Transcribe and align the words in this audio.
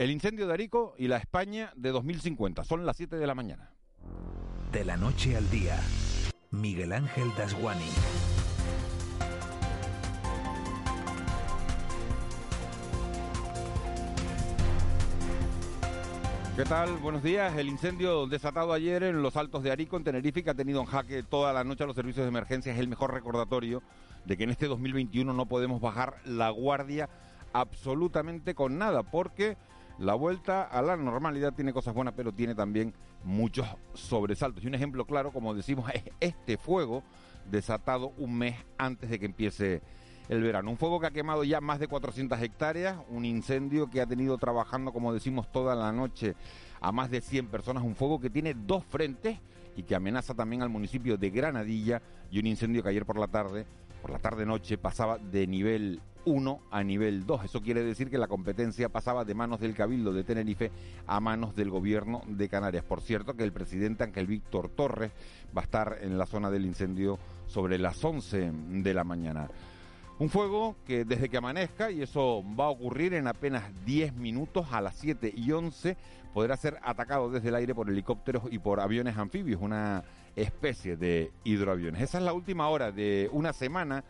El 0.00 0.10
incendio 0.10 0.46
de 0.46 0.54
Arico 0.54 0.94
y 0.96 1.08
la 1.08 1.18
España 1.18 1.74
de 1.76 1.90
2050. 1.90 2.64
Son 2.64 2.86
las 2.86 2.96
7 2.96 3.16
de 3.16 3.26
la 3.26 3.34
mañana. 3.34 3.74
De 4.72 4.82
la 4.82 4.96
noche 4.96 5.36
al 5.36 5.50
día, 5.50 5.78
Miguel 6.50 6.94
Ángel 6.94 7.28
Dasguani. 7.36 7.84
¿Qué 16.56 16.64
tal? 16.64 16.96
Buenos 16.96 17.22
días. 17.22 17.54
El 17.58 17.68
incendio 17.68 18.26
desatado 18.26 18.72
ayer 18.72 19.02
en 19.02 19.20
los 19.20 19.36
Altos 19.36 19.62
de 19.62 19.70
Arico, 19.70 19.98
en 19.98 20.04
Tenerife, 20.04 20.42
que 20.42 20.48
ha 20.48 20.54
tenido 20.54 20.80
en 20.80 20.86
jaque 20.86 21.22
toda 21.22 21.52
la 21.52 21.62
noche 21.62 21.84
a 21.84 21.86
los 21.86 21.96
servicios 21.96 22.24
de 22.24 22.30
emergencia, 22.30 22.72
es 22.72 22.78
el 22.78 22.88
mejor 22.88 23.12
recordatorio 23.12 23.82
de 24.24 24.38
que 24.38 24.44
en 24.44 24.50
este 24.50 24.66
2021 24.66 25.30
no 25.30 25.44
podemos 25.44 25.78
bajar 25.82 26.22
la 26.24 26.48
guardia 26.48 27.10
absolutamente 27.52 28.54
con 28.54 28.78
nada, 28.78 29.02
porque 29.02 29.58
la 30.00 30.14
vuelta 30.14 30.62
a 30.62 30.80
la 30.80 30.96
normalidad 30.96 31.52
tiene 31.52 31.74
cosas 31.74 31.92
buenas, 31.92 32.14
pero 32.16 32.32
tiene 32.32 32.54
también 32.54 32.94
muchos 33.22 33.66
sobresaltos. 33.92 34.64
Y 34.64 34.66
un 34.66 34.74
ejemplo 34.74 35.04
claro, 35.04 35.30
como 35.30 35.54
decimos, 35.54 35.90
es 35.94 36.02
este 36.20 36.56
fuego 36.56 37.02
desatado 37.50 38.12
un 38.16 38.38
mes 38.38 38.56
antes 38.78 39.10
de 39.10 39.18
que 39.18 39.26
empiece 39.26 39.82
el 40.30 40.42
verano. 40.42 40.70
Un 40.70 40.78
fuego 40.78 41.00
que 41.00 41.06
ha 41.06 41.10
quemado 41.10 41.44
ya 41.44 41.60
más 41.60 41.78
de 41.80 41.86
400 41.86 42.40
hectáreas, 42.40 42.96
un 43.10 43.26
incendio 43.26 43.90
que 43.90 44.00
ha 44.00 44.06
tenido 44.06 44.38
trabajando, 44.38 44.90
como 44.90 45.12
decimos, 45.12 45.52
toda 45.52 45.74
la 45.74 45.92
noche 45.92 46.34
a 46.80 46.92
más 46.92 47.10
de 47.10 47.20
100 47.20 47.48
personas, 47.48 47.82
un 47.82 47.94
fuego 47.94 48.18
que 48.18 48.30
tiene 48.30 48.54
dos 48.54 48.82
frentes 48.86 49.38
y 49.76 49.82
que 49.82 49.94
amenaza 49.94 50.32
también 50.32 50.62
al 50.62 50.70
municipio 50.70 51.18
de 51.18 51.28
Granadilla 51.28 52.00
y 52.30 52.38
un 52.38 52.46
incendio 52.46 52.82
que 52.82 52.88
ayer 52.88 53.04
por 53.04 53.18
la 53.18 53.28
tarde, 53.28 53.66
por 54.00 54.12
la 54.12 54.18
tarde-noche, 54.18 54.78
pasaba 54.78 55.18
de 55.18 55.46
nivel 55.46 56.00
1 56.24 56.60
a 56.70 56.82
nivel 56.82 57.26
2. 57.26 57.44
Eso 57.44 57.60
quiere 57.60 57.82
decir 57.82 58.10
que 58.10 58.18
la 58.18 58.28
competencia 58.28 58.88
pasaba 58.88 59.24
de 59.24 59.34
manos 59.34 59.60
del 59.60 59.74
Cabildo 59.74 60.12
de 60.12 60.24
Tenerife 60.24 60.70
a 61.06 61.20
manos 61.20 61.54
del 61.54 61.70
gobierno 61.70 62.22
de 62.26 62.48
Canarias. 62.48 62.84
Por 62.84 63.00
cierto 63.00 63.34
que 63.34 63.44
el 63.44 63.52
presidente 63.52 64.04
Ángel 64.04 64.26
Víctor 64.26 64.68
Torres 64.68 65.12
va 65.56 65.62
a 65.62 65.64
estar 65.64 65.98
en 66.02 66.18
la 66.18 66.26
zona 66.26 66.50
del 66.50 66.66
incendio 66.66 67.18
sobre 67.46 67.78
las 67.78 68.02
11 68.04 68.52
de 68.82 68.94
la 68.94 69.04
mañana. 69.04 69.48
Un 70.18 70.28
fuego 70.28 70.76
que 70.86 71.06
desde 71.06 71.30
que 71.30 71.38
amanezca, 71.38 71.90
y 71.90 72.02
eso 72.02 72.44
va 72.58 72.66
a 72.66 72.68
ocurrir 72.68 73.14
en 73.14 73.26
apenas 73.26 73.64
10 73.86 74.14
minutos 74.16 74.66
a 74.70 74.82
las 74.82 74.96
7 74.96 75.32
y 75.34 75.50
11, 75.50 75.96
podrá 76.34 76.58
ser 76.58 76.78
atacado 76.82 77.30
desde 77.30 77.48
el 77.48 77.54
aire 77.54 77.74
por 77.74 77.88
helicópteros 77.88 78.42
y 78.50 78.58
por 78.58 78.80
aviones 78.80 79.16
anfibios, 79.16 79.62
una 79.62 80.04
especie 80.36 80.98
de 80.98 81.32
hidroaviones. 81.44 82.02
Esa 82.02 82.18
es 82.18 82.24
la 82.24 82.34
última 82.34 82.68
hora 82.68 82.92
de 82.92 83.30
una 83.32 83.54
semana 83.54 84.04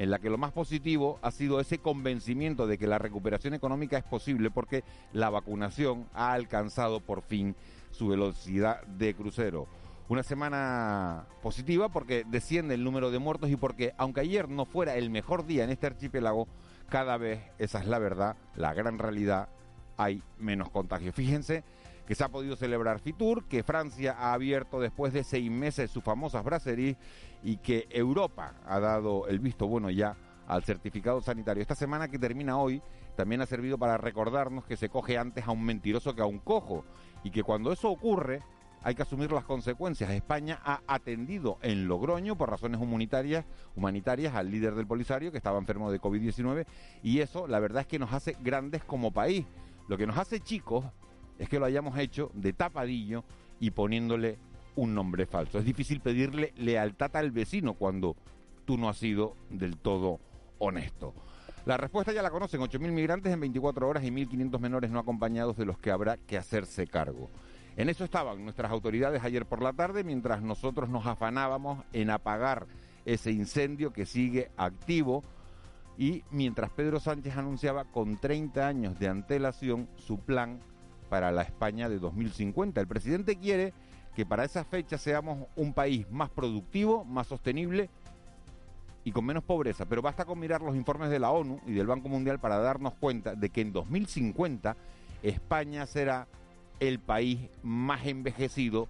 en 0.00 0.08
la 0.08 0.18
que 0.18 0.30
lo 0.30 0.38
más 0.38 0.52
positivo 0.52 1.18
ha 1.20 1.30
sido 1.30 1.60
ese 1.60 1.76
convencimiento 1.76 2.66
de 2.66 2.78
que 2.78 2.86
la 2.86 2.96
recuperación 2.96 3.52
económica 3.52 3.98
es 3.98 4.04
posible 4.04 4.50
porque 4.50 4.82
la 5.12 5.28
vacunación 5.28 6.08
ha 6.14 6.32
alcanzado 6.32 7.00
por 7.00 7.20
fin 7.20 7.54
su 7.90 8.08
velocidad 8.08 8.82
de 8.86 9.14
crucero. 9.14 9.66
Una 10.08 10.22
semana 10.22 11.26
positiva 11.42 11.90
porque 11.90 12.24
desciende 12.26 12.76
el 12.76 12.82
número 12.82 13.10
de 13.10 13.18
muertos 13.18 13.50
y 13.50 13.56
porque 13.56 13.92
aunque 13.98 14.22
ayer 14.22 14.48
no 14.48 14.64
fuera 14.64 14.96
el 14.96 15.10
mejor 15.10 15.44
día 15.44 15.64
en 15.64 15.70
este 15.70 15.88
archipiélago, 15.88 16.48
cada 16.88 17.18
vez, 17.18 17.42
esa 17.58 17.80
es 17.80 17.86
la 17.86 17.98
verdad, 17.98 18.36
la 18.56 18.72
gran 18.72 18.98
realidad, 18.98 19.50
hay 19.98 20.22
menos 20.38 20.70
contagios. 20.70 21.14
Fíjense 21.14 21.62
que 22.06 22.14
se 22.14 22.24
ha 22.24 22.28
podido 22.30 22.56
celebrar 22.56 23.00
Fitur, 23.00 23.44
que 23.44 23.62
Francia 23.62 24.16
ha 24.18 24.32
abierto 24.32 24.80
después 24.80 25.12
de 25.12 25.24
seis 25.24 25.50
meses 25.50 25.90
sus 25.90 26.02
famosas 26.02 26.42
brasseries 26.42 26.96
y 27.42 27.56
que 27.58 27.86
Europa 27.90 28.54
ha 28.66 28.80
dado 28.80 29.26
el 29.28 29.38
visto 29.38 29.66
bueno 29.66 29.90
ya 29.90 30.16
al 30.46 30.64
certificado 30.64 31.20
sanitario. 31.20 31.62
Esta 31.62 31.74
semana 31.74 32.08
que 32.08 32.18
termina 32.18 32.58
hoy 32.58 32.82
también 33.16 33.40
ha 33.40 33.46
servido 33.46 33.78
para 33.78 33.96
recordarnos 33.96 34.64
que 34.64 34.76
se 34.76 34.88
coge 34.88 35.16
antes 35.16 35.46
a 35.46 35.52
un 35.52 35.64
mentiroso 35.64 36.14
que 36.14 36.22
a 36.22 36.26
un 36.26 36.38
cojo 36.38 36.84
y 37.22 37.30
que 37.30 37.42
cuando 37.42 37.72
eso 37.72 37.90
ocurre 37.90 38.42
hay 38.82 38.94
que 38.94 39.02
asumir 39.02 39.30
las 39.30 39.44
consecuencias. 39.44 40.10
España 40.10 40.58
ha 40.64 40.80
atendido 40.86 41.58
en 41.62 41.86
Logroño 41.86 42.36
por 42.36 42.50
razones 42.50 42.80
humanitarias, 42.80 43.44
humanitarias 43.76 44.34
al 44.34 44.50
líder 44.50 44.74
del 44.74 44.86
Polisario 44.86 45.30
que 45.30 45.36
estaba 45.36 45.58
enfermo 45.58 45.90
de 45.90 46.00
COVID-19 46.00 46.66
y 47.02 47.20
eso 47.20 47.46
la 47.46 47.60
verdad 47.60 47.82
es 47.82 47.86
que 47.86 47.98
nos 47.98 48.12
hace 48.12 48.36
grandes 48.40 48.82
como 48.84 49.12
país. 49.12 49.46
Lo 49.88 49.98
que 49.98 50.06
nos 50.06 50.16
hace 50.16 50.40
chicos 50.40 50.84
es 51.38 51.48
que 51.48 51.58
lo 51.58 51.66
hayamos 51.66 51.98
hecho 51.98 52.30
de 52.34 52.52
tapadillo 52.52 53.24
y 53.60 53.70
poniéndole 53.70 54.38
un 54.76 54.94
nombre 54.94 55.26
falso. 55.26 55.58
Es 55.58 55.64
difícil 55.64 56.00
pedirle 56.00 56.52
lealtad 56.56 57.14
al 57.16 57.30
vecino 57.30 57.74
cuando 57.74 58.16
tú 58.64 58.78
no 58.78 58.88
has 58.88 58.98
sido 58.98 59.36
del 59.50 59.76
todo 59.76 60.20
honesto. 60.58 61.14
La 61.66 61.76
respuesta 61.76 62.12
ya 62.12 62.22
la 62.22 62.30
conocen, 62.30 62.60
8.000 62.60 62.90
migrantes 62.90 63.32
en 63.32 63.40
24 63.40 63.86
horas 63.86 64.04
y 64.04 64.10
1.500 64.10 64.58
menores 64.58 64.90
no 64.90 64.98
acompañados 64.98 65.56
de 65.56 65.66
los 65.66 65.78
que 65.78 65.90
habrá 65.90 66.16
que 66.16 66.38
hacerse 66.38 66.86
cargo. 66.86 67.30
En 67.76 67.88
eso 67.88 68.04
estaban 68.04 68.42
nuestras 68.42 68.72
autoridades 68.72 69.22
ayer 69.22 69.46
por 69.46 69.62
la 69.62 69.72
tarde, 69.72 70.04
mientras 70.04 70.42
nosotros 70.42 70.88
nos 70.88 71.06
afanábamos 71.06 71.84
en 71.92 72.10
apagar 72.10 72.66
ese 73.04 73.30
incendio 73.30 73.92
que 73.92 74.06
sigue 74.06 74.50
activo 74.56 75.22
y 75.96 76.24
mientras 76.30 76.70
Pedro 76.70 76.98
Sánchez 76.98 77.36
anunciaba 77.36 77.84
con 77.84 78.16
30 78.16 78.66
años 78.66 78.98
de 78.98 79.08
antelación 79.08 79.88
su 79.96 80.18
plan 80.18 80.60
para 81.08 81.30
la 81.32 81.42
España 81.42 81.88
de 81.88 81.98
2050. 81.98 82.80
El 82.80 82.86
presidente 82.86 83.36
quiere 83.36 83.74
que 84.14 84.26
para 84.26 84.44
esa 84.44 84.64
fecha 84.64 84.98
seamos 84.98 85.46
un 85.56 85.72
país 85.72 86.10
más 86.10 86.30
productivo, 86.30 87.04
más 87.04 87.26
sostenible 87.26 87.88
y 89.04 89.12
con 89.12 89.24
menos 89.24 89.44
pobreza, 89.44 89.86
pero 89.86 90.02
basta 90.02 90.24
con 90.24 90.38
mirar 90.38 90.60
los 90.62 90.76
informes 90.76 91.10
de 91.10 91.18
la 91.18 91.30
ONU 91.30 91.60
y 91.66 91.72
del 91.72 91.86
Banco 91.86 92.08
Mundial 92.08 92.38
para 92.38 92.58
darnos 92.58 92.94
cuenta 92.94 93.34
de 93.34 93.50
que 93.50 93.60
en 93.60 93.72
2050 93.72 94.76
España 95.22 95.86
será 95.86 96.26
el 96.80 96.98
país 96.98 97.38
más 97.62 98.06
envejecido 98.06 98.88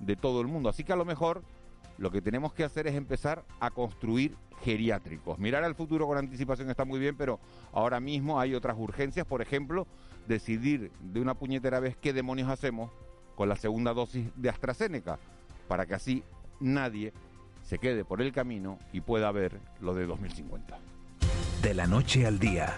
de 0.00 0.16
todo 0.16 0.40
el 0.40 0.48
mundo. 0.48 0.68
Así 0.68 0.84
que 0.84 0.92
a 0.92 0.96
lo 0.96 1.04
mejor 1.04 1.42
lo 1.98 2.10
que 2.10 2.20
tenemos 2.20 2.52
que 2.52 2.64
hacer 2.64 2.86
es 2.86 2.94
empezar 2.94 3.44
a 3.60 3.70
construir 3.70 4.36
geriátricos. 4.62 5.38
Mirar 5.38 5.62
al 5.62 5.74
futuro 5.74 6.06
con 6.06 6.18
anticipación 6.18 6.70
está 6.70 6.84
muy 6.84 6.98
bien, 6.98 7.16
pero 7.16 7.38
ahora 7.72 8.00
mismo 8.00 8.40
hay 8.40 8.54
otras 8.54 8.76
urgencias, 8.78 9.26
por 9.26 9.42
ejemplo, 9.42 9.86
decidir 10.26 10.90
de 11.00 11.20
una 11.20 11.34
puñetera 11.34 11.80
vez 11.80 11.96
qué 11.96 12.12
demonios 12.12 12.48
hacemos 12.48 12.90
con 13.34 13.48
la 13.48 13.56
segunda 13.56 13.92
dosis 13.92 14.26
de 14.36 14.48
AstraZeneca, 14.48 15.18
para 15.68 15.86
que 15.86 15.94
así 15.94 16.22
nadie 16.60 17.12
se 17.62 17.78
quede 17.78 18.04
por 18.04 18.20
el 18.22 18.32
camino 18.32 18.78
y 18.92 19.00
pueda 19.00 19.32
ver 19.32 19.58
lo 19.80 19.94
de 19.94 20.06
2050. 20.06 20.78
De 21.62 21.74
la 21.74 21.86
noche 21.86 22.26
al 22.26 22.38
día, 22.38 22.76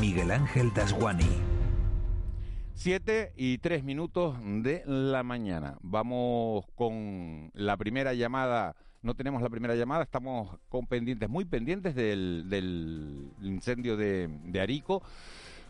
Miguel 0.00 0.30
Ángel 0.30 0.72
Dasguani. 0.72 1.28
Siete 2.74 3.32
y 3.36 3.58
tres 3.58 3.84
minutos 3.84 4.36
de 4.42 4.82
la 4.86 5.22
mañana. 5.22 5.76
Vamos 5.82 6.64
con 6.74 7.50
la 7.54 7.76
primera 7.76 8.14
llamada. 8.14 8.74
No 9.02 9.14
tenemos 9.14 9.42
la 9.42 9.50
primera 9.50 9.74
llamada, 9.74 10.02
estamos 10.02 10.58
con 10.68 10.86
pendientes, 10.86 11.28
muy 11.28 11.44
pendientes 11.44 11.94
del, 11.94 13.30
incendio 13.42 13.96
de, 13.96 14.60
Arico. 14.60 15.02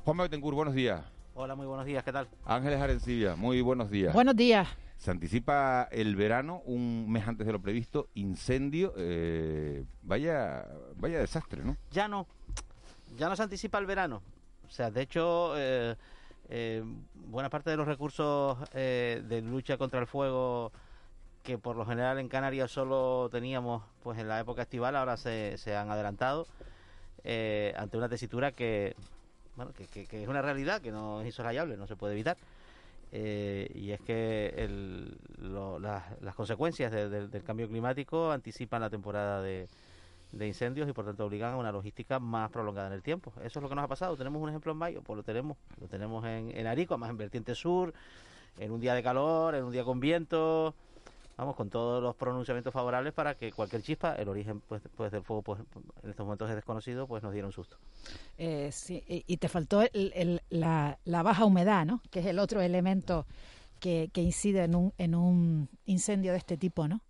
Juan 0.05 0.19
Betancourt, 0.19 0.55
buenos 0.55 0.75
días. 0.75 1.03
Hola, 1.35 1.55
muy 1.55 1.67
buenos 1.67 1.87
días, 1.87 2.05
¿qué 2.05 2.13
tal? 2.13 2.29
Ángeles 2.45 2.81
Arencibia, 2.81 3.37
muy 3.37 3.63
buenos 3.63 3.91
días. 3.91 4.13
Buenos 4.13 4.37
días. 4.37 4.69
Se 4.99 5.11
anticipa 5.11 5.89
el 5.91 6.15
verano, 6.15 6.61
un 6.67 7.11
mes 7.11 7.27
antes 7.27 7.47
de 7.47 7.53
lo 7.53 7.61
previsto, 7.61 8.09
incendio. 8.15 8.93
Eh, 8.99 9.85
vaya, 10.03 10.67
vaya 10.97 11.19
desastre, 11.19 11.65
¿no? 11.65 11.77
Ya 11.91 12.07
no, 12.07 12.27
ya 13.17 13.31
no 13.31 13.37
se 13.37 13.43
anticipa 13.43 13.79
el 13.79 13.87
verano. 13.87 14.23
O 14.67 14.71
sea, 14.71 14.91
de 14.91 15.01
hecho, 15.01 15.55
eh, 15.57 15.97
eh, 16.51 16.85
buena 17.15 17.49
parte 17.49 17.71
de 17.71 17.79
los 17.79 17.87
recursos 17.87 18.59
eh, 18.75 19.23
de 19.27 19.41
lucha 19.41 19.79
contra 19.79 20.01
el 20.01 20.07
fuego 20.07 20.71
que 21.43 21.57
por 21.57 21.77
lo 21.77 21.87
general 21.87 22.19
en 22.19 22.29
Canarias 22.29 22.71
solo 22.71 23.31
teníamos 23.33 23.83
pues 24.03 24.19
en 24.19 24.29
la 24.29 24.39
época 24.39 24.63
estival 24.63 24.95
ahora 24.97 25.17
se, 25.17 25.57
se 25.57 25.75
han 25.75 25.91
adelantado 25.91 26.47
eh, 27.25 27.75
ante 27.77 27.97
una 27.97 28.09
tesitura 28.09 28.53
que 28.53 28.95
bueno 29.57 29.73
que, 29.73 29.87
que, 30.07 30.23
es 30.23 30.29
una 30.29 30.43
realidad 30.43 30.81
que 30.81 30.91
no 30.91 31.21
es 31.21 31.27
insoslayable 31.27 31.77
no 31.77 31.87
se 31.87 31.97
puede 31.97 32.15
evitar 32.15 32.37
y 33.13 33.91
es 33.91 34.01
que 34.01 34.55
el, 34.57 35.19
las 35.83 36.35
consecuencias 36.35 36.91
del 36.91 37.43
cambio 37.45 37.69
climático 37.69 38.31
anticipan 38.31 38.81
la 38.81 38.89
temporada 38.89 39.43
de, 39.43 39.69
de 40.33 40.47
incendios 40.47 40.89
y 40.89 40.93
por 40.93 41.05
tanto 41.05 41.27
obligan 41.27 41.53
a 41.53 41.57
una 41.57 41.71
logística 41.71 42.19
más 42.19 42.51
prolongada 42.51 42.89
en 42.89 42.95
el 42.95 43.03
tiempo. 43.03 43.33
Eso 43.45 43.59
es 43.59 43.63
lo 43.63 43.69
que 43.69 43.75
nos 43.75 43.85
ha 43.85 43.89
pasado. 43.89 44.17
Tenemos 44.17 44.43
un 44.43 44.49
ejemplo 44.49 44.73
en 44.73 44.79
mayo, 44.79 45.03
pues 45.03 45.17
lo 45.17 45.23
tenemos, 45.23 45.57
lo 45.81 45.87
tenemos 45.89 46.25
en, 46.25 46.57
en 46.57 46.67
Arico, 46.67 46.95
además 46.95 47.11
en 47.11 47.19
vertiente 47.19 47.55
sur, 47.55 47.93
en 48.59 48.73
un 48.73 48.81
día 48.81 48.95
de 48.95 49.03
calor, 49.03 49.55
en 49.55 49.65
un 49.65 49.73
día 49.73 49.85
con 49.85 50.01
viento, 50.01 50.75
vamos, 51.37 51.57
con 51.57 51.71
todos 51.71 52.03
los 52.03 52.15
pronunciamientos 52.17 52.73
favorables 52.73 53.13
para 53.13 53.35
que 53.35 53.53
cualquier 53.53 53.83
chispa, 53.83 54.15
el 54.15 54.29
origen 54.29 54.61
pues, 54.61 54.83
pues 54.97 55.13
del 55.13 55.23
fuego 55.23 55.43
pues 55.43 55.61
en 56.03 56.11
estos 56.11 56.25
momentos 56.25 56.49
es 56.51 56.57
desconocido, 56.57 57.07
pues 57.07 57.23
nos 57.23 57.33
diera 57.33 57.47
un 57.47 57.53
susto. 57.53 57.77
Eh, 58.39 58.71
sí, 58.73 59.03
y 59.07 59.37
te 59.37 59.49
faltó 59.49 59.83
la, 60.51 60.99
la, 61.05 61.23
baja 61.23 61.45
humedad, 61.45 61.85
¿no? 61.85 62.01
Que 62.11 62.21
es 62.21 62.27
el 62.27 62.39
otro 62.39 62.61
elemento 62.61 63.27
que, 63.81 64.11
que 64.13 64.23
incide 64.23 64.65
en 64.65 64.75
un, 64.75 64.93
en 64.99 65.15
un 65.15 65.69
incendio 65.87 66.33
de 66.33 66.39
este 66.39 66.57
tipo, 66.57 66.89
¿no? 66.89 67.01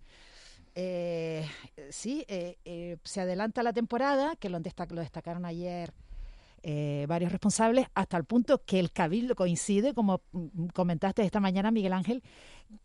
Eh, 0.74 1.46
sí, 1.90 2.24
eh, 2.28 2.56
eh, 2.64 2.96
se 3.04 3.20
adelanta 3.20 3.62
la 3.62 3.72
temporada, 3.72 4.36
que 4.36 4.48
lo, 4.48 4.60
destacaron 4.60 5.44
ayer 5.44 5.92
eh, 6.64 7.06
varios 7.08 7.32
responsables, 7.32 7.86
hasta 7.94 8.16
el 8.16 8.24
punto 8.24 8.62
que 8.64 8.78
el 8.78 8.92
Cabildo 8.92 9.34
coincide, 9.34 9.94
como 9.94 10.22
mm, 10.30 10.66
comentaste 10.68 11.22
esta 11.22 11.40
mañana, 11.40 11.72
Miguel 11.72 11.92
Ángel, 11.92 12.22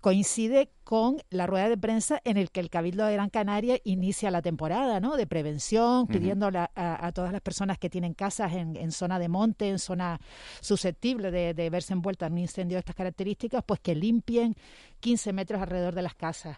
coincide 0.01 0.71
con 0.83 1.17
la 1.29 1.47
rueda 1.47 1.69
de 1.69 1.77
prensa 1.77 2.19
en 2.23 2.37
el 2.37 2.49
que 2.51 2.59
el 2.59 2.69
Cabildo 2.69 3.05
de 3.05 3.13
Gran 3.13 3.29
Canaria 3.29 3.79
inicia 3.83 4.31
la 4.31 4.41
temporada 4.41 4.99
¿no? 4.99 5.15
de 5.15 5.27
prevención, 5.27 6.07
pidiendo 6.07 6.49
a, 6.53 7.11
todas 7.13 7.31
las 7.31 7.41
personas 7.41 7.77
que 7.77 7.89
tienen 7.89 8.13
casas 8.13 8.53
en, 8.53 8.91
zona 8.91 9.19
de 9.19 9.29
monte, 9.29 9.69
en 9.69 9.79
zona 9.79 10.19
susceptible 10.61 11.31
de, 11.31 11.69
verse 11.69 11.93
envuelta 11.93 12.27
en 12.27 12.33
un 12.33 12.39
incendio 12.39 12.75
de 12.75 12.79
estas 12.79 12.95
características, 12.95 13.63
pues 13.65 13.79
que 13.79 13.95
limpien 13.95 14.55
15 14.99 15.33
metros 15.33 15.61
alrededor 15.61 15.93
de 15.95 16.01
las 16.01 16.15
casas. 16.15 16.57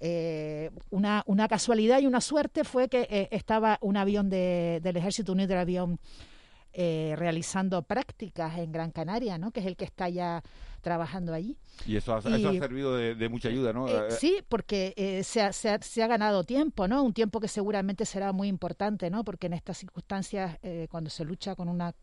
Eh, 0.00 0.70
una, 0.90 1.22
una, 1.26 1.48
casualidad 1.48 2.00
y 2.00 2.06
una 2.06 2.20
suerte 2.20 2.64
fue 2.64 2.88
que 2.88 3.06
eh, 3.08 3.28
estaba 3.30 3.78
un 3.80 3.96
avión 3.96 4.28
de, 4.28 4.80
del 4.82 4.96
Ejército 4.96 5.32
Unido, 5.32 5.54
el 5.54 5.60
avión 5.60 5.98
eh, 6.78 7.14
realizando 7.16 7.80
prácticas 7.80 8.58
en 8.58 8.70
Gran 8.70 8.90
Canaria, 8.90 9.38
¿no? 9.38 9.50
que 9.50 9.60
es 9.60 9.66
el 9.66 9.76
que 9.76 9.86
está 9.86 10.10
ya 10.10 10.42
trabajando 10.82 11.32
allí. 11.32 11.56
Y 11.86 11.96
eso 11.96 12.14
ha, 12.14 12.20
servido 12.20 12.94
de, 12.94 13.28
mucha 13.30 13.48
ayuda, 13.48 13.72
¿no? 13.72 13.88
Eh, 13.88 14.10
sí, 14.10 14.44
porque 14.46 14.92
eh, 14.98 15.24
se, 15.24 15.40
ha, 15.40 15.52
se, 15.52 16.02
ha, 16.02 16.06
ganado 16.06 16.44
tiempo, 16.44 16.86
¿no? 16.86 17.02
Un 17.02 17.14
tiempo 17.14 17.40
que 17.40 17.48
seguramente 17.48 18.04
será 18.04 18.32
muy 18.32 18.48
importante, 18.48 19.08
¿no? 19.08 19.24
Porque 19.24 19.46
en 19.46 19.54
estas 19.54 19.78
circunstancias, 19.78 20.58
cuando 20.90 21.08
se 21.08 21.24
lucha 21.24 21.54
con 21.54 21.70
una 21.70 21.94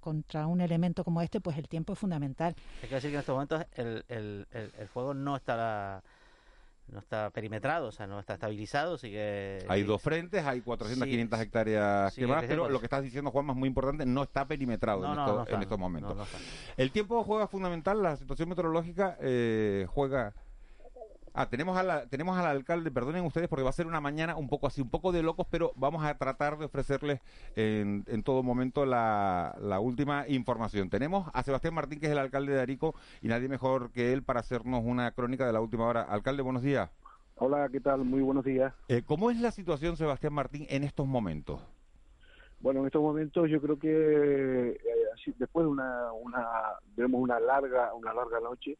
contra 0.00 0.46
un 0.46 0.62
elemento 0.62 1.04
como 1.04 1.20
este, 1.20 1.42
pues 1.42 1.58
el 1.58 1.68
tiempo 1.68 1.92
es 1.92 1.98
fundamental. 1.98 2.56
Hay 2.82 2.88
que 2.88 2.94
decir 2.94 3.10
que 3.10 3.16
en 3.16 3.20
estos 3.20 3.34
momentos 3.34 3.66
el, 3.74 4.02
el, 4.08 4.46
el, 4.50 4.72
el 4.78 4.88
fuego 4.88 5.12
no 5.12 5.36
estará 5.36 6.02
no 6.88 7.00
está 7.00 7.30
perimetrado, 7.30 7.88
o 7.88 7.92
sea, 7.92 8.06
no 8.06 8.20
está 8.20 8.34
estabilizado, 8.34 8.96
sigue... 8.98 9.58
Hay 9.68 9.82
dos 9.82 10.00
frentes, 10.00 10.44
hay 10.44 10.60
400, 10.60 11.06
500 11.08 11.40
hectáreas 11.40 12.14
que 12.14 12.26
más, 12.26 12.44
pero 12.44 12.68
lo 12.68 12.78
que 12.78 12.86
estás 12.86 13.02
diciendo, 13.02 13.30
Juan, 13.30 13.50
es 13.50 13.56
muy 13.56 13.68
importante, 13.68 14.06
no 14.06 14.22
está 14.22 14.46
perimetrado 14.46 15.04
en, 15.48 15.62
estos 15.62 15.78
momentos. 15.78 16.16
el 16.76 16.90
tiempo 16.92 17.22
juega 17.24 17.48
fundamental, 17.48 18.02
la 18.02 18.16
situación 18.16 18.48
meteorológica 18.48 19.16
eh, 19.20 19.86
juega 19.88 20.34
Ah, 21.38 21.50
tenemos, 21.50 21.76
a 21.76 21.82
la, 21.82 22.06
tenemos 22.06 22.38
al 22.38 22.46
alcalde, 22.46 22.90
perdonen 22.90 23.22
ustedes 23.22 23.46
porque 23.46 23.62
va 23.62 23.68
a 23.68 23.74
ser 23.74 23.86
una 23.86 24.00
mañana 24.00 24.36
un 24.36 24.48
poco 24.48 24.66
así, 24.66 24.80
un 24.80 24.88
poco 24.88 25.12
de 25.12 25.22
locos, 25.22 25.46
pero 25.50 25.70
vamos 25.76 26.02
a 26.02 26.16
tratar 26.16 26.56
de 26.56 26.64
ofrecerles 26.64 27.20
en, 27.56 28.04
en 28.06 28.22
todo 28.22 28.42
momento 28.42 28.86
la, 28.86 29.54
la, 29.60 29.78
última 29.78 30.26
información. 30.28 30.88
Tenemos 30.88 31.28
a 31.34 31.42
Sebastián 31.42 31.74
Martín, 31.74 32.00
que 32.00 32.06
es 32.06 32.12
el 32.12 32.16
alcalde 32.16 32.54
de 32.54 32.62
Arico, 32.62 32.94
y 33.20 33.28
nadie 33.28 33.50
mejor 33.50 33.90
que 33.90 34.14
él 34.14 34.22
para 34.22 34.40
hacernos 34.40 34.80
una 34.82 35.10
crónica 35.10 35.46
de 35.46 35.52
la 35.52 35.60
última 35.60 35.84
hora. 35.84 36.04
Alcalde, 36.04 36.40
buenos 36.40 36.62
días. 36.62 36.88
Hola, 37.34 37.68
¿qué 37.70 37.80
tal? 37.80 38.02
Muy 38.02 38.22
buenos 38.22 38.42
días. 38.42 38.72
Eh, 38.88 39.02
¿Cómo 39.04 39.30
es 39.30 39.38
la 39.38 39.50
situación, 39.50 39.98
Sebastián 39.98 40.32
Martín, 40.32 40.64
en 40.70 40.84
estos 40.84 41.06
momentos? 41.06 41.60
Bueno, 42.60 42.80
en 42.80 42.86
estos 42.86 43.02
momentos 43.02 43.50
yo 43.50 43.60
creo 43.60 43.78
que 43.78 44.70
eh, 44.70 45.32
después 45.36 45.64
de 45.64 45.70
una, 45.70 46.12
una, 46.14 46.78
una 46.96 47.40
larga, 47.40 47.92
una 47.92 48.14
larga 48.14 48.40
noche, 48.40 48.78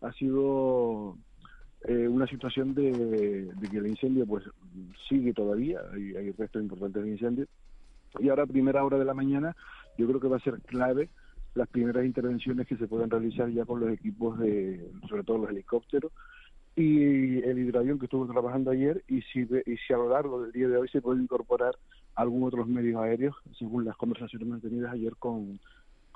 ha 0.00 0.12
sido 0.12 1.16
eh, 1.84 2.08
una 2.08 2.26
situación 2.26 2.74
de, 2.74 3.50
que 3.70 3.78
el 3.78 3.86
incendio 3.86 4.26
pues 4.26 4.44
sigue 5.08 5.32
todavía, 5.32 5.80
hay, 5.92 6.16
hay 6.16 6.30
restos 6.32 6.62
importantes 6.62 7.02
de 7.02 7.10
incendio, 7.10 7.46
y 8.18 8.28
ahora 8.28 8.46
primera 8.46 8.84
hora 8.84 8.98
de 8.98 9.04
la 9.04 9.14
mañana 9.14 9.54
yo 9.96 10.06
creo 10.08 10.20
que 10.20 10.28
va 10.28 10.36
a 10.38 10.40
ser 10.40 10.60
clave 10.62 11.08
las 11.54 11.68
primeras 11.68 12.04
intervenciones 12.04 12.66
que 12.66 12.76
se 12.76 12.86
puedan 12.86 13.10
realizar 13.10 13.48
ya 13.50 13.64
con 13.64 13.80
los 13.80 13.90
equipos 13.90 14.38
de, 14.38 14.90
sobre 15.08 15.24
todo 15.24 15.38
los 15.38 15.50
helicópteros, 15.50 16.12
y 16.74 17.38
el 17.38 17.58
hidroavión 17.58 17.98
que 17.98 18.06
estuvo 18.06 18.26
trabajando 18.26 18.70
ayer 18.70 19.02
y 19.08 19.22
si, 19.22 19.40
y 19.40 19.76
si 19.76 19.92
a 19.92 19.96
lo 19.96 20.10
largo 20.10 20.42
del 20.42 20.52
día 20.52 20.68
de 20.68 20.76
hoy 20.76 20.88
se 20.88 21.02
puede 21.02 21.20
incorporar 21.20 21.74
algún 22.14 22.44
otros 22.44 22.68
medios 22.68 23.02
aéreos 23.02 23.34
según 23.58 23.84
las 23.84 23.96
conversaciones 23.96 24.46
mantenidas 24.46 24.92
ayer 24.92 25.16
con, 25.16 25.58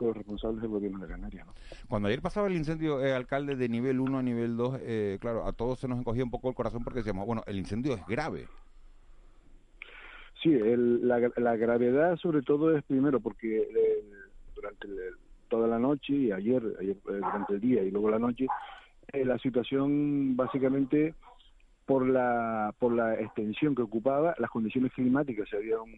los 0.06 0.16
responsables 0.16 0.62
del 0.62 0.70
gobierno 0.70 0.98
de 1.00 1.08
Canarias. 1.08 1.46
Cuando 1.88 2.08
ayer 2.08 2.20
pasaba 2.20 2.48
el 2.48 2.56
incendio, 2.56 3.04
eh, 3.04 3.12
alcalde, 3.12 3.56
de 3.56 3.68
nivel 3.68 4.00
1 4.00 4.18
a 4.18 4.22
nivel 4.22 4.56
2, 4.56 4.78
eh, 4.82 5.18
claro, 5.20 5.46
a 5.46 5.52
todos 5.52 5.78
se 5.80 5.88
nos 5.88 5.98
encogía 5.98 6.24
un 6.24 6.30
poco 6.30 6.48
el 6.48 6.54
corazón 6.54 6.84
porque 6.84 7.00
decíamos, 7.00 7.26
bueno, 7.26 7.42
el 7.46 7.58
incendio 7.58 7.94
es 7.94 8.06
grave. 8.06 8.48
Sí, 10.42 10.50
la, 10.50 11.56
gravedad 11.56 12.16
sobre 12.16 12.42
todo 12.42 12.76
es 12.76 12.82
primero 12.84 13.20
porque 13.20 13.58
eh, 13.58 14.04
durante 14.56 14.88
toda 15.48 15.68
la 15.68 15.78
noche 15.78 16.12
y 16.14 16.32
ayer, 16.32 16.62
ayer 16.80 16.96
durante 17.04 17.54
el 17.54 17.60
día 17.60 17.82
y 17.82 17.90
luego 17.90 18.10
la 18.10 18.18
noche, 18.18 18.46
la 19.12 19.38
situación 19.38 20.34
básicamente 20.34 21.14
por 21.86 22.08
la 22.08 22.74
por 22.78 22.92
la 22.92 23.14
extensión 23.20 23.74
que 23.74 23.82
ocupaba, 23.82 24.34
las 24.38 24.50
condiciones 24.50 24.92
climáticas, 24.92 25.48
había 25.52 25.80
un, 25.80 25.92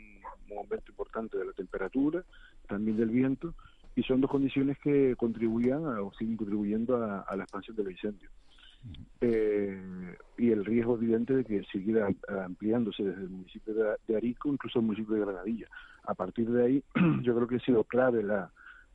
un 0.50 0.58
aumento 0.58 0.90
importante 0.90 1.38
de 1.38 1.46
la 1.46 1.52
temperatura, 1.52 2.24
también 2.68 2.96
del 2.96 3.10
viento, 3.10 3.54
y 3.96 4.02
son 4.02 4.20
dos 4.20 4.30
condiciones 4.30 4.78
que 4.78 5.14
contribuían 5.16 5.84
o 5.84 6.12
siguen 6.14 6.36
contribuyendo 6.36 6.96
a, 6.96 7.36
la 7.36 7.44
expansión 7.44 7.76
del 7.76 7.90
incendio. 7.90 8.28
Eh, 9.20 10.16
y 10.36 10.50
el 10.50 10.64
riesgo 10.64 10.96
evidente 10.96 11.34
de 11.34 11.44
que 11.44 11.62
siguiera 11.72 12.08
ampliándose 12.44 13.02
desde 13.02 13.22
el 13.22 13.30
municipio 13.30 13.74
de, 14.06 14.16
Arico, 14.16 14.52
incluso 14.52 14.80
el 14.80 14.86
municipio 14.86 15.14
de 15.14 15.20
Granadilla. 15.20 15.68
A 16.04 16.14
partir 16.14 16.50
de 16.50 16.64
ahí, 16.64 16.84
yo 17.22 17.34
creo 17.34 17.46
que 17.46 17.56
ha 17.56 17.60
sido 17.60 17.84
clave 17.84 18.22
la, 18.22 18.50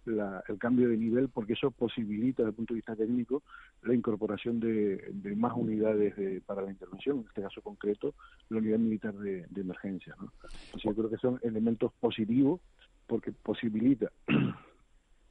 el 0.05 0.57
cambio 0.57 0.89
de 0.89 0.97
nivel 0.97 1.29
porque 1.29 1.53
eso 1.53 1.71
posibilita 1.71 2.43
desde 2.43 2.49
el 2.49 2.55
punto 2.55 2.73
de 2.73 2.79
vista 2.79 2.95
técnico 2.95 3.43
la 3.83 3.93
incorporación 3.93 4.59
de, 4.59 5.13
más 5.37 5.53
unidades 5.55 6.41
para 6.45 6.61
la 6.61 6.71
intervención, 6.71 7.19
en 7.19 7.25
este 7.27 7.41
caso 7.41 7.61
concreto 7.61 8.13
la 8.49 8.57
unidad 8.57 8.79
militar 8.79 9.13
de, 9.15 9.47
emergencia. 9.55 10.15
¿no? 10.19 10.31
yo 10.77 10.95
creo 10.95 11.09
que 11.09 11.17
son 11.17 11.39
elementos 11.43 11.91
positivos 11.99 12.61
porque 13.07 13.31
posibilita 13.31 14.11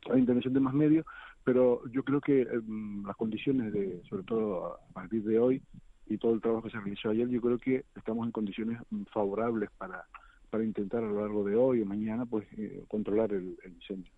la 0.06 0.18
intervención 0.18 0.54
de 0.54 0.60
más 0.60 0.74
medios, 0.74 1.06
pero 1.44 1.82
yo 1.90 2.02
creo 2.02 2.20
que 2.20 2.42
em, 2.42 3.04
las 3.04 3.16
condiciones 3.16 3.72
de, 3.72 4.02
sobre 4.08 4.22
todo 4.24 4.74
a 4.74 4.92
partir 4.92 5.22
de 5.24 5.38
hoy 5.38 5.62
y 6.06 6.18
todo 6.18 6.34
el 6.34 6.40
trabajo 6.40 6.64
que 6.64 6.70
se 6.70 6.80
realizó 6.80 7.10
ayer, 7.10 7.28
yo 7.28 7.40
creo 7.40 7.58
que 7.58 7.84
estamos 7.96 8.26
en 8.26 8.32
condiciones 8.32 8.80
mm, 8.90 9.04
favorables 9.12 9.70
para 9.78 10.04
para 10.50 10.64
intentar 10.64 11.02
a 11.02 11.06
lo 11.06 11.20
largo 11.20 11.44
de 11.44 11.56
hoy 11.56 11.82
o 11.82 11.86
mañana 11.86 12.26
pues 12.26 12.46
eh, 12.56 12.84
controlar 12.88 13.32
el, 13.32 13.58
incendio. 13.66 14.10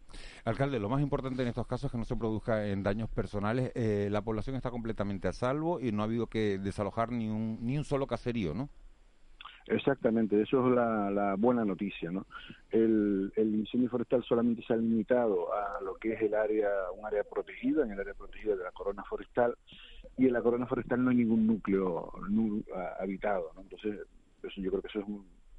Alcalde, 0.44 0.78
lo 0.78 0.88
más 0.88 1.02
importante 1.02 1.42
en 1.42 1.48
estos 1.48 1.66
casos 1.66 1.86
es 1.86 1.92
que 1.92 1.98
no 1.98 2.04
se 2.04 2.16
produzca 2.16 2.66
en 2.68 2.82
daños 2.82 3.08
personales. 3.10 3.72
Eh, 3.74 4.08
la 4.10 4.22
población 4.22 4.56
está 4.56 4.70
completamente 4.70 5.28
a 5.28 5.32
salvo 5.32 5.80
y 5.80 5.92
no 5.92 6.02
ha 6.02 6.06
habido 6.06 6.26
que 6.28 6.58
desalojar 6.58 7.10
ni 7.12 7.28
un, 7.28 7.58
ni 7.62 7.76
un 7.76 7.84
solo 7.84 8.06
caserío, 8.06 8.54
¿no? 8.54 8.68
Exactamente, 9.70 10.42
eso 10.42 10.68
es 10.68 10.74
la, 10.74 11.36
buena 11.38 11.64
noticia, 11.64 12.10
¿no? 12.10 12.26
El, 12.70 13.32
incendio 13.36 13.88
forestal 13.88 14.24
solamente 14.24 14.64
se 14.66 14.72
ha 14.72 14.76
limitado 14.76 15.52
a 15.54 15.80
lo 15.80 15.94
que 15.94 16.14
es 16.14 16.22
el 16.22 16.34
área, 16.34 16.68
un 16.98 17.06
área 17.06 17.22
protegida, 17.22 17.84
en 17.84 17.92
el 17.92 18.00
área 18.00 18.14
protegida 18.14 18.56
de 18.56 18.64
la 18.64 18.72
corona 18.72 19.04
forestal, 19.04 19.54
y 20.18 20.26
en 20.26 20.32
la 20.32 20.42
corona 20.42 20.66
forestal 20.66 21.04
no 21.04 21.10
hay 21.10 21.18
ningún 21.18 21.46
núcleo 21.46 22.12
habitado, 22.98 23.52
¿no? 23.54 23.60
Entonces, 23.60 24.00
eso, 24.42 24.60
yo 24.60 24.70
creo 24.70 24.82
que 24.82 24.88
eso 24.88 25.00
es 25.00 25.06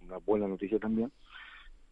una 0.05 0.17
buena 0.17 0.45
noticia 0.45 0.77
también. 0.77 1.09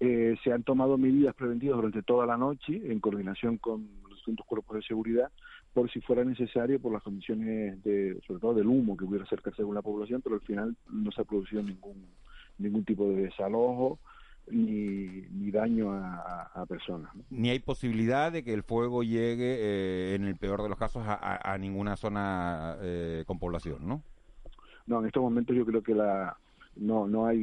Eh, 0.01 0.35
se 0.43 0.51
han 0.51 0.63
tomado 0.63 0.97
medidas 0.97 1.33
preventivas 1.35 1.77
durante 1.77 2.03
toda 2.03 2.25
la 2.25 2.35
noche 2.35 2.81
en 2.91 2.99
coordinación 2.99 3.57
con 3.57 3.87
los 4.03 4.15
distintos 4.15 4.45
cuerpos 4.45 4.75
de 4.75 4.83
seguridad 4.83 5.31
por 5.73 5.89
si 5.91 6.01
fuera 6.01 6.23
necesario 6.23 6.79
por 6.79 6.93
las 6.93 7.03
condiciones 7.03 7.81
de 7.83 8.19
sobre 8.25 8.39
todo 8.39 8.53
del 8.55 8.67
humo 8.67 8.97
que 8.97 9.05
pudiera 9.05 9.25
acercarse 9.25 9.63
con 9.63 9.75
la 9.75 9.81
población 9.81 10.21
pero 10.21 10.35
al 10.35 10.41
final 10.41 10.75
no 10.89 11.11
se 11.11 11.21
ha 11.21 11.25
producido 11.25 11.61
ningún 11.61 12.05
ningún 12.57 12.83
tipo 12.83 13.07
de 13.09 13.23
desalojo 13.23 13.99
ni, 14.51 15.05
ni 15.31 15.51
daño 15.51 15.91
a, 15.91 16.65
personas 16.67 17.11
ni 17.29 17.49
hay 17.49 17.59
posibilidad 17.59 18.31
de 18.31 18.43
que 18.43 18.53
el 18.53 18.63
fuego 18.63 19.03
llegue 19.03 19.57
eh, 19.59 20.15
en 20.15 20.23
el 20.23 20.35
peor 20.37 20.63
de 20.63 20.69
los 20.69 20.77
casos 20.77 21.03
a, 21.05 21.57
ninguna 21.59 21.95
zona 21.95 22.75
eh, 22.81 23.23
con 23.27 23.39
población 23.39 23.87
no 23.87 24.01
no 24.87 24.99
en 24.99 25.05
estos 25.05 25.21
momentos 25.21 25.55
yo 25.55 25.65
creo 25.65 25.83
que 25.83 25.93
la 25.93 26.35
no 26.75 27.07
no 27.07 27.27
hay 27.27 27.37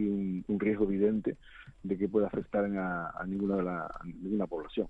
un, 0.48 0.60
riesgo 0.60 0.84
evidente 0.84 1.36
de 1.86 1.98
que 1.98 2.08
pueda 2.08 2.26
afectar 2.26 2.64
a, 2.64 3.24
ninguna 3.26 3.56
de 3.56 3.62
la 3.62 3.90
ninguna 4.04 4.46
población 4.46 4.88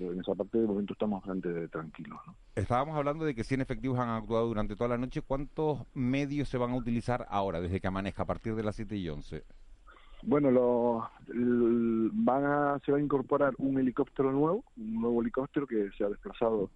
en 0.00 0.20
esa 0.20 0.34
parte 0.34 0.58
de 0.58 0.66
momento 0.66 0.92
estamos 0.92 1.20
bastante 1.20 1.68
tranquilos. 1.68 2.20
Estábamos 2.54 2.96
hablando 2.96 3.24
de 3.24 3.34
que 3.34 3.44
100 3.44 3.62
efectivos 3.62 3.98
han 3.98 4.10
actuado 4.10 4.46
durante 4.46 4.76
toda 4.76 4.88
la 4.88 4.98
noche. 4.98 5.22
¿Cuántos 5.22 5.86
medios 5.94 6.48
se 6.48 6.58
van 6.58 6.72
a 6.72 6.76
utilizar 6.76 7.26
ahora, 7.30 7.60
desde 7.60 7.80
que 7.80 7.86
amanezca, 7.86 8.22
a 8.22 8.26
partir 8.26 8.54
de 8.54 8.62
las 8.62 8.76
7 8.76 8.96
y 8.96 9.08
11? 9.08 9.44
Bueno, 10.24 10.50
lo, 10.50 11.10
van 11.28 12.44
a, 12.44 12.80
se 12.84 12.92
va 12.92 12.98
a 12.98 13.00
incorporar 13.00 13.54
un 13.58 13.78
helicóptero 13.78 14.30
nuevo, 14.30 14.64
un 14.76 15.00
nuevo 15.00 15.20
helicóptero 15.20 15.66
que 15.66 15.90
se 15.96 16.04
ha 16.04 16.08
desplazado 16.08 16.70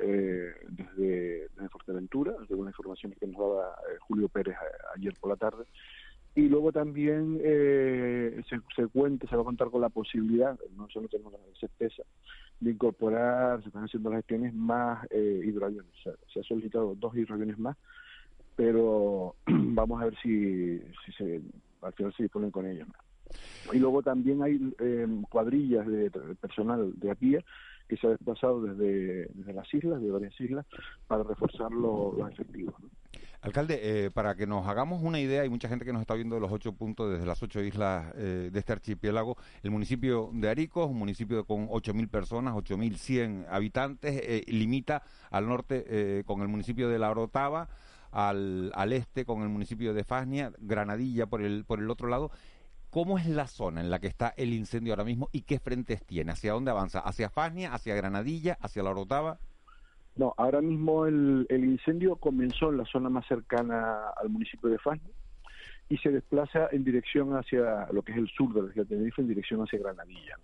eh, 0.00 0.52
desde, 0.68 1.48
desde, 1.48 1.68
Fuerteventura, 1.68 2.32
según 2.48 2.64
la 2.64 2.70
información 2.70 3.14
que 3.18 3.26
nos 3.26 3.36
daba 3.36 3.74
eh, 3.88 3.98
Julio 4.00 4.28
Pérez 4.28 4.56
ayer 4.96 5.14
por 5.20 5.30
la 5.30 5.36
tarde, 5.36 5.64
y 6.38 6.48
luego 6.48 6.70
también 6.70 7.40
eh, 7.42 8.40
se, 8.76 8.86
cuenta, 8.86 9.26
se 9.26 9.34
va 9.34 9.42
a 9.42 9.44
contar 9.44 9.70
con 9.70 9.80
la 9.80 9.88
posibilidad, 9.88 10.56
no 10.76 10.88
solo 10.88 11.08
tenemos 11.08 11.32
la 11.32 11.38
certeza, 11.58 12.04
de 12.60 12.70
incorporar, 12.70 13.60
se 13.60 13.68
están 13.70 13.82
haciendo 13.82 14.10
las 14.10 14.18
gestiones 14.18 14.54
más 14.54 15.04
eh, 15.10 15.42
hidroaviones. 15.44 15.90
se 16.32 16.38
ha 16.38 16.42
solicitado 16.44 16.94
dos 16.94 17.16
hidroaviones 17.16 17.58
más, 17.58 17.76
pero 18.54 19.34
vamos 19.46 20.00
a 20.00 20.04
ver 20.04 20.16
si, 20.22 20.78
si 21.04 21.12
se, 21.16 21.40
al 21.82 21.92
final 21.94 22.14
se 22.16 22.22
disponen 22.22 22.52
con 22.52 22.66
ellos. 22.66 22.86
Y 23.72 23.80
luego 23.80 24.04
también 24.04 24.40
hay 24.40 24.60
eh, 24.78 25.08
cuadrillas 25.28 25.88
de 25.88 26.08
personal 26.40 26.92
de 27.00 27.10
APIA 27.10 27.44
que 27.88 27.96
se 27.96 28.06
ha 28.06 28.10
desplazado 28.10 28.62
desde, 28.62 29.26
desde 29.34 29.52
las 29.54 29.74
islas, 29.74 30.00
de 30.00 30.10
varias 30.12 30.40
islas, 30.40 30.64
para 31.08 31.24
reforzar 31.24 31.72
los 31.72 32.14
efectivos. 32.30 32.76
Alcalde, 33.40 33.78
eh, 33.80 34.10
para 34.10 34.34
que 34.34 34.48
nos 34.48 34.66
hagamos 34.66 35.00
una 35.00 35.20
idea, 35.20 35.42
hay 35.42 35.48
mucha 35.48 35.68
gente 35.68 35.84
que 35.84 35.92
nos 35.92 36.00
está 36.00 36.14
viendo 36.14 36.34
de 36.34 36.40
los 36.40 36.50
ocho 36.50 36.72
puntos, 36.72 37.12
desde 37.12 37.24
las 37.24 37.40
ocho 37.40 37.62
islas 37.62 38.12
eh, 38.16 38.50
de 38.52 38.58
este 38.58 38.72
archipiélago. 38.72 39.36
El 39.62 39.70
municipio 39.70 40.30
de 40.32 40.48
Arico 40.48 40.84
es 40.84 40.90
un 40.90 40.98
municipio 40.98 41.44
con 41.44 41.68
8.000 41.68 42.08
personas, 42.08 42.54
8.100 42.54 43.46
habitantes, 43.48 44.20
eh, 44.24 44.42
limita 44.48 45.04
al 45.30 45.46
norte 45.46 46.24
con 46.26 46.42
el 46.42 46.48
municipio 46.48 46.88
de 46.88 46.98
La 46.98 47.10
Orotava, 47.10 47.68
al, 48.10 48.72
al 48.74 48.92
este 48.92 49.24
con 49.24 49.42
el 49.42 49.48
municipio 49.48 49.94
de 49.94 50.02
Fasnia, 50.02 50.52
Granadilla 50.58 51.26
por 51.26 51.40
el, 51.42 51.64
por 51.64 51.78
el 51.78 51.90
otro 51.90 52.08
lado. 52.08 52.32
¿Cómo 52.90 53.18
es 53.18 53.26
la 53.26 53.46
zona 53.46 53.82
en 53.82 53.90
la 53.90 54.00
que 54.00 54.08
está 54.08 54.34
el 54.36 54.52
incendio 54.52 54.94
ahora 54.94 55.04
mismo 55.04 55.28
y 55.30 55.42
qué 55.42 55.60
frentes 55.60 56.04
tiene? 56.04 56.32
¿Hacia 56.32 56.54
dónde 56.54 56.72
avanza? 56.72 57.00
¿Hacia 57.00 57.30
Fasnia, 57.30 57.72
hacia 57.72 57.94
Granadilla, 57.94 58.58
hacia 58.60 58.82
La 58.82 58.90
Orotava? 58.90 59.38
No, 60.18 60.34
ahora 60.36 60.60
mismo 60.60 61.06
el, 61.06 61.46
incendio 61.48 62.16
comenzó 62.16 62.70
en 62.70 62.78
la 62.78 62.84
zona 62.86 63.08
más 63.08 63.24
cercana 63.28 64.08
al 64.20 64.28
municipio 64.28 64.68
de 64.68 64.78
Fasnia 64.78 65.14
y 65.88 65.96
se 65.98 66.10
desplaza 66.10 66.68
en 66.72 66.82
dirección 66.82 67.36
hacia 67.36 67.86
lo 67.92 68.02
que 68.02 68.10
es 68.12 68.18
el 68.18 68.28
sur 68.28 68.52
de 68.52 68.62
la 68.62 68.68
isla 68.68 68.82
de 68.82 68.88
Tenerife, 68.88 69.22
en 69.22 69.28
dirección 69.28 69.60
hacia 69.62 69.78
Granadilla. 69.78 70.36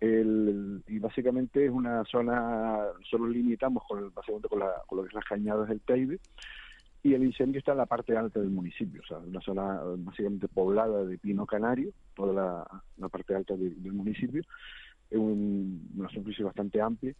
y 0.00 0.98
básicamente 1.00 1.66
es 1.66 1.72
una 1.72 2.04
zona, 2.04 2.78
solo 3.10 3.26
limitamos 3.26 3.82
con, 3.88 4.14
básicamente 4.14 4.48
con, 4.48 4.60
la, 4.60 4.74
con 4.86 4.98
lo 4.98 5.02
que 5.02 5.08
es 5.08 5.14
las 5.14 5.24
cañadas 5.24 5.68
del 5.68 5.80
Teide, 5.80 6.20
y 7.02 7.14
el 7.14 7.24
incendio 7.24 7.58
está 7.58 7.72
en 7.72 7.78
la 7.78 7.86
parte 7.86 8.16
alta 8.16 8.38
del 8.38 8.50
municipio, 8.50 9.02
o 9.02 9.06
sea, 9.06 9.18
una 9.18 9.40
zona 9.40 9.80
básicamente 9.98 10.46
poblada 10.46 11.04
de 11.04 11.18
pino 11.18 11.46
canario, 11.46 11.90
toda 12.14 12.64
la, 12.96 13.08
parte 13.08 13.34
alta 13.34 13.56
del 13.56 13.92
municipio, 13.92 14.42
es 15.10 15.18
una 15.18 16.08
superficie 16.10 16.44
bastante 16.44 16.80
amplia 16.80 17.12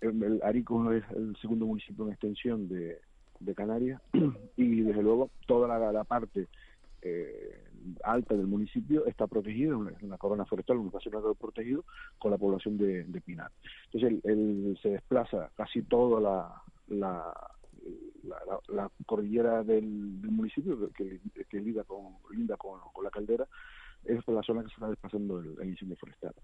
el, 0.00 0.40
Arico 0.42 0.92
es 0.92 1.04
el 1.10 1.36
segundo 1.40 1.66
municipio 1.66 2.06
en 2.06 2.12
extensión 2.12 2.68
de, 2.68 3.00
Canarias 3.54 4.00
y 4.56 4.80
desde 4.80 5.02
luego 5.02 5.30
toda 5.46 5.78
la, 5.78 6.04
parte 6.04 6.48
eh, 7.02 7.62
alta 8.02 8.34
del 8.34 8.46
municipio 8.46 9.06
está 9.06 9.26
protegida, 9.26 9.76
una 9.76 10.18
corona 10.18 10.46
forestal, 10.46 10.78
un 10.78 10.86
espacio 10.86 11.12
natural 11.12 11.36
protegido 11.36 11.84
con 12.18 12.30
la 12.30 12.38
población 12.38 12.78
de, 12.78 13.04
de 13.04 13.20
Pinar. 13.20 13.50
Entonces 13.92 14.24
él, 14.24 14.78
se 14.82 14.90
desplaza 14.90 15.50
casi 15.54 15.82
toda 15.82 16.20
la, 16.20 16.62
la, 16.88 17.32
cordillera 19.04 19.62
del, 19.62 19.86
municipio 19.86 20.90
que, 20.92 21.20
que, 21.48 21.84
con, 21.86 22.16
linda 22.34 22.56
con, 22.56 23.04
la 23.04 23.10
caldera, 23.10 23.46
es 24.04 24.26
la 24.28 24.42
zona 24.42 24.62
que 24.62 24.68
se 24.68 24.74
está 24.74 24.88
desplazando 24.88 25.40
el, 25.40 25.56
el 25.60 25.68
incendio 25.68 25.96
forestal. 25.96 26.34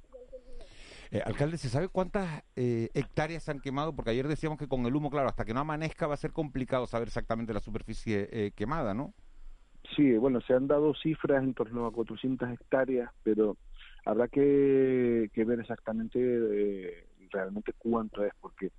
Eh, 1.13 1.21
alcalde, 1.27 1.59
¿se 1.59 1.69
sabe 1.69 1.89
cuántas 1.89 2.43
eh, 2.57 2.89
hectáreas 2.95 3.43
se 3.43 3.51
han 3.51 3.61
quemado? 3.61 3.95
Porque 3.95 4.13
ayer 4.13 4.27
decíamos 4.27 4.59
que 4.59 4.67
con 4.67 4.87
el 4.87 4.97
humo, 4.97 5.11
claro, 5.11 5.29
hasta 5.29 5.45
que 5.45 5.53
no 5.53 5.61
amanezca 5.61 6.07
va 6.07 6.15
a 6.15 6.17
ser 6.17 6.33
complicado 6.33 6.87
saber 6.87 7.09
exactamente 7.09 7.53
la 7.53 7.61
superficie 7.61 8.31
eh, 8.33 8.53
quemada, 8.57 8.95
¿no? 8.95 9.13
Sí, 9.95 10.17
bueno, 10.17 10.41
se 10.41 10.55
han 10.55 10.69
dado 10.69 10.95
cifras 10.95 11.45
en 11.45 11.53
torno 11.53 11.85
a 11.85 11.93
400 11.93 12.49
hectáreas, 12.49 13.11
pero 13.23 13.59
habrá 14.07 14.27
que, 14.29 15.29
ver 15.35 15.61
exactamente 15.61 17.07
realmente 17.31 17.75
cuánto 17.77 18.25
es, 18.25 18.33
porque 18.41 18.71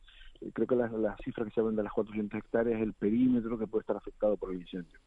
creo 0.53 0.67
que 0.67 0.75
las, 0.75 0.91
cifras 1.23 1.47
que 1.47 1.53
se 1.53 1.59
hablan 1.59 1.75
de 1.75 1.83
las 1.83 1.93
400 1.93 2.39
hectáreas 2.39 2.77
es 2.77 2.83
el 2.83 2.93
perímetro 2.93 3.59
que 3.59 3.67
puede 3.67 3.81
estar 3.81 3.95
afectado 3.95 4.37
por 4.37 4.51
el 4.51 4.61
incendio. 4.61 4.97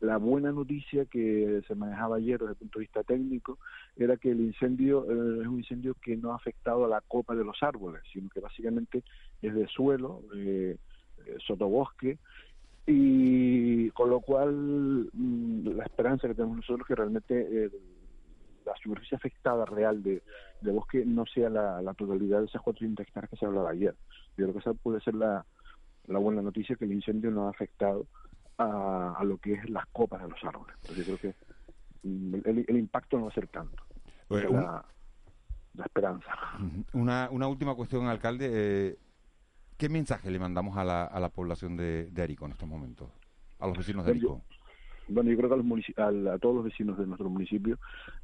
La 0.00 0.16
buena 0.16 0.50
noticia 0.50 1.04
que 1.04 1.62
se 1.68 1.74
manejaba 1.74 2.16
ayer 2.16 2.38
desde 2.38 2.52
el 2.52 2.56
punto 2.56 2.78
de 2.78 2.84
vista 2.84 3.02
técnico 3.02 3.58
era 3.96 4.16
que 4.16 4.30
el 4.30 4.40
incendio 4.40 5.04
eh, 5.04 5.42
es 5.42 5.46
un 5.46 5.58
incendio 5.58 5.94
que 6.02 6.16
no 6.16 6.32
ha 6.32 6.36
afectado 6.36 6.86
a 6.86 6.88
la 6.88 7.02
copa 7.02 7.34
de 7.34 7.44
los 7.44 7.62
árboles, 7.62 8.02
sino 8.10 8.30
que 8.30 8.40
básicamente 8.40 9.04
es 9.42 9.54
de 9.54 9.66
suelo, 9.68 10.22
eh, 10.34 10.78
sotobosque, 11.46 12.18
y 12.86 13.90
con 13.90 14.08
lo 14.08 14.20
cual 14.20 15.10
mm, 15.12 15.68
la 15.76 15.84
esperanza 15.84 16.28
que 16.28 16.34
tenemos 16.34 16.56
nosotros 16.56 16.80
es 16.80 16.86
que 16.86 16.94
realmente 16.94 17.64
eh, 17.66 17.70
la 18.64 18.74
superficie 18.82 19.16
afectada 19.16 19.66
real 19.66 20.02
de, 20.02 20.22
bosque 20.62 21.04
no 21.04 21.26
sea 21.26 21.50
la, 21.50 21.92
totalidad 21.92 22.40
de 22.40 22.46
esas 22.46 22.62
400 22.62 23.06
hectáreas 23.06 23.28
que 23.28 23.36
se 23.36 23.44
hablaba 23.44 23.68
ayer. 23.68 23.94
Yo 24.38 24.46
creo 24.46 24.52
que 24.54 24.60
esa 24.60 24.72
puede 24.72 25.00
ser 25.00 25.14
la 25.14 25.44
buena 26.06 26.40
noticia 26.40 26.76
que 26.76 26.86
el 26.86 26.92
incendio 26.92 27.30
no 27.30 27.48
ha 27.48 27.50
afectado 27.50 28.06
a, 28.60 29.24
lo 29.24 29.38
que 29.38 29.54
es 29.54 29.70
las 29.70 29.86
copas 29.86 30.22
de 30.22 30.28
los 30.28 30.44
árboles. 30.44 30.76
Entonces 30.82 31.06
yo 31.06 31.16
creo 31.16 31.32
que 31.32 32.08
mm, 32.08 32.34
el, 32.68 32.76
impacto 32.76 33.18
no 33.18 33.24
va 33.24 33.30
a 33.30 33.34
ser 33.34 33.48
tanto. 33.48 33.82
la, 34.28 34.84
esperanza. 35.84 36.30
Una, 36.92 37.28
una 37.30 37.46
última 37.46 37.74
cuestión, 37.74 38.06
alcalde. 38.06 38.50
Eh, 38.52 38.98
¿Qué 39.76 39.88
mensaje 39.88 40.30
le 40.30 40.38
mandamos 40.38 40.76
a 40.76 40.84
la, 40.84 41.04
a 41.04 41.20
la 41.20 41.30
población 41.30 41.76
de, 41.76 42.10
de 42.10 42.22
Arico 42.22 42.44
en 42.44 42.52
estos 42.52 42.68
momentos? 42.68 43.08
A 43.58 43.66
los 43.66 43.78
vecinos 43.78 44.04
de 44.04 44.10
Arico. 44.10 44.42
Bueno, 45.10 45.30
yo 45.30 45.36
creo 45.36 45.48
que 45.50 45.92
a, 45.96 46.34
a, 46.34 46.38
todos 46.38 46.54
los 46.54 46.64
vecinos 46.64 46.96
de 46.96 47.06
nuestro 47.06 47.28
municipio 47.28 47.78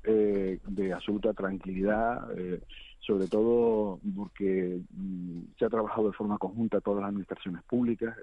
eh, 0.04 0.60
de 0.68 0.92
absoluta 0.92 1.32
tranquilidad, 1.34 2.30
eh, 2.38 2.60
sobre 3.00 3.26
todo 3.26 3.98
porque 4.16 4.80
mm, 4.90 5.40
se 5.58 5.64
ha 5.64 5.68
trabajado 5.68 6.08
de 6.08 6.16
forma 6.16 6.38
conjunta 6.38 6.80
todas 6.80 7.00
las 7.00 7.08
administraciones 7.08 7.62
públicas, 7.64 8.16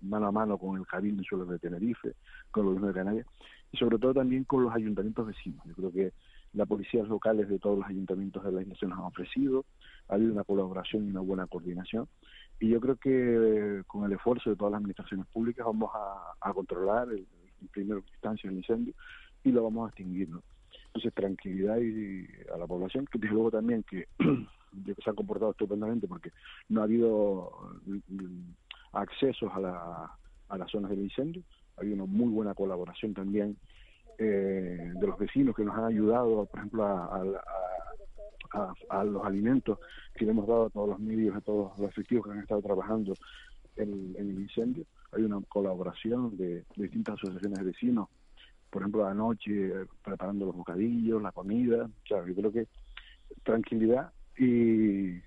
mano 0.00 0.26
a 0.26 0.32
mano 0.32 0.56
con 0.56 0.78
el 0.78 0.86
Cabildo 0.86 1.44
de 1.44 1.58
Tenerife, 1.58 2.14
con 2.50 2.62
el 2.62 2.66
Gobierno 2.68 2.88
de 2.88 2.94
Canarias, 2.94 3.26
y 3.72 3.76
sobre 3.76 3.98
todo 3.98 4.14
también 4.14 4.44
con 4.44 4.64
los 4.64 4.74
ayuntamientos 4.74 5.26
vecinos. 5.26 5.62
Yo 5.66 5.74
creo 5.74 5.92
que 5.92 6.12
las 6.54 6.66
policías 6.66 7.06
locales 7.08 7.48
de 7.48 7.58
todos 7.58 7.78
los 7.78 7.86
ayuntamientos 7.86 8.42
de 8.42 8.52
la 8.52 8.62
isla 8.62 8.74
nos 8.88 8.98
han 8.98 9.04
ofrecido, 9.04 9.66
ha 10.08 10.14
habido 10.14 10.32
una 10.32 10.44
colaboración 10.44 11.06
y 11.06 11.10
una 11.10 11.20
buena 11.20 11.46
coordinación, 11.46 12.08
y 12.60 12.70
yo 12.70 12.80
creo 12.80 12.96
que 12.96 13.10
eh, 13.10 13.82
con 13.86 14.04
el 14.04 14.12
esfuerzo 14.12 14.50
de 14.50 14.56
todas 14.56 14.72
las 14.72 14.78
administraciones 14.78 15.26
públicas 15.26 15.64
vamos 15.64 15.90
a, 15.94 16.52
controlar 16.52 17.08
el, 17.10 17.26
en 17.60 17.68
primera 17.68 18.00
instancia 18.00 18.50
el 18.50 18.56
incendio 18.56 18.94
y 19.44 19.52
lo 19.52 19.64
vamos 19.64 19.86
a 19.86 19.88
extinguir. 19.88 20.28
Entonces, 20.86 21.14
tranquilidad 21.14 21.78
y, 21.78 22.26
a 22.52 22.58
la 22.58 22.66
población, 22.66 23.06
que 23.06 23.18
desde 23.18 23.34
luego 23.34 23.50
también 23.50 23.82
que, 23.84 24.08
se 24.18 25.10
han 25.10 25.16
comportado 25.16 25.52
estupendamente 25.52 26.08
porque 26.08 26.30
no 26.68 26.80
ha 26.80 26.84
habido 26.84 27.52
mm, 27.86 28.52
accesos 28.92 29.50
a, 29.52 29.60
la, 29.60 30.10
a 30.48 30.58
las 30.58 30.70
zonas 30.70 30.90
del 30.90 31.02
incendio, 31.02 31.42
ha 31.76 31.80
habido 31.80 31.96
una 31.96 32.06
muy 32.06 32.30
buena 32.30 32.54
colaboración 32.54 33.14
también 33.14 33.56
eh, 34.18 34.92
de 34.94 35.06
los 35.06 35.18
vecinos 35.18 35.54
que 35.54 35.64
nos 35.64 35.76
han 35.76 35.84
ayudado, 35.84 36.46
por 36.46 36.58
ejemplo, 36.58 36.84
a, 36.84 37.22
a, 38.88 39.04
los 39.04 39.24
alimentos 39.24 39.78
que 40.14 40.24
le 40.24 40.32
hemos 40.32 40.48
dado 40.48 40.66
a 40.66 40.70
todos 40.70 40.88
los 40.88 40.98
medios, 40.98 41.36
a 41.36 41.40
todos 41.40 41.78
los 41.78 41.90
efectivos 41.90 42.26
que 42.26 42.32
han 42.32 42.40
estado 42.40 42.62
trabajando 42.62 43.14
en 43.76 44.16
el 44.18 44.40
incendio 44.40 44.84
hay 45.12 45.22
una 45.22 45.40
colaboración 45.48 46.36
de, 46.36 46.64
distintas 46.76 47.14
asociaciones 47.14 47.58
de 47.58 47.64
vecinos, 47.64 48.08
por 48.70 48.82
ejemplo, 48.82 49.06
anoche 49.06 49.68
eh, 49.68 49.86
preparando 50.04 50.46
los 50.46 50.56
bocadillos, 50.56 51.22
la 51.22 51.32
comida, 51.32 51.84
o 51.84 52.06
sea, 52.06 52.24
yo 52.26 52.34
creo 52.34 52.52
que 52.52 52.66
tranquilidad 53.42 54.12
y, 54.36 55.22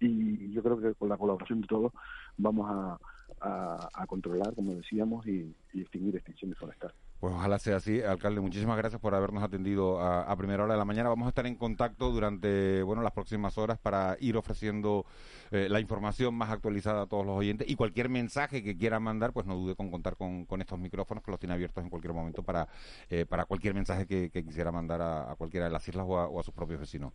y 0.00 0.52
yo 0.52 0.62
creo 0.62 0.80
que 0.80 0.94
con 0.94 1.08
la 1.08 1.16
colaboración 1.16 1.60
de 1.60 1.66
todos 1.66 1.92
vamos 2.36 2.70
a, 2.70 2.98
a, 3.40 4.06
controlar, 4.06 4.54
como 4.54 4.74
decíamos, 4.74 5.26
y 5.26 5.54
extinguir 5.74 6.16
extinciones 6.16 6.56
forestales. 6.58 6.96
Pues 7.20 7.34
ojalá 7.34 7.58
sea 7.58 7.76
así. 7.76 8.00
Alcalde, 8.00 8.40
muchísimas 8.40 8.76
gracias 8.76 9.00
por 9.00 9.12
habernos 9.12 9.42
atendido 9.42 10.00
a, 10.00 10.36
primera 10.36 10.62
hora 10.62 10.74
de 10.74 10.78
la 10.78 10.84
mañana. 10.84 11.08
Vamos 11.08 11.26
a 11.26 11.30
estar 11.30 11.46
en 11.46 11.56
contacto 11.56 12.12
durante 12.12 12.80
bueno 12.84 13.02
las 13.02 13.12
próximas 13.12 13.58
horas 13.58 13.76
para 13.78 14.16
ir 14.20 14.36
ofreciendo 14.36 15.04
eh, 15.50 15.66
la 15.68 15.80
información 15.80 16.34
más 16.34 16.50
actualizada 16.50 17.02
a 17.02 17.06
todos 17.06 17.26
los 17.26 17.36
oyentes 17.36 17.68
y 17.68 17.74
cualquier 17.74 18.08
mensaje 18.08 18.62
que 18.62 18.76
quieran 18.76 19.02
mandar, 19.02 19.32
pues 19.32 19.46
no 19.46 19.56
dude 19.56 19.74
con 19.74 19.90
contar 19.90 20.14
con, 20.16 20.46
estos 20.60 20.78
micrófonos 20.78 21.24
que 21.24 21.32
los 21.32 21.40
tiene 21.40 21.54
abiertos 21.54 21.82
en 21.82 21.90
cualquier 21.90 22.14
momento 22.14 22.44
para, 22.44 22.68
eh, 23.10 23.26
para 23.28 23.46
cualquier 23.46 23.74
mensaje 23.74 24.06
que, 24.06 24.30
quisiera 24.30 24.70
mandar 24.70 25.02
a, 25.02 25.34
cualquiera 25.36 25.66
de 25.66 25.72
las 25.72 25.86
islas 25.88 26.06
o 26.08 26.38
a, 26.38 26.42
sus 26.44 26.54
propios 26.54 26.78
vecinos. 26.78 27.12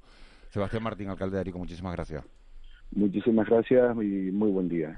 Sebastián 0.50 0.84
Martín, 0.84 1.10
alcalde 1.10 1.36
de 1.36 1.42
Arico, 1.42 1.60
muchísimas 1.60 1.94
gracias. 1.94 2.26
Muchísimas 2.92 3.48
gracias 3.48 3.96
y 3.96 4.32
muy 4.32 4.52
buen 4.52 4.68
día. 4.68 4.98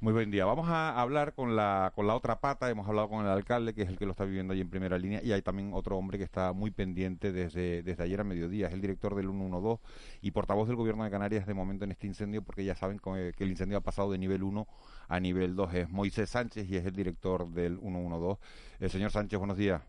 Muy 0.00 0.12
buen 0.12 0.30
día. 0.30 0.44
Vamos 0.44 0.68
a 0.68 1.00
hablar 1.00 1.34
con 1.34 1.56
la, 1.56 1.92
con 1.92 2.06
la 2.06 2.14
otra 2.14 2.38
pata. 2.38 2.70
Hemos 2.70 2.86
hablado 2.86 3.08
con 3.08 3.24
el 3.24 3.32
alcalde, 3.32 3.74
que 3.74 3.82
es 3.82 3.88
el 3.88 3.98
que 3.98 4.04
lo 4.04 4.12
está 4.12 4.24
viviendo 4.24 4.54
ahí 4.54 4.60
en 4.60 4.70
primera 4.70 4.96
línea, 4.96 5.20
y 5.24 5.32
hay 5.32 5.42
también 5.42 5.72
otro 5.74 5.96
hombre 5.96 6.18
que 6.18 6.24
está 6.24 6.52
muy 6.52 6.70
pendiente 6.70 7.32
desde, 7.32 7.82
desde 7.82 8.04
ayer 8.04 8.20
a 8.20 8.22
mediodía. 8.22 8.68
Es 8.68 8.74
el 8.74 8.80
director 8.80 9.16
del 9.16 9.28
112 9.28 9.82
y 10.20 10.30
portavoz 10.30 10.68
del 10.68 10.76
Gobierno 10.76 11.02
de 11.02 11.10
Canarias 11.10 11.48
de 11.48 11.54
momento 11.54 11.84
en 11.84 11.90
este 11.90 12.06
incendio, 12.06 12.42
porque 12.42 12.64
ya 12.64 12.76
saben 12.76 13.00
que 13.00 13.42
el 13.42 13.50
incendio 13.50 13.76
ha 13.76 13.80
pasado 13.80 14.12
de 14.12 14.18
nivel 14.18 14.44
1 14.44 14.68
a 15.08 15.18
nivel 15.18 15.56
2. 15.56 15.74
Es 15.74 15.90
Moisés 15.90 16.30
Sánchez 16.30 16.70
y 16.70 16.76
es 16.76 16.86
el 16.86 16.94
director 16.94 17.48
del 17.48 17.80
112. 17.80 18.40
El 18.78 18.86
eh, 18.86 18.88
señor 18.90 19.10
Sánchez, 19.10 19.36
buenos 19.36 19.56
días. 19.56 19.82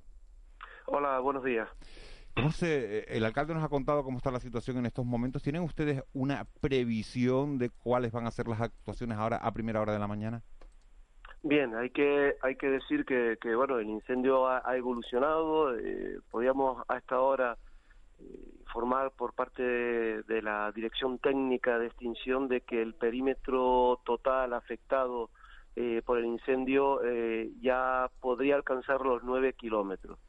Hola, 0.88 1.20
buenos 1.20 1.44
días. 1.44 1.70
¿Cómo 2.36 2.52
se, 2.52 3.00
eh, 3.00 3.06
el 3.10 3.26
alcalde 3.26 3.54
nos 3.54 3.64
ha 3.64 3.70
contado 3.70 4.04
cómo 4.04 4.18
está 4.18 4.32
la 4.32 4.40
situación 4.40 4.78
en 4.78 4.86
estos 4.86 5.06
momentos. 5.06 5.44
¿Tienen 5.44 5.62
ustedes 5.62 6.04
una 6.14 6.46
previsión 6.62 7.58
de 7.58 7.70
cuáles 7.70 8.12
van 8.12 8.28
a 8.28 8.32
ser 8.32 8.48
las 8.48 8.62
actuaciones 8.62 9.18
ahora 9.18 9.38
a 9.38 9.52
primera 9.52 9.82
hora 9.82 9.94
de 9.94 10.00
la 10.00 10.08
mañana? 10.08 10.42
Bien, 11.42 11.74
hay 11.76 11.90
que 11.90 12.36
hay 12.42 12.56
que 12.56 12.68
decir 12.68 13.06
que, 13.06 13.38
que 13.42 13.56
bueno 13.56 13.80
el 13.80 13.90
incendio 13.90 14.48
ha, 14.48 14.76
evolucionado. 14.76 15.78
Eh, 15.78 16.20
podíamos 16.30 16.84
a 16.88 16.98
esta 16.98 17.20
hora 17.20 17.58
informar 18.70 19.12
por 19.12 19.34
parte 19.34 19.64
de, 19.64 20.42
la 20.42 20.72
Dirección 20.72 21.18
Técnica 21.18 21.80
de 21.80 21.88
Extinción 21.88 22.48
de 22.48 22.62
que 22.62 22.82
el 22.82 22.94
perímetro 22.94 24.00
total 24.06 24.54
afectado 24.54 25.32
eh, 25.76 26.02
por 26.06 26.20
el 26.20 26.26
incendio 26.26 27.04
eh, 27.04 27.52
ya 27.62 28.10
podría 28.22 28.56
alcanzar 28.56 29.02
los 29.02 29.24
9 29.24 29.54
kilómetros. 29.54 30.20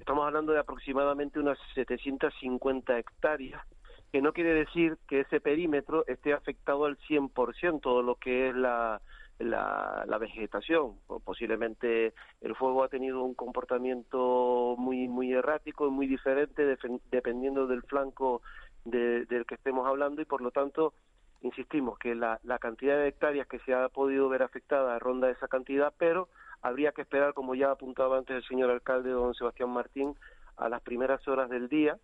Estamos 0.00 0.26
hablando 0.26 0.52
de 0.52 0.58
aproximadamente 0.58 1.38
unas 1.38 1.58
750 1.74 2.98
hectáreas, 2.98 3.62
que 4.10 4.22
no 4.22 4.32
quiere 4.32 4.54
decir 4.54 4.96
que 5.06 5.20
ese 5.20 5.40
perímetro 5.40 6.04
esté 6.06 6.32
afectado 6.32 6.86
al 6.86 6.96
100%, 6.98 7.80
todo 7.80 8.02
lo 8.02 8.16
que 8.16 8.48
es 8.48 8.54
la, 8.56 9.02
la, 9.38 10.18
vegetación. 10.18 10.96
Posiblemente 11.22 12.14
el 12.40 12.56
fuego 12.56 12.82
ha 12.82 12.88
tenido 12.88 13.22
un 13.22 13.34
comportamiento 13.34 14.74
muy, 14.78 15.06
muy 15.06 15.32
errático 15.32 15.86
y 15.86 15.90
muy 15.90 16.06
diferente 16.06 16.64
dependiendo 17.10 17.66
del 17.66 17.82
flanco 17.82 18.40
del 18.84 19.44
que 19.46 19.54
estemos 19.54 19.86
hablando 19.86 20.22
y 20.22 20.24
por 20.24 20.40
lo 20.40 20.50
tanto 20.50 20.94
insistimos 21.42 21.98
que 21.98 22.14
la, 22.14 22.40
la 22.42 22.58
cantidad 22.58 22.96
de 22.96 23.08
hectáreas 23.08 23.46
que 23.46 23.58
se 23.60 23.74
ha 23.74 23.88
podido 23.90 24.30
ver 24.30 24.42
afectada 24.42 24.98
ronda 24.98 25.30
esa 25.30 25.46
cantidad, 25.46 25.92
pero 25.98 26.28
habría 26.62 26.92
que 26.92 27.02
esperar, 27.02 27.34
como 27.34 27.54
ya 27.54 27.70
apuntaba 27.70 28.18
antes 28.18 28.36
el 28.36 28.44
señor 28.44 28.70
alcalde 28.70 29.10
don 29.10 29.34
Sebastián 29.34 29.70
Martín, 29.70 30.14
a 30.56 30.68
las 30.68 30.82
primeras 30.82 31.26
horas 31.26 31.48
del 31.48 31.68
día 31.68 31.98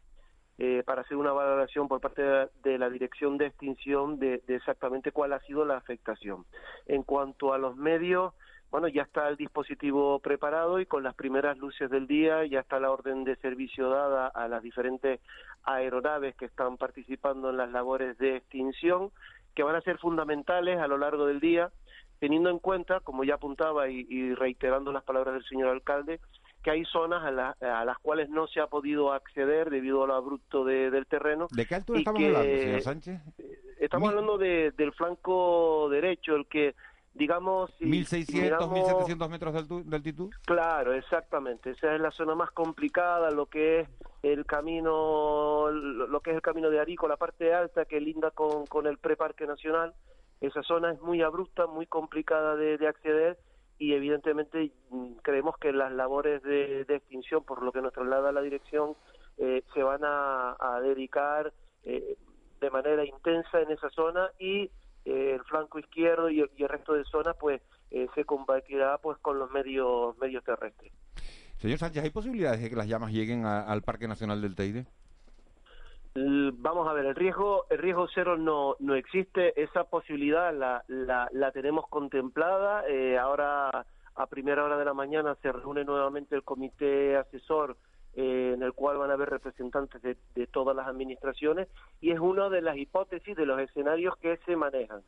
eh, 0.58 0.82
para 0.86 1.02
hacer 1.02 1.18
una 1.18 1.32
valoración 1.32 1.86
por 1.86 2.00
parte 2.00 2.22
de 2.22 2.78
la, 2.78 2.88
Dirección 2.88 3.36
de 3.36 3.46
Extinción 3.46 4.18
de, 4.18 4.42
exactamente 4.48 5.12
cuál 5.12 5.34
ha 5.34 5.40
sido 5.40 5.66
la 5.66 5.76
afectación. 5.76 6.46
En 6.86 7.02
cuanto 7.02 7.52
a 7.52 7.58
los 7.58 7.76
medios, 7.76 8.32
bueno, 8.70 8.88
ya 8.88 9.02
está 9.02 9.28
el 9.28 9.36
dispositivo 9.36 10.18
preparado 10.20 10.80
y 10.80 10.86
con 10.86 11.02
las 11.02 11.14
primeras 11.14 11.58
luces 11.58 11.90
del 11.90 12.06
día 12.06 12.46
ya 12.46 12.60
está 12.60 12.80
la 12.80 12.90
orden 12.90 13.24
de 13.24 13.36
servicio 13.36 13.90
dada 13.90 14.28
a 14.28 14.48
las 14.48 14.62
diferentes 14.62 15.20
aeronaves 15.62 16.34
que 16.36 16.46
están 16.46 16.78
participando 16.78 17.50
en 17.50 17.58
las 17.58 17.70
labores 17.70 18.16
de 18.16 18.36
extinción, 18.36 19.10
que 19.54 19.62
van 19.62 19.76
a 19.76 19.82
ser 19.82 19.98
fundamentales 19.98 20.78
a 20.78 20.86
lo 20.86 20.96
largo 20.96 21.26
del 21.26 21.38
día, 21.40 21.70
teniendo 22.18 22.50
en 22.50 22.58
cuenta, 22.58 23.00
como 23.00 23.24
ya 23.24 23.34
apuntaba 23.34 23.88
y 23.88 24.34
reiterando 24.34 24.92
las 24.92 25.04
palabras 25.04 25.34
del 25.34 25.44
señor 25.44 25.68
alcalde, 25.68 26.20
que 26.66 26.72
hay 26.72 26.84
zonas 26.84 27.22
a, 27.24 27.84
las 27.84 27.98
cuales 27.98 28.28
no 28.28 28.48
se 28.48 28.58
ha 28.58 28.66
podido 28.66 29.12
acceder 29.12 29.70
debido 29.70 30.02
a 30.02 30.08
lo 30.08 30.14
abrupto 30.16 30.64
del 30.64 31.06
terreno. 31.06 31.46
¿De 31.52 31.64
qué 31.64 31.76
altura 31.76 32.00
estamos 32.00 32.20
hablando, 32.20 32.42
señor 32.42 32.82
Sánchez? 32.82 33.20
Eh, 33.38 33.58
estamos 33.78 34.08
hablando 34.08 34.36
del 34.36 34.92
flanco 34.96 35.88
derecho, 35.88 36.34
el 36.34 36.48
que, 36.48 36.74
digamos... 37.14 37.70
Si 37.78 37.84
1.600, 37.84 38.58
1.700 38.58 39.28
metros 39.28 39.54
del, 39.54 39.84
del 39.84 39.94
altitud. 39.94 40.34
Claro, 40.44 40.92
exactamente. 40.92 41.70
Esa 41.70 41.94
es 41.94 42.00
la 42.00 42.10
zona 42.10 42.34
más 42.34 42.50
complicada, 42.50 43.30
lo 43.30 43.46
que 43.46 43.82
es 43.82 43.88
el 44.24 44.44
camino, 44.44 45.70
lo 45.70 46.18
que 46.18 46.30
es 46.30 46.36
el 46.36 46.42
camino 46.42 46.68
de 46.68 46.80
Arico, 46.80 47.06
la 47.06 47.16
parte 47.16 47.54
alta 47.54 47.84
que 47.84 48.00
linda 48.00 48.32
con, 48.32 48.66
con 48.66 48.88
el 48.88 48.98
preparque 48.98 49.46
nacional. 49.46 49.94
Esa 50.40 50.62
zona 50.62 50.92
es 50.92 51.00
muy 51.00 51.22
abrupta, 51.22 51.66
muy 51.66 51.86
complicada 51.86 52.56
de, 52.56 52.78
de 52.78 52.88
acceder 52.88 53.38
y 53.78 53.92
evidentemente 53.92 54.72
mm, 54.90 55.16
creemos 55.22 55.56
que 55.58 55.72
las 55.72 55.92
labores 55.92 56.42
de, 56.42 56.82
extinción, 56.88 57.44
por 57.44 57.62
lo 57.62 57.72
que 57.72 57.82
nos 57.82 57.92
traslada 57.92 58.32
la 58.32 58.40
dirección, 58.40 58.94
eh, 59.38 59.62
se 59.74 59.82
van 59.82 60.00
a, 60.02 60.80
dedicar 60.82 61.52
eh, 61.84 62.16
de 62.60 62.70
manera 62.70 63.04
intensa 63.04 63.60
en 63.60 63.70
esa 63.70 63.90
zona 63.90 64.30
y 64.38 64.70
eh, 65.04 65.34
el 65.34 65.44
flanco 65.44 65.78
izquierdo 65.78 66.30
y, 66.30 66.40
el 66.40 66.68
resto 66.68 66.94
de 66.94 67.04
zonas 67.04 67.36
pues 67.38 67.60
se 68.14 68.24
combatirá 68.24 68.98
pues 68.98 69.16
con 69.18 69.38
los 69.38 69.50
medios 69.52 70.18
medios 70.18 70.44
terrestres. 70.44 70.92
Señor 71.56 71.78
Sánchez, 71.78 72.02
¿hay 72.02 72.10
posibilidades 72.10 72.60
de 72.60 72.68
que 72.68 72.76
las 72.76 72.88
llamas 72.88 73.12
lleguen 73.12 73.46
al 73.46 73.82
Parque 73.82 74.08
Nacional 74.08 74.42
del 74.42 74.54
Teide? 74.54 74.86
Vamos 76.18 76.88
a 76.88 76.94
ver, 76.94 77.04
el 77.04 77.14
riesgo, 77.14 77.66
el 77.68 77.76
riesgo 77.76 78.08
cero 78.14 78.38
no, 78.38 78.76
no 78.78 78.94
existe, 78.94 79.60
esa 79.62 79.84
posibilidad 79.84 80.54
la, 80.54 80.82
la, 80.88 81.28
la 81.30 81.52
tenemos 81.52 81.86
contemplada. 81.88 82.88
Eh, 82.88 83.18
ahora, 83.18 83.84
a 84.14 84.26
primera 84.26 84.64
hora 84.64 84.78
de 84.78 84.86
la 84.86 84.94
mañana, 84.94 85.36
se 85.42 85.52
reúne 85.52 85.84
nuevamente 85.84 86.34
el 86.34 86.42
comité 86.42 87.16
asesor 87.16 87.76
eh, 88.14 88.52
en 88.54 88.62
el 88.62 88.72
cual 88.72 88.96
van 88.96 89.10
a 89.10 89.14
haber 89.14 89.28
representantes 89.28 90.00
de, 90.00 90.16
de, 90.34 90.46
todas 90.46 90.74
las 90.74 90.86
administraciones 90.86 91.68
y 92.00 92.12
es 92.12 92.18
una 92.18 92.48
de 92.48 92.62
las 92.62 92.78
hipótesis 92.78 93.36
de 93.36 93.44
los 93.44 93.60
escenarios 93.60 94.16
que 94.16 94.38
se 94.46 94.56
manejan. 94.56 95.02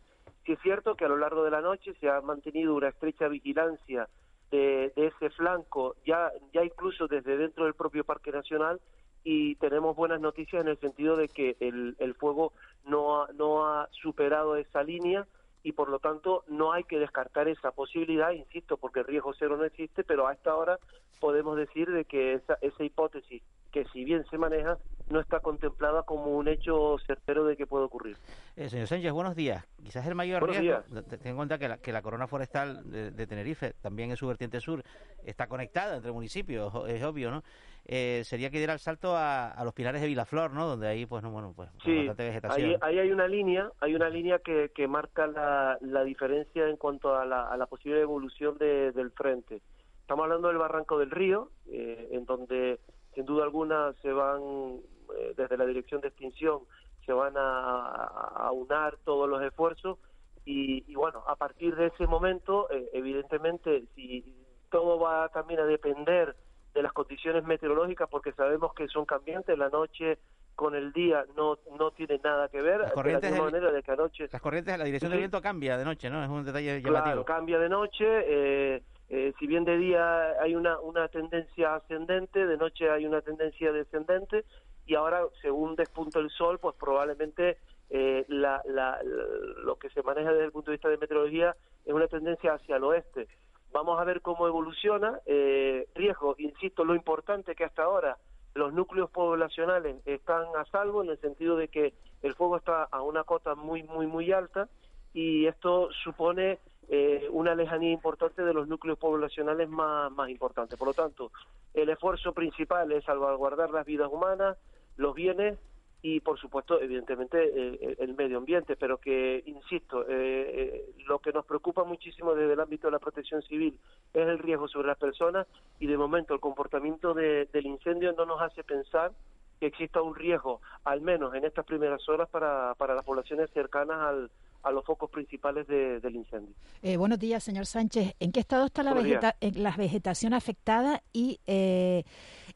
Si 0.44 0.53
es 0.53 0.61
cierto 0.61 0.94
que 0.94 1.07
a 1.07 1.09
lo 1.09 1.16
largo 1.16 1.42
de 1.42 1.51
la 1.51 1.62
noche 1.62 1.94
se 2.01 2.11
ha 2.11 2.21
mantenido 2.21 2.75
una 2.75 2.88
estrecha 2.88 3.29
vigilancia 3.29 4.09
de, 4.51 4.92
de 4.94 5.07
ese 5.07 5.31
flanco, 5.31 5.97
ya, 6.05 6.31
ya 6.53 6.62
incluso 6.62 7.09
desde 7.09 7.38
dentro 7.38 7.64
del 7.64 7.73
propio 7.73 8.05
Parque 8.05 8.31
Nacional, 8.31 8.79
y 9.24 9.57
tenemos 9.57 9.96
buenas 9.96 10.20
noticias 10.20 10.62
en 10.62 10.68
el 10.68 10.78
sentido 10.78 11.16
de 11.16 11.28
que 11.28 11.57
el, 11.61 11.96
el 11.98 12.14
fuego 12.14 12.52
no 12.85 13.22
ha, 13.22 13.33
no 13.33 13.66
ha 13.66 13.88
superado 13.92 14.57
esa 14.57 14.83
línea 14.83 15.26
y 15.62 15.72
por 15.72 15.88
lo 15.88 15.98
tanto 15.98 16.44
no 16.48 16.72
hay 16.72 16.85
que 16.85 16.98
descartar 16.98 17.48
esa 17.48 17.72
posibilidad, 17.72 18.31
insisto, 18.31 18.76
porque 18.76 19.00
el 19.00 19.07
riesgo 19.07 19.35
cero 19.38 19.57
no 19.57 19.64
existe, 19.64 20.04
pero 20.04 20.26
a 20.26 20.33
esta 20.33 20.54
hora 20.54 20.78
podemos 21.20 21.57
decir 21.57 21.90
de 21.90 22.04
que 22.04 22.35
esa, 22.35 22.59
esa 22.61 22.85
hipótesis, 22.85 23.42
que 23.72 23.85
si 23.92 24.04
bien 24.04 24.24
se 24.31 24.38
maneja, 24.38 24.78
no 25.11 25.20
está 25.20 25.40
contemplada 25.40 26.02
como 26.02 26.37
un 26.37 26.48
hecho 26.48 26.96
certero 27.07 27.44
de 27.44 27.57
que 27.57 27.66
puede 27.66 27.85
ocurrir. 27.85 28.16
Eh, 28.57 28.68
señor 28.68 28.87
Sánchez, 28.87 29.12
buenos 29.12 29.35
días. 29.35 29.66
Quizás 29.83 30.07
el 30.07 30.14
mayor 30.14 30.48
riesgo, 30.48 30.83
ten 31.02 31.20
en 31.24 31.37
cuenta 31.37 31.59
que 31.59 31.68
la, 31.68 31.78
que 31.78 31.92
la 31.92 32.02
corona 32.02 32.26
forestal 32.26 32.90
de, 32.90 33.26
Tenerife, 33.26 33.74
también 33.81 34.11
en 34.11 34.16
su 34.16 34.26
vertiente 34.26 34.61
sur, 34.61 34.83
está 35.24 35.46
conectada 35.48 35.96
entre 35.96 36.12
municipios, 36.12 36.72
es 36.88 37.02
obvio, 37.02 37.31
¿no? 37.31 37.42
Eh, 37.90 38.22
sería 38.24 38.51
que 38.51 38.59
diera 38.59 38.74
el 38.74 38.79
salto 38.79 39.16
a, 39.16 39.59
los 39.64 39.72
pilares 39.72 40.03
de 40.03 40.07
Vilaflor, 40.07 40.53
¿no? 40.53 40.66
Donde 40.66 40.88
ahí, 40.88 41.07
pues, 41.07 41.22
no, 41.22 41.31
bueno, 41.31 41.55
pues, 41.57 41.70
sí, 41.83 42.07
Ahí, 42.51 42.77
ahí, 42.83 42.98
hay 42.98 43.11
una 43.11 43.27
línea, 43.27 43.72
hay 43.81 43.94
una 43.94 44.11
línea 44.11 44.40
que, 44.40 44.70
que 44.74 44.87
marca 44.87 45.27
la, 45.27 45.79
la 45.81 46.05
diferencia 46.05 46.68
en 46.68 46.77
cuanto 46.77 47.16
a 47.16 47.24
la, 47.24 47.48
a 47.48 47.57
la 47.57 47.66
posible 47.66 48.01
evolución 48.01 48.59
de, 48.59 48.92
del 48.92 49.11
frente. 49.12 49.62
Estamos 50.03 50.24
hablando 50.24 50.48
del 50.48 50.59
Barranco 50.59 50.98
del 50.98 51.11
Río, 51.11 51.51
eh, 51.66 52.11
en 52.12 52.27
donde 52.27 52.79
sin 53.14 53.24
duda 53.24 53.44
alguna 53.44 53.94
se 54.03 54.12
van 54.12 54.81
eh, 55.16 55.33
desde 55.35 55.57
la 55.57 55.64
dirección 55.64 56.03
de 56.03 56.09
extinción 56.09 56.61
se 57.09 57.14
van 57.14 57.33
a, 57.38 57.94
a 58.37 58.53
unar 58.53 58.98
todos 59.03 59.27
los 59.27 59.42
esfuerzos 59.42 59.98
y, 60.44 60.94
bueno, 60.94 61.22
a 61.27 61.37
partir 61.37 61.77
de 61.77 61.88
ese 61.88 62.07
momento, 62.07 62.70
eh, 62.70 62.88
evidentemente, 62.94 63.85
si 63.94 64.35
todo 64.70 64.98
va 64.98 65.29
también 65.29 65.61
a 65.61 65.64
depender 65.64 66.37
de 66.74 66.83
las 66.83 66.92
condiciones 66.92 67.44
meteorológicas, 67.44 68.09
porque 68.09 68.33
sabemos 68.33 68.72
que 68.74 68.88
son 68.88 69.04
cambiantes, 69.04 69.57
la 69.59 69.68
noche 69.68 70.18
con 70.54 70.74
el 70.74 70.92
día 70.92 71.24
no 71.37 71.59
no 71.78 71.92
tiene 71.92 72.20
nada 72.22 72.48
que 72.48 72.61
ver. 72.61 72.81
Las 72.81 72.92
corrientes, 72.92 73.33
de, 73.33 73.40
manera 73.40 73.70
de 73.70 73.83
que 73.83 73.90
anoche... 73.92 74.28
Las 74.31 74.42
corrientes, 74.42 74.76
la 74.76 74.85
dirección 74.85 75.11
del 75.11 75.20
viento 75.20 75.40
cambia 75.40 75.78
de 75.78 75.85
noche, 75.85 76.11
¿no? 76.11 76.22
Es 76.22 76.28
un 76.28 76.44
detalle 76.44 76.83
llamativo. 76.83 77.04
Claro, 77.04 77.24
cambia 77.24 77.59
de 77.59 77.68
noche. 77.68 78.04
Eh, 78.04 78.83
eh, 79.09 79.33
si 79.38 79.46
bien 79.46 79.64
de 79.64 79.78
día 79.78 80.33
hay 80.40 80.54
una, 80.54 80.78
una 80.81 81.09
tendencia 81.09 81.76
ascendente, 81.76 82.44
de 82.44 82.57
noche 82.57 82.90
hay 82.90 83.07
una 83.07 83.22
tendencia 83.22 83.72
descendente 83.72 84.44
y 84.85 84.94
ahora 84.94 85.20
según 85.40 85.76
despunta 85.76 86.18
el 86.18 86.31
sol, 86.31 86.59
pues 86.59 86.74
probablemente 86.76 87.59
eh, 87.90 88.24
la, 88.28 88.61
la, 88.66 88.98
lo 89.02 89.76
que 89.76 89.88
se 89.90 90.02
maneja 90.02 90.33
desde 90.33 90.46
el 90.46 90.52
punto 90.52 90.70
de 90.70 90.76
vista 90.76 90.88
de 90.88 90.98
meteorología 90.98 91.57
es 91.87 91.92
una 91.92 92.07
tendencia 92.07 92.54
hacia 92.54 92.76
el 92.76 92.85
oeste. 92.85 93.28
Vamos 93.72 94.00
a 94.00 94.04
ver 94.04 94.20
cómo 94.22 94.46
evoluciona. 94.46 95.20
Eh, 95.26 95.87
riesgo, 95.94 96.35
insisto, 96.38 96.85
lo 96.85 96.94
importante 96.94 97.54
que 97.54 97.64
hasta 97.64 97.83
ahora 97.83 98.16
los 98.54 98.72
núcleos 98.72 99.11
poblacionales 99.11 100.00
están 100.07 100.44
a 100.57 100.64
salvo 100.66 101.02
en 101.02 101.11
el 101.11 101.20
sentido 101.20 101.57
de 101.57 101.68
que 101.68 101.94
el 102.22 102.35
fuego 102.35 102.57
está 102.57 102.85
a 102.85 103.02
una 103.02 103.24
cota 103.24 103.54
muy, 103.54 103.83
muy, 103.85 104.07
muy 104.07 104.33
alta 104.33 104.68
y 105.12 105.46
esto 105.46 105.90
supone 106.02 106.59
eh, 106.88 107.28
una 107.31 107.54
lejanía 107.54 107.92
importante 107.92 108.42
de 108.42 108.54
los 108.54 108.66
núcleos 108.66 108.98
poblacionales 108.98 109.68
más, 109.68 110.11
más 110.11 110.28
importantes. 110.31 110.78
Por 110.78 110.88
lo 110.88 110.94
tanto, 110.94 111.31
el 111.74 111.88
esfuerzo 111.90 112.33
principal 112.33 112.90
es 112.92 113.04
salvaguardar 113.04 113.70
las 113.70 113.87
vidas 113.87 114.09
humanas, 114.11 114.57
los 114.96 115.14
bienes 115.14 115.59
y, 116.01 116.21
por 116.21 116.39
supuesto, 116.39 116.81
evidentemente, 116.81 117.39
eh, 117.43 117.97
el 117.99 118.15
medio 118.15 118.39
ambiente, 118.39 118.77
pero 118.77 118.99
que, 118.99 119.43
insisto, 119.47 120.05
eh, 120.09 120.95
lo 121.07 121.19
que 121.19 121.33
nos 121.33 121.45
preocupa 121.45 121.83
muchísimo 121.83 122.35
desde 122.35 122.53
el 122.53 122.61
ámbito 122.61 122.87
de 122.87 122.93
la 122.93 122.99
protección 123.01 123.43
civil 123.43 123.77
es 124.15 124.29
el 124.29 124.39
riesgo 124.39 124.69
sobre 124.69 124.89
las 124.89 124.99
personas 124.99 125.47
y, 125.81 125.87
de 125.87 125.99
momento, 125.99 126.35
el 126.35 126.41
comportamiento 126.41 127.15
del 127.15 127.67
incendio 127.67 128.13
no 128.13 128.27
nos 128.27 128.41
hace 128.41 128.63
pensar 128.63 129.13
que 129.59 129.67
exista 129.67 130.01
un 130.01 130.15
riesgo, 130.15 130.61
al 130.85 131.01
menos 131.01 131.35
en 131.35 131.45
estas 131.45 131.65
primeras 131.65 132.09
horas, 132.09 132.29
para, 132.29 132.77
para 132.77 132.95
las 132.95 133.05
poblaciones 133.05 133.51
cercanas 133.51 133.99
al, 133.99 134.31
a 134.62 134.71
los 134.71 134.85
focos 134.85 135.11
principales 135.11 135.66
del 135.66 136.16
incendio. 136.16 136.55
Eh, 136.83 136.97
buenos 136.97 137.18
días, 137.18 137.42
señor 137.42 137.66
Sánchez. 137.66 138.14
¿En 138.21 138.33
qué 138.33 138.40
estado 138.40 138.66
está 138.66 138.83
la, 138.83 138.94
vegeta 138.94 139.37
la 139.40 139.77
vegetación 139.77 140.35
afectada? 140.35 141.03
Y 141.12 141.40
eh, 141.47 142.05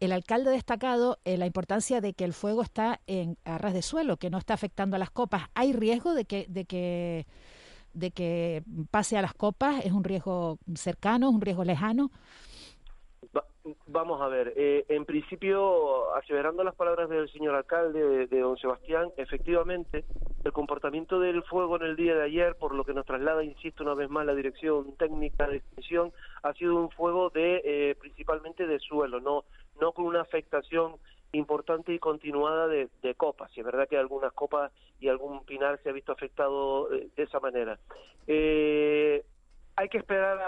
el 0.01 0.13
alcalde 0.13 0.51
ha 0.51 0.53
destacado 0.53 1.19
eh, 1.25 1.37
la 1.37 1.47
importancia 1.47 2.01
de 2.01 2.15
que 2.15 2.25
el 2.25 2.33
fuego 2.33 2.63
está 2.63 3.01
en 3.07 3.37
arras 3.45 3.75
de 3.75 3.83
suelo, 3.83 4.17
que 4.17 4.31
no 4.31 4.39
está 4.39 4.55
afectando 4.55 4.97
a 4.97 4.99
las 4.99 5.11
copas. 5.11 5.45
¿Hay 5.55 5.73
riesgo 5.73 6.15
de 6.15 6.25
que, 6.25 6.47
de 6.49 6.65
que, 6.65 7.27
de 7.95 8.11
que 8.11 8.63
pase 8.91 9.17
a 9.17 9.23
las 9.23 9.35
copas? 9.35 9.85
¿Es 9.85 9.93
un 9.93 10.05
riesgo 10.05 10.59
cercano, 10.75 11.29
es 11.29 11.35
un 11.35 11.41
riesgo 11.41 11.65
lejano? 11.65 12.11
Vamos 13.87 14.21
a 14.21 14.27
ver, 14.27 14.55
eh, 14.57 14.85
en 14.89 15.05
principio, 15.05 16.13
aseverando 16.17 16.65
las 16.65 16.75
palabras 16.75 17.09
del 17.09 17.31
señor 17.31 17.55
alcalde 17.55 18.27
de, 18.27 18.41
don 18.41 18.57
Sebastián, 18.57 19.13
efectivamente, 19.17 20.05
el 20.43 20.53
comportamiento 20.53 21.21
del 21.21 21.45
fuego 21.45 21.77
en 21.77 21.83
el 21.83 21.95
día 21.95 22.17
de 22.17 22.25
ayer, 22.25 22.57
por 22.57 22.75
lo 22.75 22.85
que 22.85 22.93
nos 22.93 23.07
traslada, 23.07 23.45
insisto 23.45 23.85
una 23.85 23.95
vez 23.95 24.11
más, 24.11 24.27
la 24.27 24.35
dirección 24.35 24.97
técnica 24.97 25.47
de 25.47 25.59
extinción, 25.59 26.13
ha 26.43 26.53
sido 26.55 26.75
un 26.75 26.91
fuego 26.91 27.31
de 27.31 27.63
eh, 27.65 27.95
principalmente 28.01 28.67
de 28.67 28.81
suelo, 28.81 29.21
no, 29.21 29.45
no 29.81 29.93
con 29.93 30.07
una 30.07 30.23
afectación 30.23 30.97
importante 31.31 31.95
y 31.95 32.01
continuada 32.01 32.67
de, 32.67 32.89
copas. 33.17 33.57
Y 33.57 33.61
es 33.61 33.67
verdad 33.67 33.89
que 33.89 33.97
algunas 33.97 34.33
copas 34.33 34.73
y 34.99 35.07
algún 35.07 35.45
pinar 35.45 35.79
se 35.85 35.91
ha 35.91 35.93
visto 35.93 36.11
afectado 36.11 36.93
eh, 36.93 37.11
de 37.15 37.23
esa 37.23 37.39
manera. 37.39 37.79
hay 38.27 39.89
que 39.89 39.99
esperar 39.99 40.41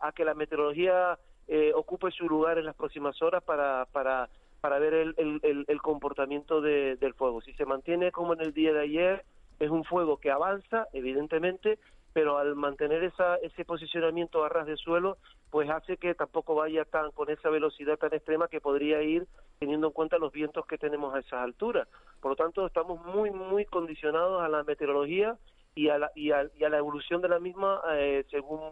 a 0.00 0.12
que 0.16 0.24
la 0.24 0.34
meteorología 0.34 1.16
eh, 1.48 1.72
ocupe 1.74 2.10
su 2.10 2.28
lugar 2.28 2.58
en 2.58 2.64
las 2.64 2.74
próximas 2.74 3.20
horas 3.22 3.42
para, 3.42 3.86
para, 3.92 4.28
para 4.60 4.78
ver 4.78 4.94
el, 4.94 5.14
el, 5.16 5.64
el 5.66 5.82
comportamiento 5.82 6.60
de, 6.60 6.96
del 6.96 7.14
fuego. 7.14 7.40
Si 7.40 7.52
se 7.54 7.64
mantiene 7.64 8.12
como 8.12 8.34
en 8.34 8.40
el 8.40 8.52
día 8.52 8.72
de 8.72 8.80
ayer, 8.80 9.24
es 9.58 9.70
un 9.70 9.84
fuego 9.84 10.18
que 10.18 10.30
avanza, 10.30 10.86
evidentemente, 10.92 11.78
pero 12.12 12.38
al 12.38 12.56
mantener 12.56 13.04
esa, 13.04 13.36
ese 13.36 13.66
posicionamiento 13.66 14.42
a 14.42 14.48
ras 14.48 14.66
de 14.66 14.78
suelo, 14.78 15.18
pues 15.50 15.68
hace 15.68 15.98
que 15.98 16.14
tampoco 16.14 16.54
vaya 16.54 16.86
tan 16.86 17.10
con 17.10 17.28
esa 17.28 17.50
velocidad 17.50 17.98
tan 17.98 18.14
extrema 18.14 18.48
que 18.48 18.60
podría 18.60 19.02
ir 19.02 19.26
teniendo 19.58 19.88
en 19.88 19.92
cuenta 19.92 20.16
los 20.16 20.32
vientos 20.32 20.64
que 20.64 20.78
tenemos 20.78 21.14
a 21.14 21.18
esas 21.18 21.40
alturas. 21.40 21.86
Por 22.20 22.30
lo 22.30 22.36
tanto, 22.36 22.66
estamos 22.66 23.04
muy, 23.04 23.30
muy 23.30 23.66
condicionados 23.66 24.42
a 24.42 24.48
la 24.48 24.64
meteorología 24.64 25.36
y 25.74 25.90
a 25.90 25.98
la, 25.98 26.10
y 26.14 26.30
a, 26.30 26.48
la 26.58 26.78
evolución 26.78 27.20
de 27.20 27.28
la 27.28 27.38
misma 27.38 27.82
eh, 27.92 28.24
según 28.30 28.62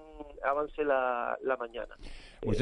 avance 0.42 0.82
la, 0.82 1.36
la 1.42 1.58
mañana. 1.58 1.96
Pues 2.44 2.60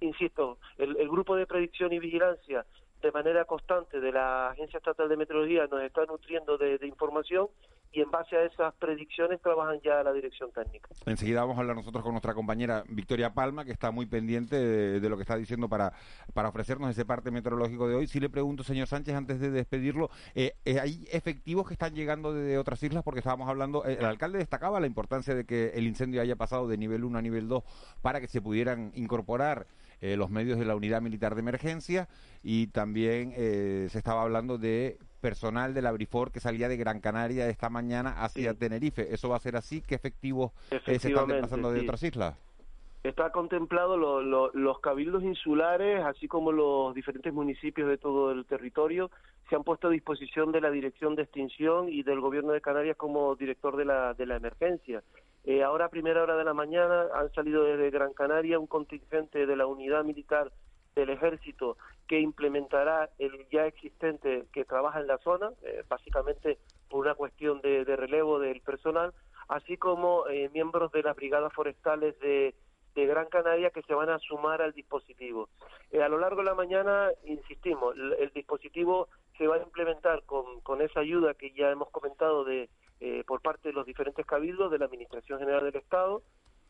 insisto, 0.00 0.58
el, 0.78 1.08
grupo 1.08 1.36
de 1.36 1.46
predicción 1.46 1.92
y 1.92 1.98
vigilancia 1.98 2.64
de 3.02 3.12
manera 3.12 3.44
constante 3.44 4.00
de 4.00 4.12
la 4.12 4.50
Agencia 4.50 4.78
Estatal 4.78 5.08
de 5.08 5.16
Meteorología 5.16 5.66
nos 5.66 5.82
está 5.82 6.04
nutriendo 6.06 6.56
de, 6.56 6.78
información 6.86 7.48
y 7.92 8.00
en 8.00 8.10
base 8.10 8.36
a 8.36 8.44
esas 8.44 8.74
predicciones 8.74 9.40
trabajan 9.40 9.80
ya 9.82 10.02
la 10.02 10.12
dirección 10.12 10.50
técnica. 10.52 10.90
Enseguida 11.06 11.40
vamos 11.40 11.56
a 11.56 11.60
hablar 11.60 11.76
nosotros 11.76 12.02
con 12.02 12.12
nuestra 12.12 12.34
compañera 12.34 12.84
Victoria 12.88 13.32
Palma, 13.32 13.64
que 13.64 13.72
está 13.72 13.90
muy 13.90 14.06
pendiente 14.06 14.56
de, 14.56 15.08
lo 15.08 15.16
que 15.16 15.22
está 15.22 15.36
diciendo 15.36 15.68
para, 15.68 15.92
para 16.34 16.48
ofrecernos 16.48 16.90
ese 16.90 17.04
parte 17.04 17.30
meteorológico 17.30 17.88
de 17.88 17.94
hoy. 17.94 18.06
Si 18.06 18.20
le 18.20 18.28
pregunto, 18.28 18.62
señor 18.62 18.86
Sánchez, 18.86 19.14
antes 19.14 19.40
de 19.40 19.50
despedirlo, 19.50 20.10
eh, 20.34 20.54
eh, 20.64 20.80
¿hay 20.80 21.06
efectivos 21.10 21.66
que 21.66 21.74
están 21.74 21.94
llegando 21.94 22.34
de 22.34 22.58
otras 22.58 22.82
islas? 22.82 23.02
Porque 23.02 23.20
estábamos 23.20 23.48
hablando, 23.48 23.84
eh, 23.86 23.96
el 23.98 24.04
alcalde 24.04 24.38
destacaba 24.38 24.80
la 24.80 24.86
importancia 24.86 25.34
de 25.34 25.44
que 25.44 25.68
el 25.74 25.86
incendio 25.86 26.20
haya 26.20 26.36
pasado 26.36 26.68
de 26.68 26.76
nivel 26.76 27.04
1 27.04 27.18
a 27.18 27.22
nivel 27.22 27.48
2 27.48 27.64
para 28.02 28.20
que 28.20 28.28
se 28.28 28.42
pudieran 28.42 28.92
incorporar 28.94 29.66
los 30.00 30.30
medios 30.30 30.60
de 30.60 30.64
la 30.64 30.76
unidad 30.76 31.02
militar 31.02 31.34
de 31.34 31.40
emergencia 31.40 32.08
y 32.42 32.68
también 32.68 33.32
eh, 33.36 33.88
se 33.90 33.98
estaba 33.98 34.22
hablando 34.22 34.58
de 34.58 34.98
personal 35.20 35.74
de 35.74 35.82
la 35.82 35.92
Brifor 35.92 36.32
que 36.32 36.40
salía 36.40 36.68
de 36.68 36.76
Gran 36.76 37.00
Canaria 37.00 37.48
esta 37.48 37.68
mañana 37.68 38.22
hacia 38.22 38.54
Tenerife. 38.54 39.12
¿Eso 39.12 39.28
va 39.28 39.36
a 39.36 39.40
ser 39.40 39.56
así? 39.56 39.82
¿Qué 39.82 39.94
efectivos 39.94 40.52
eh, 40.70 40.98
se 40.98 41.08
están 41.08 41.28
desplazando 41.28 41.72
de 41.72 41.80
otras 41.80 42.02
islas? 42.02 42.36
Está 43.04 43.30
contemplado 43.30 43.96
los 43.96 44.80
cabildos 44.80 45.22
insulares, 45.22 46.04
así 46.04 46.26
como 46.26 46.50
los 46.50 46.94
diferentes 46.94 47.32
municipios 47.32 47.88
de 47.88 47.96
todo 47.96 48.32
el 48.32 48.44
territorio, 48.44 49.10
se 49.48 49.56
han 49.56 49.62
puesto 49.62 49.88
a 49.88 49.90
disposición 49.90 50.52
de 50.52 50.60
la 50.60 50.70
Dirección 50.70 51.14
de 51.14 51.22
Extinción 51.22 51.88
y 51.88 52.02
del 52.02 52.20
Gobierno 52.20 52.52
de 52.52 52.60
Canarias 52.60 52.96
como 52.96 53.34
director 53.36 53.76
de 53.76 53.84
la, 53.84 54.14
de 54.14 54.26
la 54.26 54.36
emergencia. 54.36 55.02
Eh, 55.44 55.62
ahora 55.62 55.86
a 55.86 55.88
primera 55.88 56.22
hora 56.22 56.36
de 56.36 56.44
la 56.44 56.52
mañana 56.52 57.06
han 57.14 57.32
salido 57.32 57.64
desde 57.64 57.90
Gran 57.90 58.12
Canaria 58.12 58.58
un 58.58 58.66
contingente 58.66 59.46
de 59.46 59.56
la 59.56 59.66
unidad 59.66 60.04
militar 60.04 60.50
del 60.98 61.10
ejército 61.10 61.76
que 62.06 62.20
implementará 62.20 63.10
el 63.18 63.46
ya 63.50 63.66
existente 63.66 64.46
que 64.52 64.64
trabaja 64.64 65.00
en 65.00 65.06
la 65.06 65.18
zona, 65.18 65.50
eh, 65.62 65.84
básicamente 65.88 66.58
por 66.88 67.00
una 67.00 67.14
cuestión 67.14 67.60
de, 67.60 67.84
relevo 67.84 68.38
del 68.38 68.60
personal, 68.60 69.12
así 69.48 69.76
como 69.76 70.26
eh, 70.28 70.50
miembros 70.52 70.90
de 70.92 71.02
las 71.02 71.14
brigadas 71.14 71.52
forestales 71.52 72.18
de, 72.20 72.54
Gran 72.96 73.28
Canaria 73.28 73.70
que 73.70 73.82
se 73.82 73.94
van 73.94 74.10
a 74.10 74.18
sumar 74.18 74.60
al 74.60 74.72
dispositivo. 74.72 75.48
a 75.92 76.08
lo 76.08 76.18
largo 76.18 76.38
de 76.40 76.46
la 76.46 76.56
mañana, 76.56 77.10
insistimos, 77.26 77.94
el, 77.96 78.32
dispositivo 78.34 79.06
se 79.36 79.46
va 79.46 79.54
a 79.54 79.62
implementar 79.62 80.24
con, 80.24 80.60
con 80.62 80.82
esa 80.82 80.98
ayuda 80.98 81.34
que 81.34 81.52
ya 81.52 81.70
hemos 81.70 81.90
comentado 81.90 82.42
de 82.42 82.68
eh, 83.00 83.22
por 83.24 83.40
parte 83.40 83.68
de 83.68 83.74
los 83.74 83.86
diferentes 83.86 84.26
cabildos 84.26 84.72
de 84.72 84.78
la 84.78 84.86
Administración 84.86 85.38
General 85.38 85.62
del 85.62 85.76
Estado 85.76 86.20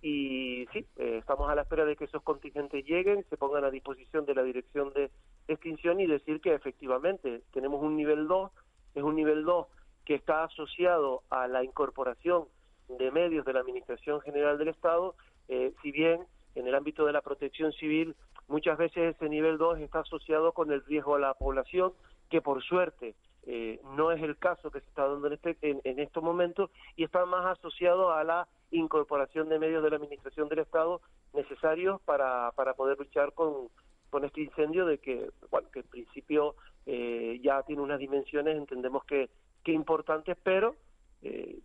y 0.00 0.66
sí, 0.72 0.87
eh, 0.96 1.18
estamos 1.18 1.50
a 1.50 1.54
la 1.54 1.62
espera 1.62 1.84
de 1.84 1.96
que 1.96 2.04
esos 2.04 2.22
contingentes 2.22 2.84
lleguen, 2.84 3.24
se 3.28 3.37
pongan 3.37 3.64
a 3.64 3.70
disposición 3.70 4.24
de 4.26 4.34
la 4.34 4.42
Dirección 4.42 4.92
de 4.92 5.11
Extinción 5.48 6.00
y 6.00 6.06
decir 6.06 6.40
que 6.40 6.54
efectivamente 6.54 7.42
tenemos 7.52 7.82
un 7.82 7.96
nivel 7.96 8.28
2, 8.28 8.50
es 8.94 9.02
un 9.02 9.16
nivel 9.16 9.44
2 9.44 9.66
que 10.04 10.14
está 10.14 10.44
asociado 10.44 11.22
a 11.30 11.48
la 11.48 11.64
incorporación 11.64 12.44
de 12.88 13.11
medios 13.11 13.44
de 13.44 13.52
la 13.52 13.61
Administración 13.61 14.20
General 14.20 14.56
del 14.56 14.68
Estado, 14.68 15.14
eh, 15.48 15.72
si 15.82 15.90
bien 15.90 16.24
en 16.54 16.66
el 16.66 16.74
ámbito 16.74 17.04
de 17.04 17.12
la 17.12 17.20
protección 17.20 17.72
civil 17.72 18.14
muchas 18.46 18.78
veces 18.78 19.14
ese 19.14 19.28
nivel 19.28 19.58
2 19.58 19.80
está 19.80 20.00
asociado 20.00 20.52
con 20.52 20.72
el 20.72 20.84
riesgo 20.84 21.16
a 21.16 21.20
la 21.20 21.34
población, 21.34 21.92
que 22.30 22.40
por 22.40 22.62
suerte 22.62 23.14
eh, 23.50 23.80
no 23.96 24.12
es 24.12 24.22
el 24.22 24.37
caso 24.37 24.70
que 24.70 24.80
se 24.80 24.87
está 24.88 25.08
dando 25.08 25.26
en, 25.26 25.32
este, 25.32 25.56
en, 25.62 25.98
estos 25.98 26.22
momentos 26.22 26.70
y 26.96 27.04
está 27.04 27.24
más 27.24 27.46
asociado 27.46 28.12
a 28.12 28.22
la 28.22 28.46
incorporación 28.70 29.48
de 29.48 29.58
medios 29.58 29.82
de 29.82 29.88
la 29.88 29.96
Administración 29.96 30.50
del 30.50 30.58
Estado 30.58 31.00
necesarios 31.32 31.98
para, 32.02 32.52
para 32.52 32.74
poder 32.74 32.98
luchar 32.98 33.32
con, 33.32 33.70
con 34.11 34.26
este 34.26 34.42
incendio 34.42 34.84
de 34.84 34.98
que, 34.98 35.30
bueno, 35.50 35.66
que 35.72 35.80
en 35.80 35.87
principio 35.87 36.56
eh, 36.84 37.40
ya 37.42 37.62
tiene 37.62 37.80
unas 37.80 37.98
dimensiones, 37.98 38.54
entendemos 38.54 39.02
que, 39.06 39.30
que 39.64 39.72
importantes, 39.72 40.37
pero 40.42 40.76
eh, 41.22 41.58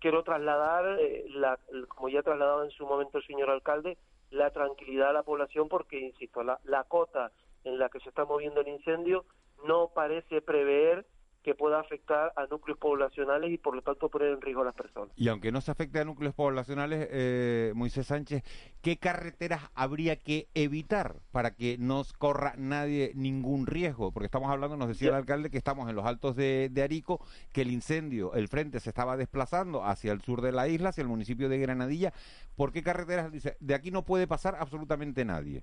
quiero 0.00 0.22
trasladar, 0.22 0.98
la, 1.30 1.58
como 1.88 2.10
ya 2.10 2.22
trasladaba 2.22 2.62
en 2.62 2.70
su 2.72 2.84
momento 2.84 3.16
el 3.16 3.26
señor 3.26 3.48
alcalde, 3.48 3.96
la 4.30 4.50
tranquilidad 4.50 5.08
a 5.08 5.14
la 5.14 5.22
población 5.22 5.70
porque, 5.70 5.98
insisto, 5.98 6.42
la, 6.42 6.60
la 6.64 6.84
cota 6.84 7.32
en 7.64 7.78
la 7.78 7.88
que 7.88 8.00
se 8.00 8.10
está 8.10 8.26
moviendo 8.26 8.60
el 8.60 8.68
incendio 8.68 9.24
no 9.64 9.90
parece 9.94 10.40
prever 10.40 11.06
que 11.46 11.54
pueda 11.54 11.78
afectar 11.78 12.32
a 12.34 12.46
núcleos 12.46 12.76
poblacionales 12.76 13.52
y 13.52 13.56
por 13.56 13.76
lo 13.76 13.80
tanto 13.80 14.08
poner 14.08 14.32
en 14.32 14.40
riesgo 14.40 14.62
a 14.62 14.64
las 14.64 14.74
personas. 14.74 15.12
Y 15.14 15.28
aunque 15.28 15.52
no 15.52 15.60
se 15.60 15.70
afecte 15.70 16.00
a 16.00 16.04
núcleos 16.04 16.34
poblacionales, 16.34 17.06
eh, 17.08 17.72
Moisés 17.76 18.08
Sánchez, 18.08 18.42
¿qué 18.82 18.96
carreteras 18.96 19.70
habría 19.76 20.16
que 20.16 20.48
evitar 20.54 21.20
para 21.30 21.52
que 21.52 21.78
no 21.78 22.02
corra 22.18 22.54
nadie 22.58 23.12
ningún 23.14 23.68
riesgo? 23.68 24.10
Porque 24.10 24.26
estamos 24.26 24.50
hablando, 24.50 24.76
nos 24.76 24.88
decía 24.88 25.10
el 25.10 25.14
alcalde, 25.14 25.48
que 25.48 25.56
estamos 25.56 25.88
en 25.88 25.94
los 25.94 26.04
altos 26.04 26.34
de, 26.34 26.68
de, 26.68 26.82
Arico, 26.82 27.24
que 27.52 27.62
el 27.62 27.70
incendio, 27.70 28.34
el 28.34 28.48
frente 28.48 28.80
se 28.80 28.90
estaba 28.90 29.16
desplazando 29.16 29.84
hacia 29.84 30.10
el 30.10 30.22
sur 30.22 30.40
de 30.40 30.50
la 30.50 30.66
isla, 30.66 30.88
hacia 30.88 31.02
el 31.02 31.08
municipio 31.08 31.48
de 31.48 31.58
Granadilla. 31.58 32.12
¿Por 32.56 32.72
qué 32.72 32.82
carreteras? 32.82 33.30
Dice, 33.30 33.56
de 33.60 33.76
aquí 33.76 33.92
no 33.92 34.04
puede 34.04 34.26
pasar 34.26 34.56
absolutamente 34.58 35.24
nadie. 35.24 35.62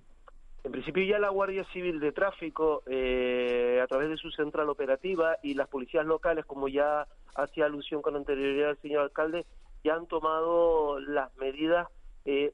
En 0.64 0.72
principio 0.72 1.04
ya 1.04 1.20
la 1.20 1.28
Guardia 1.28 1.66
Civil 1.74 2.00
de 2.00 2.14
Tráfico, 2.14 2.84
eh, 2.86 3.82
a 3.84 3.88
través 3.88 4.08
de 4.08 4.16
su 4.16 4.32
central 4.32 4.70
operativa 4.70 5.38
y 5.44 5.56
las 5.56 5.68
policías 5.68 6.06
locales, 6.06 6.46
como 6.46 6.70
ya 6.70 7.06
hacía 7.36 7.66
alusión 7.66 8.02
con 8.02 8.16
anterioridad 8.16 8.70
el 8.70 8.78
señor 8.78 9.02
alcalde, 9.02 9.46
ya 9.84 9.96
han 9.96 10.08
tomado 10.08 11.02
las 11.02 11.36
medidas 11.36 11.90
eh, 12.24 12.54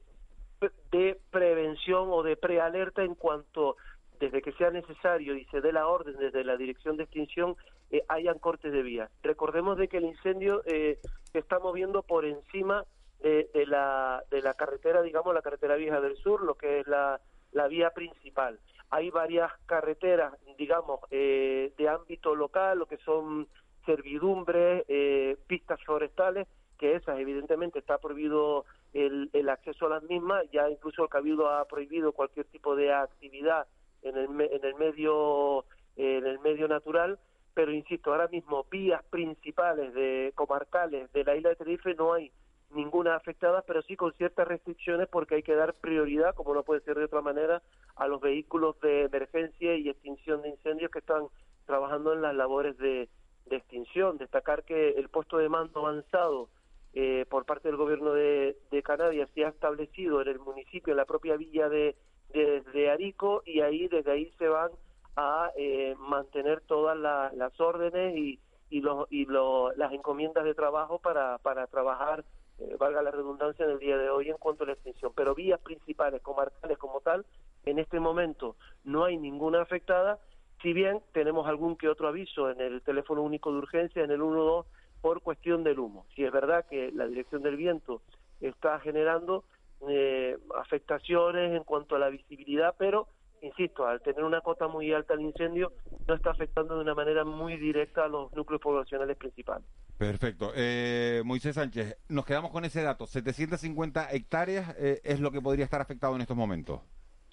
de 0.90 1.20
prevención 1.30 2.08
o 2.10 2.24
de 2.24 2.36
prealerta 2.36 3.04
en 3.04 3.14
cuanto 3.14 3.76
desde 4.18 4.42
que 4.42 4.52
sea 4.52 4.70
necesario 4.70 5.36
y 5.36 5.44
se 5.46 5.60
dé 5.60 5.72
la 5.72 5.86
orden 5.86 6.16
desde 6.18 6.42
la 6.42 6.56
dirección 6.56 6.96
de 6.96 7.04
extinción 7.04 7.56
eh, 7.92 8.02
hayan 8.08 8.40
cortes 8.40 8.72
de 8.72 8.82
vía. 8.82 9.08
Recordemos 9.22 9.78
de 9.78 9.86
que 9.86 9.98
el 9.98 10.04
incendio 10.04 10.62
se 10.64 10.98
está 11.32 11.60
moviendo 11.60 12.02
por 12.02 12.24
encima 12.24 12.84
de, 13.20 13.66
la, 13.66 14.24
de 14.30 14.42
la 14.42 14.54
carretera, 14.54 15.00
digamos, 15.00 15.32
la 15.32 15.42
carretera 15.42 15.76
vieja 15.76 16.00
del 16.00 16.16
sur, 16.16 16.42
lo 16.42 16.56
que 16.56 16.80
es 16.80 16.88
la 16.88 17.20
la 17.52 17.68
vía 17.68 17.90
principal. 17.90 18.58
Hay 18.90 19.10
varias 19.10 19.52
carreteras, 19.66 20.34
digamos, 20.58 21.00
eh, 21.10 21.72
de 21.76 21.88
ámbito 21.88 22.34
local, 22.34 22.78
lo 22.78 22.86
que 22.86 22.98
son 22.98 23.48
servidumbres, 23.86 24.84
eh, 24.88 25.36
pistas 25.46 25.82
forestales, 25.84 26.48
que 26.78 26.96
esas 26.96 27.18
evidentemente 27.18 27.78
está 27.78 27.98
prohibido 27.98 28.64
el, 28.94 29.30
el, 29.32 29.48
acceso 29.48 29.86
a 29.86 29.90
las 29.90 30.02
mismas, 30.04 30.44
ya 30.50 30.68
incluso 30.68 31.04
el 31.04 31.08
Cabildo 31.08 31.48
ha 31.48 31.64
prohibido 31.66 32.12
cualquier 32.12 32.46
tipo 32.46 32.74
de 32.74 32.92
actividad 32.92 33.66
en 34.02 34.16
el, 34.16 34.40
en 34.40 34.64
el 34.64 34.74
medio 34.76 35.64
en 35.96 36.26
el 36.26 36.38
medio 36.38 36.66
natural, 36.66 37.18
pero 37.52 37.72
insisto, 37.72 38.10
ahora 38.12 38.28
mismo 38.28 38.64
vías 38.70 39.02
principales 39.10 39.92
de 39.92 40.32
comarcales 40.34 41.12
de 41.12 41.24
la 41.24 41.36
isla 41.36 41.50
de 41.50 41.56
Tenerife 41.56 41.94
no 41.94 42.14
hay 42.14 42.32
ninguna 42.70 43.16
afectada, 43.16 43.62
pero 43.62 43.82
sí 43.82 43.96
con 43.96 44.12
ciertas 44.14 44.46
restricciones 44.46 45.08
porque 45.08 45.36
hay 45.36 45.42
que 45.42 45.54
dar 45.54 45.74
prioridad, 45.74 46.34
como 46.34 46.54
no 46.54 46.62
puede 46.62 46.80
ser 46.82 46.96
de 46.96 47.04
otra 47.04 47.20
manera, 47.20 47.62
a 47.96 48.06
los 48.06 48.20
vehículos 48.20 48.78
de 48.80 49.04
emergencia 49.04 49.76
y 49.76 49.88
extinción 49.88 50.42
de 50.42 50.50
incendios 50.50 50.90
que 50.90 51.00
están 51.00 51.24
trabajando 51.66 52.12
en 52.12 52.22
las 52.22 52.34
labores 52.34 52.76
de, 52.78 53.08
extinción. 53.50 54.16
Destacar 54.16 54.62
que 54.62 54.90
el 54.90 55.08
puesto 55.08 55.38
de 55.38 55.48
mando 55.48 55.80
avanzado 55.80 56.48
eh, 56.94 57.26
por 57.28 57.44
parte 57.46 57.66
del 57.66 57.76
gobierno 57.76 58.12
de, 58.12 58.56
Canarias 58.84 59.28
se 59.34 59.44
ha 59.44 59.48
establecido 59.48 60.22
en 60.22 60.28
el 60.28 60.38
municipio, 60.38 60.92
en 60.92 60.96
la 60.96 61.04
propia 61.04 61.36
villa 61.36 61.68
de 61.68 61.96
desde 62.32 62.90
Arico 62.90 63.42
y 63.44 63.60
ahí 63.60 63.88
desde 63.88 64.12
ahí 64.12 64.30
se 64.38 64.46
van 64.46 64.70
a 65.16 65.50
eh, 65.56 65.96
mantener 65.98 66.60
todas 66.60 66.96
las 66.96 67.60
órdenes 67.60 68.16
y, 68.16 68.38
y, 68.70 68.80
los, 68.80 69.06
y 69.10 69.26
las 69.26 69.92
encomiendas 69.92 70.44
de 70.44 70.54
trabajo 70.54 70.98
para, 71.00 71.38
para 71.38 71.66
trabajar, 71.66 72.24
eh, 72.60 72.76
valga 72.78 73.02
la 73.02 73.10
redundancia, 73.10 73.64
en 73.64 73.72
el 73.72 73.78
día 73.78 73.96
de 73.96 74.10
hoy 74.10 74.28
en 74.28 74.36
cuanto 74.36 74.64
a 74.64 74.66
la 74.66 74.74
extinción. 74.74 75.12
Pero 75.14 75.34
vías 75.34 75.60
principales, 75.60 76.22
comarcales 76.22 76.78
como 76.78 77.00
tal, 77.00 77.24
en 77.64 77.78
este 77.78 78.00
momento 78.00 78.56
no 78.84 79.04
hay 79.04 79.16
ninguna 79.16 79.62
afectada, 79.62 80.18
si 80.62 80.72
bien 80.72 81.00
tenemos 81.12 81.46
algún 81.46 81.76
que 81.76 81.88
otro 81.88 82.08
aviso 82.08 82.50
en 82.50 82.60
el 82.60 82.82
teléfono 82.82 83.22
único 83.22 83.50
de 83.50 83.58
urgencia, 83.58 84.04
en 84.04 84.10
el 84.10 84.18
12, 84.18 84.68
por 85.00 85.22
cuestión 85.22 85.64
del 85.64 85.78
humo. 85.78 86.04
Si 86.14 86.24
es 86.24 86.32
verdad 86.32 86.66
que 86.68 86.92
la 86.92 87.06
dirección 87.06 87.42
del 87.42 87.56
viento 87.56 88.02
está 88.40 88.78
generando 88.80 89.44
eh, 89.88 90.36
afectaciones 90.58 91.56
en 91.56 91.64
cuanto 91.64 91.96
a 91.96 91.98
la 91.98 92.10
visibilidad, 92.10 92.74
pero 92.78 93.08
insisto, 93.42 93.86
al 93.86 94.00
tener 94.00 94.24
una 94.24 94.40
cota 94.40 94.68
muy 94.68 94.92
alta 94.92 95.14
el 95.14 95.22
incendio, 95.22 95.72
no 96.06 96.14
está 96.14 96.30
afectando 96.30 96.74
de 96.74 96.82
una 96.82 96.94
manera 96.94 97.24
muy 97.24 97.56
directa 97.56 98.04
a 98.04 98.08
los 98.08 98.32
núcleos 98.32 98.60
poblacionales 98.60 99.16
principales. 99.16 99.66
Perfecto. 99.98 100.52
Eh, 100.54 101.22
Moisés 101.24 101.54
Sánchez, 101.54 101.96
nos 102.08 102.24
quedamos 102.24 102.50
con 102.50 102.64
ese 102.64 102.82
dato. 102.82 103.06
750 103.06 104.12
hectáreas 104.12 104.74
eh, 104.78 105.00
es 105.04 105.20
lo 105.20 105.30
que 105.30 105.40
podría 105.40 105.64
estar 105.64 105.80
afectado 105.80 106.14
en 106.14 106.22
estos 106.22 106.36
momentos. 106.36 106.80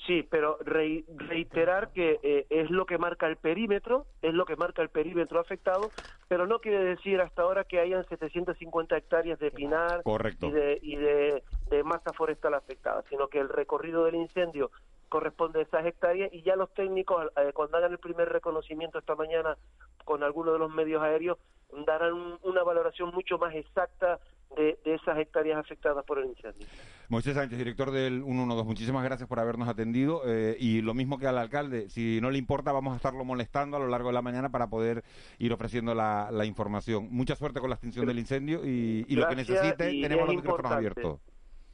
Sí, 0.05 0.25
pero 0.29 0.57
reiterar 0.61 1.91
que 1.91 2.17
eh, 2.23 2.45
es 2.49 2.69
lo 2.69 2.85
que 2.85 2.97
marca 2.97 3.27
el 3.27 3.35
perímetro, 3.35 4.05
es 4.21 4.33
lo 4.33 4.45
que 4.45 4.55
marca 4.55 4.81
el 4.81 4.87
perímetro 4.87 5.39
afectado, 5.39 5.91
pero 6.29 6.47
no 6.47 6.59
quiere 6.59 6.81
decir 6.81 7.19
hasta 7.19 7.41
ahora 7.41 7.65
que 7.65 7.81
hayan 7.81 8.07
750 8.07 8.95
hectáreas 8.95 9.37
de 9.39 9.51
pinar 9.51 10.03
y, 10.05 10.51
de, 10.51 10.79
y 10.81 10.95
de, 10.95 11.43
de 11.69 11.83
masa 11.83 12.13
forestal 12.13 12.53
afectada, 12.53 13.03
sino 13.09 13.27
que 13.27 13.39
el 13.39 13.49
recorrido 13.49 14.05
del 14.05 14.15
incendio 14.15 14.71
corresponde 15.09 15.59
a 15.59 15.63
esas 15.63 15.85
hectáreas 15.85 16.33
y 16.33 16.41
ya 16.41 16.55
los 16.55 16.73
técnicos 16.73 17.27
eh, 17.37 17.51
cuando 17.53 17.77
hagan 17.77 17.91
el 17.91 17.99
primer 17.99 18.29
reconocimiento 18.29 18.99
esta 18.99 19.15
mañana 19.15 19.57
con 20.05 20.23
algunos 20.23 20.53
de 20.53 20.59
los 20.59 20.71
medios 20.71 21.01
aéreos 21.01 21.37
darán 21.85 22.37
una 22.43 22.63
valoración 22.63 23.13
mucho 23.13 23.37
más 23.37 23.53
exacta 23.53 24.19
de, 24.55 24.77
esas 24.85 25.17
hectáreas 25.17 25.59
afectadas 25.59 26.03
por 26.05 26.19
el 26.19 26.27
incendio. 26.27 26.65
Moisés 27.09 27.35
Sánchez, 27.35 27.57
director 27.57 27.91
del 27.91 28.23
112, 28.23 28.63
muchísimas 28.63 29.03
gracias 29.03 29.27
por 29.27 29.39
habernos 29.39 29.67
atendido 29.67 30.21
eh, 30.25 30.55
y 30.59 30.81
lo 30.81 30.93
mismo 30.93 31.17
que 31.19 31.27
al 31.27 31.37
alcalde, 31.37 31.89
si 31.89 32.19
no 32.21 32.31
le 32.31 32.37
importa 32.37 32.71
vamos 32.71 32.93
a 32.93 32.95
estarlo 32.95 33.23
molestando 33.25 33.77
a 33.77 33.79
lo 33.79 33.87
largo 33.87 34.09
de 34.09 34.13
la 34.13 34.21
mañana 34.21 34.49
para 34.49 34.67
poder 34.67 35.03
ir 35.37 35.53
ofreciendo 35.53 35.93
la, 35.93 36.45
información. 36.45 37.09
Mucha 37.11 37.35
suerte 37.35 37.59
con 37.59 37.69
la 37.69 37.75
extinción 37.75 38.05
del 38.05 38.19
incendio 38.19 38.65
y, 38.65 39.03
lo 39.15 39.27
que 39.27 39.35
necesite, 39.35 40.01
tenemos 40.01 40.27
los 40.27 40.35
micrófonos 40.35 40.71
abiertos 40.71 41.19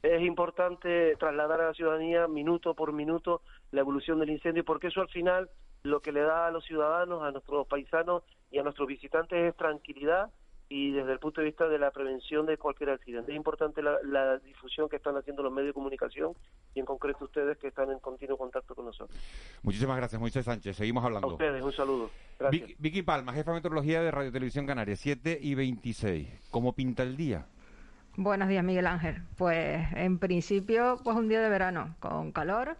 es 0.04 0.22
importante 0.22 1.16
trasladar 1.16 1.60
a 1.60 1.68
la 1.68 1.74
ciudadanía 1.74 2.28
minuto 2.28 2.74
por 2.74 2.92
minuto 2.92 3.40
la 3.70 3.80
evolución 3.80 4.20
del 4.20 4.30
incendio, 4.30 4.64
porque 4.64 4.88
eso 4.88 5.00
al 5.00 5.08
final 5.08 5.50
lo 5.82 6.00
que 6.00 6.12
le 6.12 6.20
da 6.20 6.46
a 6.46 6.50
los 6.50 6.64
ciudadanos, 6.64 7.22
a 7.22 7.30
nuestros 7.30 7.66
paisanos 7.66 8.22
y 8.50 8.58
a 8.58 8.62
nuestros 8.62 8.86
visitantes 8.86 9.38
es 9.38 9.56
tranquilidad 9.56 10.30
y 10.68 10.92
desde 10.92 11.12
el 11.12 11.18
punto 11.18 11.40
de 11.40 11.46
vista 11.46 11.68
de 11.68 11.78
la 11.78 11.90
prevención 11.90 12.46
de 12.46 12.56
cualquier 12.56 12.90
accidente. 12.90 13.32
Es 13.32 13.36
importante 13.36 13.82
la, 13.82 14.38
difusión 14.38 14.88
que 14.88 14.96
están 14.96 15.16
haciendo 15.16 15.42
los 15.42 15.52
medios 15.52 15.68
de 15.68 15.74
comunicación 15.74 16.32
y 16.74 16.80
en 16.80 16.86
concreto 16.86 17.24
ustedes 17.24 17.58
que 17.58 17.68
están 17.68 17.90
en 17.90 17.98
continuo 17.98 18.36
contacto 18.36 18.74
con 18.74 18.86
nosotros. 18.86 19.18
Muchísimas 19.62 19.96
gracias, 19.96 20.20
Moisés 20.20 20.44
Sánchez. 20.44 20.76
Seguimos 20.76 21.04
hablando. 21.04 21.28
A 21.28 21.32
ustedes, 21.32 21.62
un 21.62 21.72
saludo. 21.72 22.10
Gracias. 22.38 22.70
Vicky, 22.78 23.02
Palma, 23.02 23.32
jefa 23.32 23.52
de 23.52 23.56
meteorología 23.56 24.02
de 24.02 24.10
Radio 24.10 24.32
Televisión 24.32 24.66
Canaria, 24.66 24.96
7 24.96 25.38
y 25.40 25.54
26. 25.54 26.48
¿Cómo 26.50 26.74
pinta 26.74 27.02
el 27.02 27.16
día? 27.16 27.46
Buenos 28.16 28.48
días, 28.48 28.62
Miguel 28.62 28.86
Ángel. 28.86 29.20
Pues 29.36 29.88
en 29.96 30.20
principio, 30.20 31.00
pues 31.02 31.16
un 31.16 31.28
día 31.28 31.40
de 31.40 31.48
verano, 31.48 31.96
con 31.98 32.30
calor, 32.30 32.76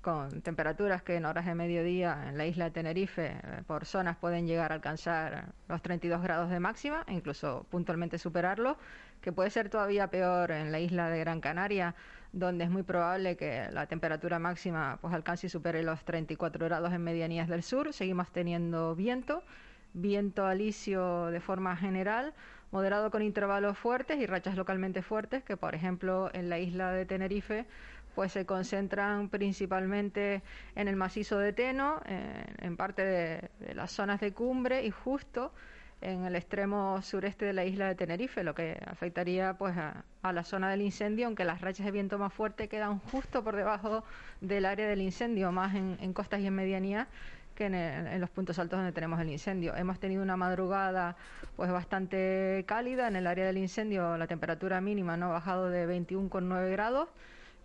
con 0.00 0.40
temperaturas 0.40 1.02
que 1.02 1.16
en 1.16 1.26
horas 1.26 1.44
de 1.44 1.54
mediodía 1.54 2.28
en 2.30 2.38
la 2.38 2.46
isla 2.46 2.64
de 2.64 2.70
Tenerife 2.70 3.26
eh, 3.26 3.62
por 3.66 3.84
zonas 3.84 4.16
pueden 4.16 4.46
llegar 4.46 4.72
a 4.72 4.76
alcanzar 4.76 5.52
los 5.68 5.82
32 5.82 6.22
grados 6.22 6.48
de 6.48 6.60
máxima, 6.60 7.04
incluso 7.08 7.66
puntualmente 7.70 8.16
superarlo, 8.16 8.78
que 9.20 9.32
puede 9.32 9.50
ser 9.50 9.68
todavía 9.68 10.06
peor 10.06 10.50
en 10.50 10.72
la 10.72 10.80
isla 10.80 11.10
de 11.10 11.18
Gran 11.20 11.42
Canaria, 11.42 11.94
donde 12.32 12.64
es 12.64 12.70
muy 12.70 12.82
probable 12.82 13.36
que 13.36 13.68
la 13.72 13.84
temperatura 13.84 14.38
máxima 14.38 14.96
pues 15.02 15.12
alcance 15.12 15.48
y 15.48 15.50
supere 15.50 15.82
los 15.82 16.02
34 16.06 16.64
grados 16.64 16.90
en 16.94 17.04
medianías 17.04 17.48
del 17.48 17.62
sur. 17.62 17.92
Seguimos 17.92 18.30
teniendo 18.30 18.94
viento, 18.94 19.42
viento 19.92 20.46
alisio 20.46 21.26
de 21.26 21.40
forma 21.40 21.76
general 21.76 22.32
moderado 22.70 23.10
con 23.10 23.22
intervalos 23.22 23.76
fuertes 23.78 24.18
y 24.18 24.26
rachas 24.26 24.56
localmente 24.56 25.02
fuertes, 25.02 25.42
que 25.42 25.56
por 25.56 25.74
ejemplo 25.74 26.30
en 26.32 26.48
la 26.48 26.58
isla 26.58 26.92
de 26.92 27.06
Tenerife 27.06 27.66
pues 28.14 28.32
se 28.32 28.44
concentran 28.44 29.28
principalmente 29.28 30.42
en 30.74 30.88
el 30.88 30.96
macizo 30.96 31.38
de 31.38 31.52
Teno, 31.52 32.00
en 32.06 32.76
parte 32.76 33.04
de, 33.04 33.74
las 33.74 33.92
zonas 33.92 34.20
de 34.20 34.32
cumbre 34.32 34.84
y 34.84 34.90
justo 34.90 35.52
en 36.00 36.24
el 36.24 36.34
extremo 36.34 37.00
sureste 37.02 37.44
de 37.44 37.52
la 37.52 37.64
isla 37.64 37.86
de 37.88 37.94
Tenerife, 37.94 38.42
lo 38.42 38.54
que 38.54 38.80
afectaría 38.86 39.54
pues 39.54 39.76
a, 39.76 40.04
la 40.22 40.44
zona 40.44 40.70
del 40.70 40.80
incendio, 40.80 41.26
aunque 41.26 41.44
las 41.44 41.60
rachas 41.60 41.86
de 41.86 41.92
viento 41.92 42.18
más 42.18 42.32
fuertes 42.32 42.68
quedan 42.68 42.98
justo 42.98 43.44
por 43.44 43.54
debajo 43.54 44.02
del 44.40 44.64
área 44.64 44.88
del 44.88 45.02
incendio, 45.02 45.52
más 45.52 45.74
en, 45.74 45.98
en 46.00 46.12
costas 46.12 46.40
y 46.40 46.46
en 46.46 46.54
medianías, 46.54 47.06
en, 47.66 48.20
los 48.20 48.30
puntos 48.30 48.58
altos 48.58 48.78
donde 48.78 48.92
tenemos 48.92 49.20
el 49.20 49.30
incendio. 49.30 49.74
Hemos 49.76 49.98
tenido 49.98 50.22
una 50.22 50.36
madrugada 50.36 51.16
pues 51.56 51.70
bastante 51.70 52.64
cálida 52.66 53.08
en 53.08 53.16
el 53.16 53.26
área 53.26 53.46
del 53.46 53.58
incendio, 53.58 54.16
la 54.16 54.26
temperatura 54.26 54.80
mínima 54.80 55.16
no 55.16 55.26
ha 55.26 55.32
bajado 55.32 55.70
de 55.70 55.86
21,9 55.86 56.70
grados. 56.70 57.08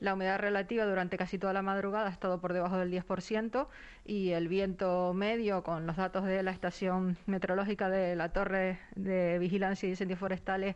La 0.01 0.13
humedad 0.13 0.39
relativa 0.39 0.85
durante 0.85 1.17
casi 1.17 1.37
toda 1.37 1.53
la 1.53 1.61
madrugada 1.61 2.07
ha 2.07 2.11
estado 2.11 2.41
por 2.41 2.51
debajo 2.51 2.77
del 2.77 2.91
10% 2.91 3.67
y 4.05 4.31
el 4.31 4.49
viento 4.49 5.13
medio, 5.13 5.63
con 5.63 5.87
los 5.87 5.95
datos 5.95 6.25
de 6.25 6.43
la 6.43 6.51
estación 6.51 7.17
meteorológica 7.27 7.89
de 7.89 8.15
la 8.17 8.29
Torre 8.29 8.79
de 8.95 9.39
Vigilancia 9.39 9.87
y 9.87 9.91
Incendios 9.91 10.19
Forestales, 10.19 10.75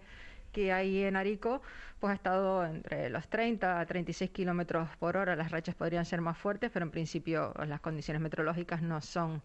que 0.51 0.73
hay 0.73 1.03
en 1.03 1.15
Arico, 1.15 1.62
pues 1.99 2.12
ha 2.12 2.15
estado 2.15 2.65
entre 2.65 3.09
los 3.09 3.27
30 3.27 3.79
a 3.79 3.85
36 3.85 4.31
kilómetros 4.31 4.89
por 4.97 5.17
hora. 5.17 5.35
Las 5.35 5.51
rachas 5.51 5.75
podrían 5.75 6.05
ser 6.05 6.21
más 6.21 6.38
fuertes, 6.38 6.71
pero 6.73 6.85
en 6.85 6.91
principio 6.91 7.53
las 7.67 7.81
condiciones 7.81 8.21
meteorológicas 8.21 8.81
no 8.81 9.01
son 9.01 9.41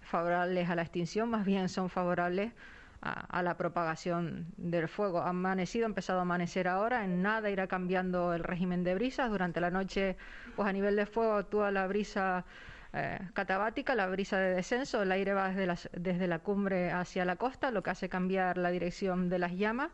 favorables 0.00 0.70
a 0.70 0.74
la 0.74 0.82
extinción, 0.82 1.28
más 1.28 1.44
bien 1.44 1.68
son 1.68 1.90
favorables 1.90 2.52
a, 3.00 3.42
la 3.42 3.56
propagación 3.56 4.46
del 4.56 4.88
fuego. 4.88 5.20
Ha 5.20 5.30
amanecido, 5.30 5.86
ha 5.86 5.88
empezado 5.88 6.18
a 6.20 6.22
amanecer 6.22 6.68
ahora, 6.68 7.04
en 7.04 7.22
nada 7.22 7.50
irá 7.50 7.66
cambiando 7.66 8.34
el 8.34 8.42
régimen 8.42 8.84
de 8.84 8.94
brisas. 8.94 9.30
Durante 9.30 9.60
la 9.60 9.70
noche, 9.70 10.16
pues 10.56 10.68
a 10.68 10.72
nivel 10.72 10.96
de 10.96 11.06
fuego 11.06 11.34
actúa 11.34 11.70
la 11.70 11.86
brisa 11.86 12.44
eh, 12.92 13.18
catabática, 13.34 13.94
la 13.94 14.06
brisa 14.08 14.38
de 14.38 14.54
descenso, 14.54 15.02
el 15.02 15.12
aire 15.12 15.34
va 15.34 15.50
desde 15.50 15.90
desde 15.92 16.26
la 16.26 16.38
cumbre 16.40 16.90
hacia 16.90 17.24
la 17.24 17.36
costa, 17.36 17.70
lo 17.70 17.82
que 17.82 17.90
hace 17.90 18.08
cambiar 18.08 18.58
la 18.58 18.70
dirección 18.70 19.28
de 19.28 19.38
las 19.38 19.52
llamas 19.52 19.90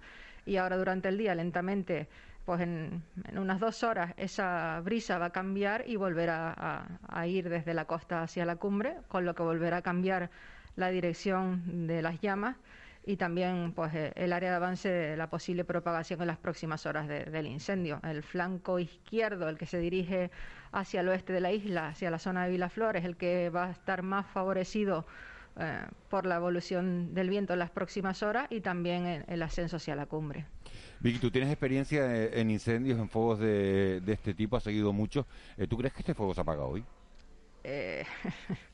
y 0.47 0.57
ahora 0.57 0.77
durante 0.77 1.09
el 1.09 1.19
día 1.19 1.35
lentamente 1.35 2.09
pues 2.45 2.61
en, 2.61 3.03
unas 3.37 3.59
dos 3.59 3.83
horas 3.83 4.13
esa 4.17 4.81
brisa 4.85 5.19
va 5.19 5.27
a 5.27 5.31
cambiar 5.31 5.85
y 5.87 5.97
volverá 5.97 6.55
a, 7.09 7.27
ir 7.27 7.49
desde 7.49 7.75
la 7.75 7.87
costa 7.87 8.23
hacia 8.23 8.45
la 8.45 8.57
cumbre, 8.57 8.97
con 9.09 9.25
lo 9.25 9.35
que 9.35 9.43
volverá 9.43 9.79
a 9.79 9.83
cambiar 9.83 10.31
la 10.77 10.91
dirección 10.91 11.87
de 11.87 12.03
las 12.03 12.21
llamas 12.21 12.57
y 13.07 13.17
también 13.17 13.73
pues 13.73 13.95
eh, 13.95 14.13
el 14.17 14.33
área 14.33 14.51
de 14.51 14.57
avance 14.57 14.89
de 14.89 15.17
la 15.17 15.29
posible 15.29 15.65
propagación 15.65 16.21
en 16.21 16.27
las 16.27 16.39
próximas 16.39 16.87
horas 16.87 17.07
del 17.07 17.47
incendio. 17.47 18.01
El 18.03 18.23
flanco 18.23 18.79
izquierdo, 18.79 19.49
el 19.49 19.59
que 19.59 19.67
se 19.67 19.79
dirige 19.79 20.31
hacia 20.73 21.01
el 21.01 21.09
oeste 21.09 21.33
de 21.33 21.41
la 21.41 21.53
isla, 21.53 21.89
hacia 21.89 22.11
la 22.11 22.19
zona 22.19 22.45
de 22.45 22.51
Vilaflores, 22.51 23.05
el 23.05 23.17
que 23.17 23.51
va 23.51 23.67
a 23.67 23.71
estar 23.71 24.03
más 24.03 24.27
favorecido 24.27 25.07
eh, 25.59 25.87
por 26.09 26.27
la 26.27 26.37
evolución 26.37 27.15
del 27.15 27.31
viento 27.31 27.53
en 27.53 27.61
las 27.61 27.71
próximas 27.71 28.23
horas 28.23 28.49
y 28.51 28.61
también 28.61 29.25
el, 29.29 29.43
ascenso 29.43 29.77
hacia 29.77 29.95
la 29.95 30.07
cumbre. 30.07 30.47
Vicky, 31.01 31.19
tú 31.19 31.31
tienes 31.31 31.51
experiencia 31.51 32.27
en 32.27 32.51
incendios, 32.51 32.99
en 32.99 33.09
fuegos 33.09 33.39
de, 33.39 34.03
este 34.07 34.35
tipo, 34.35 34.57
has 34.57 34.65
seguido 34.65 34.93
mucho. 34.93 35.27
Eh, 35.57 35.67
¿Tú 35.67 35.77
crees 35.77 35.93
que 35.93 36.01
este 36.01 36.15
fuego 36.15 36.35
se 36.35 36.41
apaga 36.41 36.65
hoy? 36.65 36.85
Eh, 37.63 38.05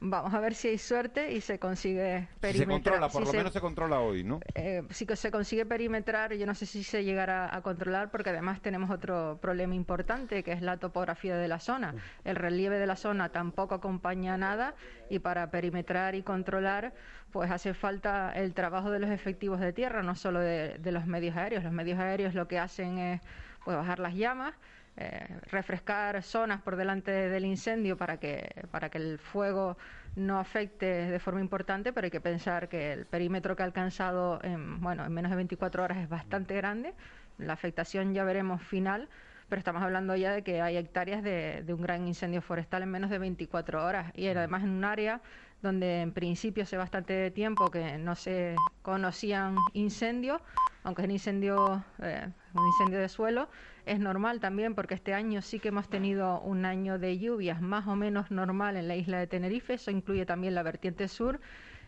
Vamos 0.00 0.32
a 0.32 0.40
ver 0.40 0.54
si 0.54 0.68
hay 0.68 0.78
suerte 0.78 1.32
y 1.32 1.40
se 1.40 1.58
consigue 1.58 2.28
perimetrar. 2.40 2.56
se 2.56 2.66
controla, 2.66 3.08
por 3.08 3.26
lo 3.26 3.32
menos 3.32 3.52
se 3.52 3.60
controla 3.60 4.00
hoy, 4.00 4.22
¿no? 4.22 4.40
Eh, 4.54 4.82
si 4.90 5.06
se 5.06 5.30
consigue 5.30 5.66
perimetrar, 5.66 6.34
yo 6.34 6.46
no 6.46 6.54
sé 6.54 6.66
si 6.66 6.84
se 6.84 7.02
llegará 7.02 7.54
a 7.54 7.62
controlar, 7.62 8.10
porque 8.10 8.30
además 8.30 8.60
tenemos 8.60 8.90
otro 8.90 9.38
problema 9.42 9.74
importante, 9.74 10.44
que 10.44 10.52
es 10.52 10.62
la 10.62 10.76
topografía 10.76 11.36
de 11.36 11.48
la 11.48 11.58
zona. 11.58 11.94
El 12.24 12.36
relieve 12.36 12.78
de 12.78 12.86
la 12.86 12.94
zona 12.94 13.30
tampoco 13.30 13.74
acompaña 13.74 14.36
nada 14.36 14.74
y 15.10 15.18
para 15.18 15.50
perimetrar 15.50 16.14
y 16.14 16.22
controlar, 16.22 16.94
pues 17.32 17.50
hace 17.50 17.74
falta 17.74 18.32
el 18.32 18.54
trabajo 18.54 18.90
de 18.90 19.00
los 19.00 19.10
efectivos 19.10 19.58
de 19.58 19.72
tierra, 19.72 20.02
no 20.02 20.14
solo 20.14 20.38
de, 20.38 20.78
de 20.78 20.92
los 20.92 21.06
medios 21.06 21.36
aéreos. 21.36 21.64
Los 21.64 21.72
medios 21.72 21.98
aéreos 21.98 22.34
lo 22.34 22.46
que 22.46 22.58
hacen 22.58 22.98
es 22.98 23.20
pues, 23.64 23.76
bajar 23.76 23.98
las 23.98 24.14
llamas 24.14 24.54
eh, 25.00 25.28
refrescar 25.52 26.24
zonas 26.24 26.60
por 26.60 26.74
delante 26.74 27.12
del 27.12 27.44
incendio 27.44 27.96
para 27.96 28.16
que, 28.16 28.66
para 28.72 28.88
que 28.88 28.98
el 28.98 29.20
fuego 29.20 29.78
no 30.16 30.40
afecte 30.40 30.86
de 30.86 31.20
forma 31.20 31.40
importante, 31.40 31.92
pero 31.92 32.06
hay 32.06 32.10
que 32.10 32.20
pensar 32.20 32.68
que 32.68 32.92
el 32.94 33.06
perímetro 33.06 33.54
que 33.54 33.62
ha 33.62 33.66
alcanzado 33.66 34.40
en, 34.42 34.80
bueno, 34.80 35.04
en 35.04 35.12
menos 35.12 35.30
de 35.30 35.36
24 35.36 35.84
horas 35.84 35.98
es 35.98 36.08
bastante 36.08 36.56
grande. 36.56 36.94
La 37.38 37.52
afectación 37.52 38.12
ya 38.12 38.24
veremos 38.24 38.60
final, 38.60 39.08
pero 39.48 39.60
estamos 39.60 39.84
hablando 39.84 40.16
ya 40.16 40.32
de 40.32 40.42
que 40.42 40.60
hay 40.60 40.76
hectáreas 40.76 41.22
de, 41.22 41.62
de 41.64 41.72
un 41.72 41.80
gran 41.80 42.08
incendio 42.08 42.42
forestal 42.42 42.82
en 42.82 42.90
menos 42.90 43.08
de 43.08 43.18
24 43.18 43.84
horas 43.84 44.10
y 44.16 44.26
además 44.26 44.64
en 44.64 44.70
un 44.70 44.84
área 44.84 45.20
donde 45.62 46.02
en 46.02 46.12
principio 46.12 46.62
hace 46.62 46.76
bastante 46.76 47.30
tiempo 47.30 47.70
que 47.70 47.98
no 47.98 48.14
se 48.14 48.54
conocían 48.82 49.56
incendios, 49.72 50.40
aunque 50.84 51.02
es 51.02 51.06
un 51.06 51.12
incendio, 51.12 51.84
eh, 52.00 52.28
un 52.54 52.66
incendio 52.66 52.98
de 52.98 53.08
suelo, 53.08 53.48
es 53.84 53.98
normal 53.98 54.40
también 54.40 54.74
porque 54.74 54.94
este 54.94 55.14
año 55.14 55.42
sí 55.42 55.58
que 55.58 55.68
hemos 55.68 55.88
tenido 55.88 56.40
un 56.40 56.64
año 56.64 56.98
de 56.98 57.18
lluvias 57.18 57.60
más 57.60 57.86
o 57.86 57.96
menos 57.96 58.30
normal 58.30 58.76
en 58.76 58.86
la 58.86 58.96
isla 58.96 59.18
de 59.18 59.26
Tenerife, 59.26 59.74
eso 59.74 59.90
incluye 59.90 60.26
también 60.26 60.54
la 60.54 60.62
vertiente 60.62 61.08
sur. 61.08 61.40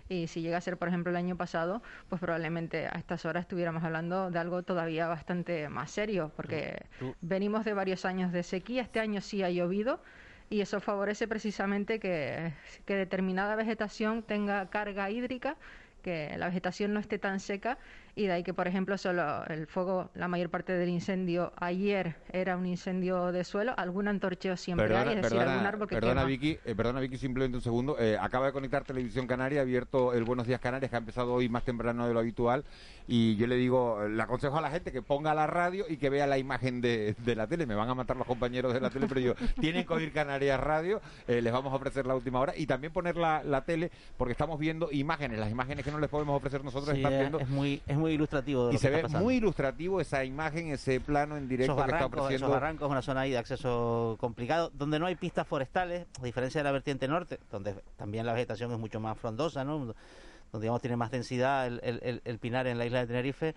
Y 0.09 0.27
si 0.27 0.43
llega 0.43 0.59
a 0.59 0.61
ser, 0.61 0.77
por 0.77 0.89
ejemplo, 0.89 1.11
el 1.11 1.17
año 1.17 1.37
pasado, 1.37 1.83
pues 2.09 2.21
probablemente 2.21 2.89
a 2.89 2.99
estas 2.99 3.25
horas 3.25 3.43
estuviéramos 3.43 3.85
hablando 3.85 4.33
de 4.33 4.41
algo 4.41 4.65
todavía 4.65 5.07
bastante 5.07 5.69
más 5.69 5.93
serio, 5.93 6.33
porque 6.35 6.87
venimos 7.21 7.65
de 7.65 7.75
varios 7.75 8.05
años 8.05 8.33
de 8.33 8.43
sequía, 8.43 8.83
este 8.83 8.99
año 8.99 9.21
sí 9.21 9.45
ha 9.45 9.51
llovido, 9.51 10.03
y 10.51 10.61
eso 10.61 10.81
favorece 10.81 11.29
precisamente 11.29 12.01
que, 12.01 12.53
determinada 12.87 13.55
vegetación 13.55 14.25
tenga 14.25 14.69
carga 14.69 15.09
hídrica, 15.09 15.57
que 16.03 16.35
la 16.37 16.47
vegetación 16.47 16.93
no 16.93 16.99
esté 16.99 17.19
tan 17.19 17.39
seca 17.39 17.79
y 18.21 18.27
de 18.27 18.35
ahí 18.35 18.43
que, 18.43 18.53
por 18.53 18.69
ejemplo, 18.69 18.99
solo 18.99 19.45
el 19.47 19.67
fuego, 19.67 20.11
la 20.15 20.29
mayor 20.29 20.51
parte 20.51 20.75
del 20.75 20.91
incendio 20.91 21.53
ayer 21.57 22.17
era 22.33 22.55
un 22.59 22.67
incendio 22.67 23.33
de 23.33 23.45
suelo, 23.45 23.73
algún 23.79 24.09
antorcheo 24.09 24.59
siempre 24.59 24.95
hay, 24.95 25.15
es 25.15 25.23
decir, 25.23 25.39
algún 25.39 25.67
árbol 25.67 25.89
que 25.89 25.95
perdona, 25.95 26.21
quema. 26.21 26.25
Vicky, 26.25 26.59
eh, 26.67 26.75
perdona, 26.75 27.01
Vicky, 27.01 27.17
simplemente 27.17 27.57
un 27.57 27.63
segundo. 27.63 27.99
Eh, 27.99 28.19
acaba 28.21 28.47
de 28.47 28.53
conectar 28.53 28.85
Televisión 28.85 29.27
Canaria, 29.27 29.61
ha 29.61 29.63
abierto 29.63 30.13
el 30.13 30.25
Buenos 30.25 30.47
Días 30.47 30.61
Canarias, 30.61 30.91
que 30.91 30.97
ha 30.97 30.99
empezado 30.99 31.33
hoy 31.33 31.49
más 31.49 31.65
temprano 31.65 32.07
de 32.07 32.13
lo 32.13 32.21
habitual, 32.21 32.65
y 33.09 33.37
yo 33.37 33.47
le 33.47 33.57
digo, 33.57 34.07
le 34.07 34.23
aconsejo 34.23 34.59
a 34.59 34.61
la 34.61 34.71
gente 34.71 34.93
que 34.93 35.01
ponga 35.01 35.33
la 35.33 35.47
radio 35.47 35.87
y 35.89 35.97
que 35.97 36.11
vea 36.11 36.27
la 36.27 36.37
imagen 36.37 36.83
de, 36.83 37.17
de 37.25 37.35
la 37.35 37.47
tele. 37.47 37.65
Me 37.65 37.75
van 37.75 37.89
a 37.89 37.95
matar 37.95 38.19
los 38.19 38.27
compañeros 38.27 38.75
de 38.75 38.81
la 38.81 38.91
tele, 38.91 39.07
pero 39.09 39.21
yo, 39.21 39.35
tienen 39.61 39.87
que 39.87 39.95
oír 39.95 40.13
Canarias 40.13 40.61
Radio, 40.61 41.01
eh, 41.27 41.41
les 41.41 41.53
vamos 41.55 41.73
a 41.73 41.77
ofrecer 41.77 42.07
la 42.07 42.15
última 42.15 42.39
hora, 42.39 42.53
y 42.55 42.67
también 42.67 42.93
poner 42.93 43.17
la, 43.17 43.43
la 43.45 43.65
tele, 43.65 43.91
porque 44.19 44.33
estamos 44.33 44.59
viendo 44.59 44.91
imágenes, 44.93 45.39
las 45.39 45.51
imágenes 45.51 45.87
que 45.87 45.91
no 45.91 45.99
les 45.99 46.11
podemos 46.11 46.37
ofrecer 46.37 46.63
nosotros, 46.63 46.91
Sí, 46.91 46.99
están 46.99 47.15
es, 47.15 47.21
viendo... 47.21 47.41
es 47.41 47.49
muy, 47.49 47.81
es 47.87 47.97
muy 47.97 48.10
ilustrativo. 48.15 48.67
de 48.67 48.71
Y 48.71 48.75
lo 48.75 48.79
se 48.79 48.89
que 48.91 48.97
ve 48.97 49.03
está 49.03 49.19
muy 49.21 49.37
ilustrativo 49.37 50.01
esa 50.01 50.25
imagen, 50.25 50.69
ese 50.69 51.01
plano 51.01 51.37
en 51.37 51.49
directo 51.49 51.73
esos 51.73 51.85
que 51.85 51.91
está 51.91 51.97
barrancos, 51.97 52.17
esos 52.19 52.25
ofreciendo. 52.27 52.51
barrancos 52.55 52.87
es 52.87 52.91
una 52.93 53.03
zona 53.03 53.21
ahí 53.23 53.31
de 53.31 53.39
acceso 53.39 54.17
complicado, 54.21 54.71
donde 54.75 54.99
no 54.99 55.07
hay 55.07 55.17
pistas 55.17 55.47
forestales, 55.47 56.07
a 56.21 56.25
diferencia 56.25 56.61
de 56.61 56.65
la 56.65 56.73
vertiente 56.73 57.09
norte, 57.09 57.39
donde 57.51 57.75
también 57.97 58.27
la 58.27 58.33
vegetación 58.33 58.73
es 58.73 58.79
mucho 58.79 59.01
más 59.01 59.19
frondosa, 59.19 59.65
¿no? 59.65 59.79
donde 59.79 60.65
digamos 60.65 60.81
tiene 60.81 60.97
más 60.97 61.11
densidad 61.13 61.67
el, 61.67 61.81
el- 61.83 62.01
el- 62.03 62.23
el 62.25 62.39
pinar 62.39 62.67
en 62.67 62.77
la 62.79 62.85
isla 62.87 63.01
de 63.01 63.07
Tenerife, 63.07 63.55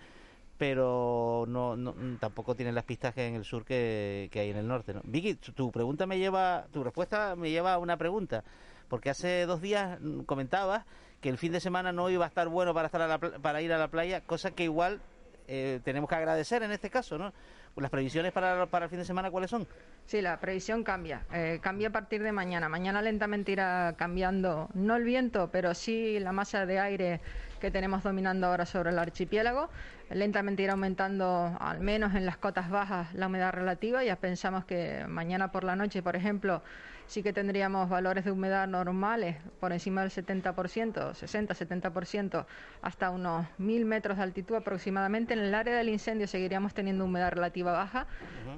pero 0.58 1.44
no, 1.48 1.76
no- 1.76 1.94
tampoco 2.20 2.54
tiene 2.54 2.72
las 2.72 2.84
pistas 2.84 3.12
que 3.14 3.26
en 3.26 3.34
el 3.34 3.44
sur 3.44 3.64
que, 3.64 4.28
que 4.32 4.40
hay 4.40 4.50
en 4.50 4.56
el 4.56 4.66
norte. 4.68 4.94
¿no? 4.94 5.00
Vicky, 5.04 5.34
tu, 5.34 5.52
tu 5.52 5.72
pregunta 5.72 6.06
me 6.06 6.18
lleva, 6.18 6.66
tu 6.72 6.84
respuesta 6.84 7.34
me 7.36 7.50
lleva 7.50 7.74
a 7.74 7.78
una 7.78 7.96
pregunta, 7.96 8.44
porque 8.88 9.10
hace 9.10 9.46
dos 9.46 9.60
días 9.60 9.98
mm, 10.00 10.20
comentabas 10.20 10.84
que 11.24 11.30
el 11.30 11.38
fin 11.38 11.52
de 11.52 11.60
semana 11.60 11.90
no 11.90 12.10
iba 12.10 12.26
a 12.26 12.28
estar 12.28 12.48
bueno 12.48 12.74
para 12.74 12.84
estar 12.84 13.00
a 13.00 13.08
la 13.08 13.18
para 13.18 13.62
ir 13.62 13.72
a 13.72 13.78
la 13.78 13.88
playa, 13.88 14.20
cosa 14.20 14.50
que 14.50 14.64
igual 14.64 15.00
eh, 15.48 15.80
tenemos 15.82 16.06
que 16.06 16.16
agradecer 16.16 16.62
en 16.62 16.70
este 16.70 16.90
caso, 16.90 17.16
¿no? 17.16 17.32
Las 17.76 17.90
previsiones 17.90 18.30
para, 18.30 18.66
para 18.66 18.84
el 18.84 18.90
fin 18.90 18.98
de 18.98 19.06
semana, 19.06 19.30
¿cuáles 19.30 19.48
son? 19.48 19.66
Sí, 20.04 20.20
la 20.20 20.38
previsión 20.38 20.84
cambia. 20.84 21.22
Eh, 21.32 21.60
cambia 21.62 21.88
a 21.88 21.92
partir 21.92 22.22
de 22.22 22.30
mañana. 22.30 22.68
Mañana 22.68 23.00
lentamente 23.00 23.52
irá 23.52 23.94
cambiando, 23.96 24.68
no 24.74 24.96
el 24.96 25.04
viento, 25.04 25.48
pero 25.50 25.72
sí 25.72 26.20
la 26.20 26.32
masa 26.32 26.66
de 26.66 26.78
aire 26.78 27.20
que 27.58 27.70
tenemos 27.70 28.02
dominando 28.02 28.46
ahora 28.46 28.66
sobre 28.66 28.90
el 28.90 28.98
archipiélago. 28.98 29.70
Lentamente 30.10 30.62
irá 30.62 30.74
aumentando, 30.74 31.56
al 31.58 31.80
menos 31.80 32.14
en 32.14 32.26
las 32.26 32.36
cotas 32.36 32.68
bajas, 32.68 33.14
la 33.14 33.28
humedad 33.28 33.54
relativa. 33.54 34.04
Ya 34.04 34.16
pensamos 34.16 34.66
que 34.66 35.06
mañana 35.08 35.50
por 35.50 35.64
la 35.64 35.74
noche, 35.74 36.02
por 36.02 36.16
ejemplo, 36.16 36.62
sí 37.06 37.22
que 37.22 37.32
tendríamos 37.32 37.88
valores 37.88 38.24
de 38.24 38.30
humedad 38.30 38.66
normales 38.66 39.36
por 39.60 39.72
encima 39.72 40.02
del 40.02 40.10
70%, 40.10 40.54
60-70%, 40.54 42.46
hasta 42.82 43.10
unos 43.10 43.46
1000 43.58 43.84
metros 43.84 44.16
de 44.16 44.22
altitud 44.22 44.56
aproximadamente. 44.56 45.34
En 45.34 45.40
el 45.40 45.54
área 45.54 45.76
del 45.76 45.88
incendio 45.88 46.26
seguiríamos 46.26 46.74
teniendo 46.74 47.04
humedad 47.04 47.32
relativa 47.32 47.72
baja, 47.72 48.06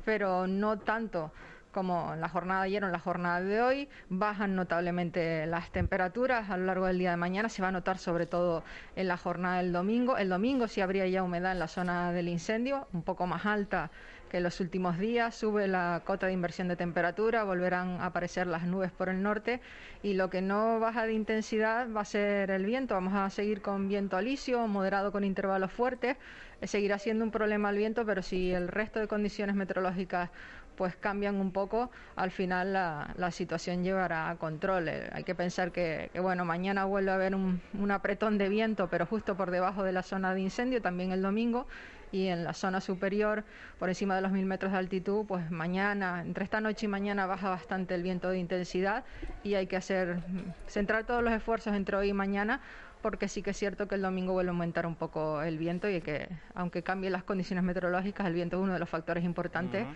pero 0.04 0.46
no 0.46 0.78
tanto 0.78 1.32
como 1.76 2.14
en 2.14 2.22
la 2.22 2.30
jornada 2.30 2.62
de 2.62 2.68
ayer 2.68 2.84
o 2.84 2.86
en 2.86 2.92
la 2.92 2.98
jornada 2.98 3.42
de 3.42 3.60
hoy, 3.60 3.88
bajan 4.08 4.56
notablemente 4.56 5.44
las 5.44 5.70
temperaturas 5.70 6.48
a 6.48 6.56
lo 6.56 6.64
largo 6.64 6.86
del 6.86 6.98
día 6.98 7.10
de 7.10 7.18
mañana, 7.18 7.50
se 7.50 7.60
va 7.60 7.68
a 7.68 7.70
notar 7.70 7.98
sobre 7.98 8.24
todo 8.24 8.64
en 8.96 9.08
la 9.08 9.18
jornada 9.18 9.58
del 9.58 9.74
domingo. 9.74 10.16
El 10.16 10.30
domingo 10.30 10.68
sí 10.68 10.80
habría 10.80 11.06
ya 11.06 11.22
humedad 11.22 11.52
en 11.52 11.58
la 11.58 11.68
zona 11.68 12.12
del 12.12 12.28
incendio, 12.28 12.88
un 12.94 13.02
poco 13.02 13.26
más 13.26 13.44
alta 13.44 13.90
que 14.28 14.38
en 14.38 14.42
los 14.42 14.60
últimos 14.60 14.98
días, 14.98 15.34
sube 15.34 15.68
la 15.68 16.02
cota 16.04 16.26
de 16.26 16.32
inversión 16.32 16.68
de 16.68 16.76
temperatura, 16.76 17.44
volverán 17.44 18.00
a 18.00 18.06
aparecer 18.06 18.46
las 18.46 18.64
nubes 18.64 18.90
por 18.90 19.08
el 19.08 19.22
norte 19.22 19.60
y 20.02 20.14
lo 20.14 20.30
que 20.30 20.42
no 20.42 20.80
baja 20.80 21.06
de 21.06 21.12
intensidad 21.12 21.88
va 21.92 22.02
a 22.02 22.04
ser 22.04 22.50
el 22.50 22.64
viento. 22.64 22.94
Vamos 22.94 23.14
a 23.14 23.30
seguir 23.30 23.62
con 23.62 23.88
viento 23.88 24.16
alisio, 24.16 24.66
moderado 24.66 25.12
con 25.12 25.24
intervalos 25.24 25.72
fuertes. 25.72 26.16
Eh, 26.60 26.66
Seguirá 26.66 26.98
siendo 26.98 27.24
un 27.24 27.30
problema 27.30 27.70
el 27.70 27.76
viento, 27.76 28.04
pero 28.04 28.22
si 28.22 28.52
el 28.52 28.68
resto 28.68 29.00
de 29.00 29.08
condiciones 29.08 29.56
meteorológicas 29.56 30.30
pues 30.76 30.94
cambian 30.94 31.36
un 31.36 31.52
poco, 31.52 31.90
al 32.16 32.30
final 32.30 32.74
la, 32.74 33.30
situación 33.30 33.82
llevará 33.82 34.28
a 34.28 34.36
control. 34.36 34.88
Eh, 34.88 35.08
Hay 35.12 35.24
que 35.24 35.34
pensar 35.34 35.72
que, 35.72 36.10
bueno, 36.20 36.44
mañana 36.44 36.84
vuelve 36.84 37.10
a 37.12 37.14
haber 37.14 37.34
un 37.34 37.90
apretón 37.90 38.36
de 38.36 38.50
viento, 38.50 38.88
pero 38.90 39.06
justo 39.06 39.36
por 39.38 39.50
debajo 39.50 39.82
de 39.84 39.92
la 39.92 40.02
zona 40.02 40.34
de 40.34 40.42
incendio, 40.42 40.82
también 40.82 41.12
el 41.12 41.22
domingo, 41.22 41.66
y 42.16 42.28
en 42.28 42.44
la 42.44 42.54
zona 42.54 42.80
superior, 42.80 43.44
por 43.78 43.90
encima 43.90 44.16
de 44.16 44.22
los 44.22 44.32
mil 44.32 44.46
metros 44.46 44.72
de 44.72 44.78
altitud, 44.78 45.26
pues 45.26 45.50
mañana, 45.50 46.22
entre 46.22 46.44
esta 46.44 46.62
noche 46.62 46.86
y 46.86 46.88
mañana 46.88 47.26
baja 47.26 47.50
bastante 47.50 47.94
el 47.94 48.02
viento 48.02 48.30
de 48.30 48.38
intensidad 48.38 49.04
y 49.44 49.54
hay 49.54 49.66
que 49.66 49.76
hacer, 49.76 50.20
centrar 50.66 51.04
todos 51.04 51.22
los 51.22 51.34
esfuerzos 51.34 51.74
entre 51.74 51.96
hoy 51.96 52.08
y 52.08 52.12
mañana 52.14 52.60
porque 53.02 53.28
sí 53.28 53.42
que 53.42 53.50
es 53.50 53.58
cierto 53.58 53.86
que 53.86 53.96
el 53.96 54.02
domingo 54.02 54.32
vuelve 54.32 54.48
a 54.48 54.52
aumentar 54.52 54.86
un 54.86 54.96
poco 54.96 55.42
el 55.42 55.58
viento 55.58 55.88
y 55.90 56.00
que 56.00 56.28
aunque 56.54 56.82
cambien 56.82 57.12
las 57.12 57.22
condiciones 57.22 57.62
meteorológicas, 57.62 58.26
el 58.26 58.32
viento 58.32 58.56
es 58.56 58.62
uno 58.62 58.72
de 58.72 58.78
los 58.78 58.88
factores 58.88 59.22
importantes 59.22 59.86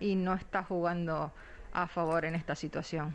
y 0.00 0.16
no 0.16 0.34
está 0.34 0.64
jugando 0.64 1.32
a 1.72 1.86
favor 1.86 2.24
en 2.24 2.34
esta 2.34 2.56
situación. 2.56 3.14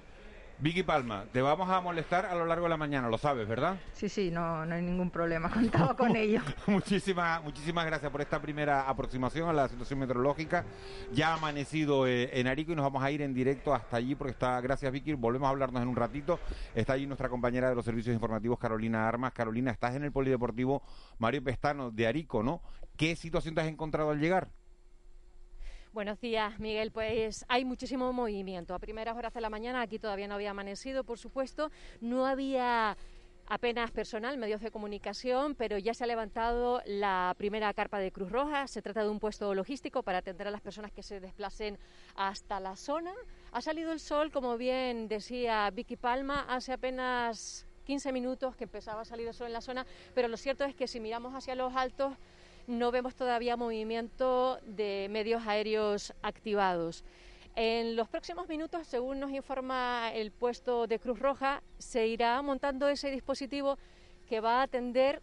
Vicky 0.59 0.83
Palma, 0.83 1.25
te 1.33 1.41
vamos 1.41 1.69
a 1.69 1.81
molestar 1.81 2.25
a 2.25 2.35
lo 2.35 2.45
largo 2.45 2.65
de 2.65 2.69
la 2.69 2.77
mañana, 2.77 3.09
lo 3.09 3.17
sabes, 3.17 3.47
¿verdad? 3.47 3.77
Sí, 3.93 4.07
sí, 4.07 4.31
no, 4.31 4.65
no 4.65 4.75
hay 4.75 4.81
ningún 4.81 5.09
problema, 5.09 5.49
contaba 5.53 5.95
con 5.95 6.15
ello. 6.15 6.41
muchísimas, 6.67 7.43
muchísimas 7.43 7.85
gracias 7.85 8.11
por 8.11 8.21
esta 8.21 8.41
primera 8.41 8.87
aproximación 8.87 9.49
a 9.49 9.53
la 9.53 9.67
situación 9.67 9.99
meteorológica. 9.99 10.63
Ya 11.11 11.31
ha 11.31 11.33
amanecido 11.33 12.07
eh, 12.07 12.29
en 12.39 12.47
Arico 12.47 12.71
y 12.71 12.75
nos 12.75 12.83
vamos 12.83 13.03
a 13.03 13.11
ir 13.11 13.21
en 13.21 13.33
directo 13.33 13.73
hasta 13.73 13.97
allí 13.97 14.15
porque 14.15 14.31
está, 14.31 14.61
gracias 14.61 14.91
Vicky, 14.91 15.13
volvemos 15.13 15.47
a 15.47 15.49
hablarnos 15.49 15.81
en 15.81 15.87
un 15.87 15.95
ratito. 15.95 16.39
Está 16.73 16.93
allí 16.93 17.07
nuestra 17.07 17.29
compañera 17.29 17.69
de 17.69 17.75
los 17.75 17.83
servicios 17.83 18.13
informativos, 18.13 18.59
Carolina 18.59 19.07
Armas. 19.07 19.33
Carolina, 19.33 19.71
estás 19.71 19.95
en 19.95 20.03
el 20.03 20.11
Polideportivo 20.11 20.83
Mario 21.17 21.43
Pestano 21.43 21.91
de 21.91 22.07
Arico, 22.07 22.43
¿no? 22.43 22.61
¿Qué 22.95 23.15
situación 23.15 23.55
te 23.55 23.61
has 23.61 23.67
encontrado 23.67 24.11
al 24.11 24.19
llegar? 24.19 24.49
Buenos 25.93 26.19
días, 26.19 26.59
Miguel. 26.59 26.89
Pues 26.89 27.45
hay 27.47 27.65
muchísimo 27.65 28.11
movimiento. 28.13 28.73
A 28.73 28.79
primeras 28.79 29.15
horas 29.15 29.31
de 29.31 29.41
la 29.41 29.51
mañana, 29.51 29.81
aquí 29.81 29.99
todavía 29.99 30.27
no 30.27 30.33
había 30.33 30.49
amanecido, 30.49 31.03
por 31.03 31.19
supuesto. 31.19 31.69
No 32.01 32.25
había 32.25 32.97
apenas 33.45 33.91
personal, 33.91 34.39
medios 34.39 34.61
de 34.61 34.71
comunicación, 34.71 35.53
pero 35.53 35.77
ya 35.77 35.93
se 35.93 36.03
ha 36.03 36.07
levantado 36.07 36.81
la 36.87 37.35
primera 37.37 37.71
carpa 37.75 37.99
de 37.99 38.11
Cruz 38.11 38.31
Roja. 38.31 38.67
Se 38.67 38.81
trata 38.81 39.03
de 39.03 39.09
un 39.09 39.19
puesto 39.19 39.53
logístico 39.53 40.01
para 40.01 40.17
atender 40.17 40.47
a 40.47 40.51
las 40.51 40.61
personas 40.61 40.91
que 40.91 41.03
se 41.03 41.19
desplacen 41.19 41.77
hasta 42.15 42.59
la 42.59 42.75
zona. 42.75 43.13
Ha 43.51 43.61
salido 43.61 43.91
el 43.91 43.99
sol, 43.99 44.31
como 44.31 44.57
bien 44.57 45.07
decía 45.07 45.69
Vicky 45.69 45.95
Palma, 45.95 46.47
hace 46.49 46.73
apenas 46.73 47.67
15 47.85 48.11
minutos 48.11 48.55
que 48.55 48.63
empezaba 48.63 49.01
a 49.01 49.05
salir 49.05 49.27
el 49.27 49.33
sol 49.35 49.45
en 49.45 49.53
la 49.53 49.61
zona, 49.61 49.85
pero 50.15 50.27
lo 50.27 50.37
cierto 50.37 50.63
es 50.63 50.73
que 50.73 50.87
si 50.87 50.99
miramos 50.99 51.35
hacia 51.35 51.53
los 51.53 51.75
altos, 51.75 52.13
no 52.67 52.91
vemos 52.91 53.15
todavía 53.15 53.57
movimiento 53.57 54.59
de 54.65 55.07
medios 55.09 55.45
aéreos 55.47 56.13
activados. 56.21 57.03
En 57.55 57.95
los 57.95 58.09
próximos 58.09 58.47
minutos, 58.47 58.87
según 58.87 59.19
nos 59.19 59.31
informa 59.31 60.11
el 60.13 60.31
puesto 60.31 60.87
de 60.87 60.97
Cruz 60.97 61.19
Roja, 61.19 61.61
se 61.77 62.07
irá 62.07 62.41
montando 62.41 62.87
ese 62.87 63.11
dispositivo 63.11 63.77
que 64.27 64.39
va 64.39 64.61
a 64.61 64.63
atender 64.63 65.21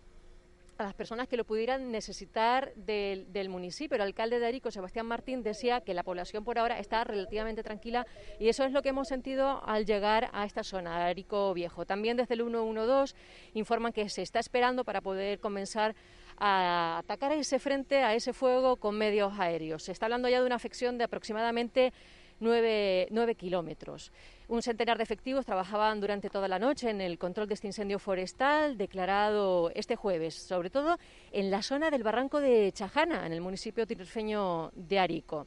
a 0.78 0.84
las 0.84 0.94
personas 0.94 1.28
que 1.28 1.36
lo 1.36 1.44
pudieran 1.44 1.90
necesitar 1.90 2.72
del, 2.74 3.30
del, 3.32 3.48
municipio. 3.48 3.96
El 3.96 4.02
alcalde 4.02 4.38
de 4.38 4.46
Arico, 4.46 4.70
Sebastián 4.70 5.06
Martín, 5.06 5.42
decía 5.42 5.80
que 5.82 5.92
la 5.92 6.04
población 6.04 6.44
por 6.44 6.58
ahora 6.58 6.78
está 6.78 7.04
relativamente 7.04 7.62
tranquila 7.62 8.06
y 8.38 8.48
eso 8.48 8.64
es 8.64 8.72
lo 8.72 8.80
que 8.80 8.90
hemos 8.90 9.08
sentido 9.08 9.62
al 9.66 9.84
llegar 9.84 10.30
a 10.32 10.46
esta 10.46 10.62
zona, 10.62 11.06
Arico 11.06 11.52
Viejo. 11.52 11.84
También 11.84 12.16
desde 12.16 12.34
el 12.34 12.42
112 12.42 13.14
informan 13.54 13.92
que 13.92 14.08
se 14.08 14.22
está 14.22 14.38
esperando 14.38 14.84
para 14.84 15.00
poder 15.00 15.40
comenzar 15.40 15.94
a 16.40 16.98
atacar 16.98 17.32
a 17.32 17.34
ese 17.36 17.58
frente, 17.58 18.02
a 18.02 18.14
ese 18.14 18.32
fuego 18.32 18.76
con 18.76 18.96
medios 18.96 19.38
aéreos. 19.38 19.84
Se 19.84 19.92
está 19.92 20.06
hablando 20.06 20.28
ya 20.28 20.40
de 20.40 20.46
una 20.46 20.56
afección 20.56 20.98
de 20.98 21.04
aproximadamente 21.04 21.92
9, 22.40 23.08
9 23.10 23.34
kilómetros. 23.34 24.10
Un 24.48 24.62
centenar 24.62 24.96
de 24.96 25.04
efectivos 25.04 25.44
trabajaban 25.44 26.00
durante 26.00 26.30
toda 26.30 26.48
la 26.48 26.58
noche 26.58 26.90
en 26.90 27.00
el 27.00 27.18
control 27.18 27.46
de 27.46 27.54
este 27.54 27.66
incendio 27.66 27.98
forestal 27.98 28.76
declarado 28.76 29.70
este 29.74 29.94
jueves, 29.94 30.34
sobre 30.34 30.70
todo 30.70 30.96
en 31.30 31.50
la 31.50 31.62
zona 31.62 31.90
del 31.90 32.02
barranco 32.02 32.40
de 32.40 32.72
Chajana, 32.72 33.26
en 33.26 33.32
el 33.32 33.42
municipio 33.42 33.86
tinerfeño 33.86 34.72
de 34.74 34.98
Arico. 34.98 35.46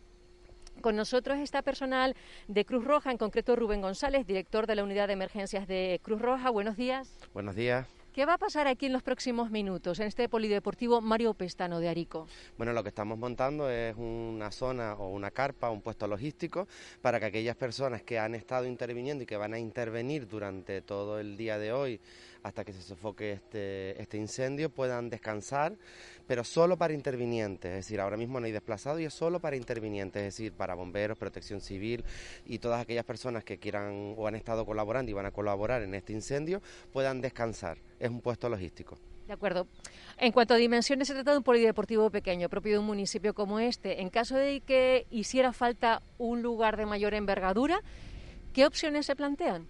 Con 0.82 0.96
nosotros 0.96 1.40
está 1.40 1.62
personal 1.62 2.16
de 2.48 2.66
Cruz 2.66 2.84
Roja, 2.84 3.12
en 3.12 3.18
concreto 3.18 3.56
Rubén 3.56 3.82
González, 3.82 4.26
director 4.26 4.68
de 4.68 4.76
la 4.76 4.84
Unidad 4.84 5.08
de 5.08 5.14
Emergencias 5.14 5.68
de 5.68 6.00
Cruz 6.04 6.22
Roja. 6.22 6.50
Buenos 6.50 6.78
días. 6.78 7.18
Buenos 7.34 7.56
días. 7.56 8.03
¿Qué 8.14 8.28
va 8.28 8.36
a 8.36 8.38
pasar 8.38 8.68
aquí 8.68 8.86
en 8.86 8.94
los 8.94 9.02
próximos 9.02 9.50
minutos 9.50 10.00
en 10.00 10.06
este 10.06 10.30
polideportivo 10.30 11.02
Mario 11.02 11.34
Pestano 11.34 11.80
de 11.80 11.90
Arico? 11.90 12.28
Bueno, 12.60 12.72
lo 12.72 12.84
que 12.84 12.90
estamos 12.90 13.18
montando 13.18 13.72
es 13.72 13.96
una 13.98 14.52
zona 14.52 14.94
o 14.94 15.10
una 15.10 15.32
carpa, 15.32 15.72
un 15.72 15.82
puesto 15.82 16.06
logístico 16.06 16.68
para 17.02 17.20
que 17.20 17.26
aquellas 17.26 17.56
personas 17.56 18.04
que 18.04 18.20
han 18.20 18.36
estado 18.36 18.68
interviniendo 18.68 19.24
y 19.24 19.26
que 19.26 19.36
van 19.36 19.56
a 19.56 19.58
intervenir 19.58 20.28
durante 20.28 20.84
todo 20.84 21.20
el 21.20 21.38
día 21.38 21.58
de 21.58 21.74
hoy 21.74 22.00
hasta 22.44 22.64
que 22.64 22.74
se 22.74 22.82
sofoque 22.82 23.32
este, 23.32 24.02
este 24.02 24.18
incendio 24.18 24.70
puedan 24.70 25.10
descansar, 25.10 25.76
pero 26.28 26.44
solo 26.44 26.78
para 26.78 26.94
intervinientes, 26.94 27.72
es 27.72 27.78
decir, 27.78 28.00
ahora 28.00 28.18
mismo 28.18 28.40
no 28.40 28.46
hay 28.46 28.52
desplazados 28.52 29.00
y 29.02 29.06
es 29.06 29.14
solo 29.14 29.40
para 29.40 29.56
intervinientes, 29.56 30.22
es 30.22 30.34
decir, 30.36 30.54
para 30.54 30.76
bomberos, 30.76 31.18
protección 31.18 31.62
civil 31.62 32.04
y 32.46 32.60
todas 32.60 32.82
aquellas 32.82 33.06
personas 33.06 33.44
que 33.44 33.58
quieran 33.58 34.14
o 34.18 34.28
han 34.28 34.36
estado 34.36 34.66
colaborando 34.66 35.10
y 35.10 35.14
van 35.14 35.26
a 35.26 35.32
colaborar 35.32 35.82
en 35.82 35.96
este 35.96 36.14
incendio 36.14 36.62
puedan 36.92 37.22
descansar. 37.22 37.78
Es 38.00 38.10
un 38.10 38.22
puesto 38.22 38.50
logístico. 38.50 38.98
De 39.28 39.34
acuerdo. 39.34 39.68
En 40.18 40.34
cuanto 40.34 40.54
a 40.54 40.58
dimensiones, 40.58 41.08
se 41.08 41.14
trata 41.14 41.32
de 41.32 41.38
un 41.38 41.44
polideportivo 41.44 42.10
pequeño, 42.10 42.50
propio 42.50 42.74
de 42.74 42.80
un 42.80 42.86
municipio 42.86 43.34
como 43.34 43.60
este. 43.60 44.02
En 44.02 44.10
caso 44.10 44.36
de 44.36 44.60
que 44.60 45.08
hiciera 45.10 45.54
falta 45.54 46.02
un 46.18 46.42
lugar 46.42 46.76
de 46.76 46.86
mayor 46.86 47.14
envergadura, 47.14 47.80
¿qué 48.52 48.66
opciones 48.66 49.06
se 49.06 49.16
plantean? 49.16 49.68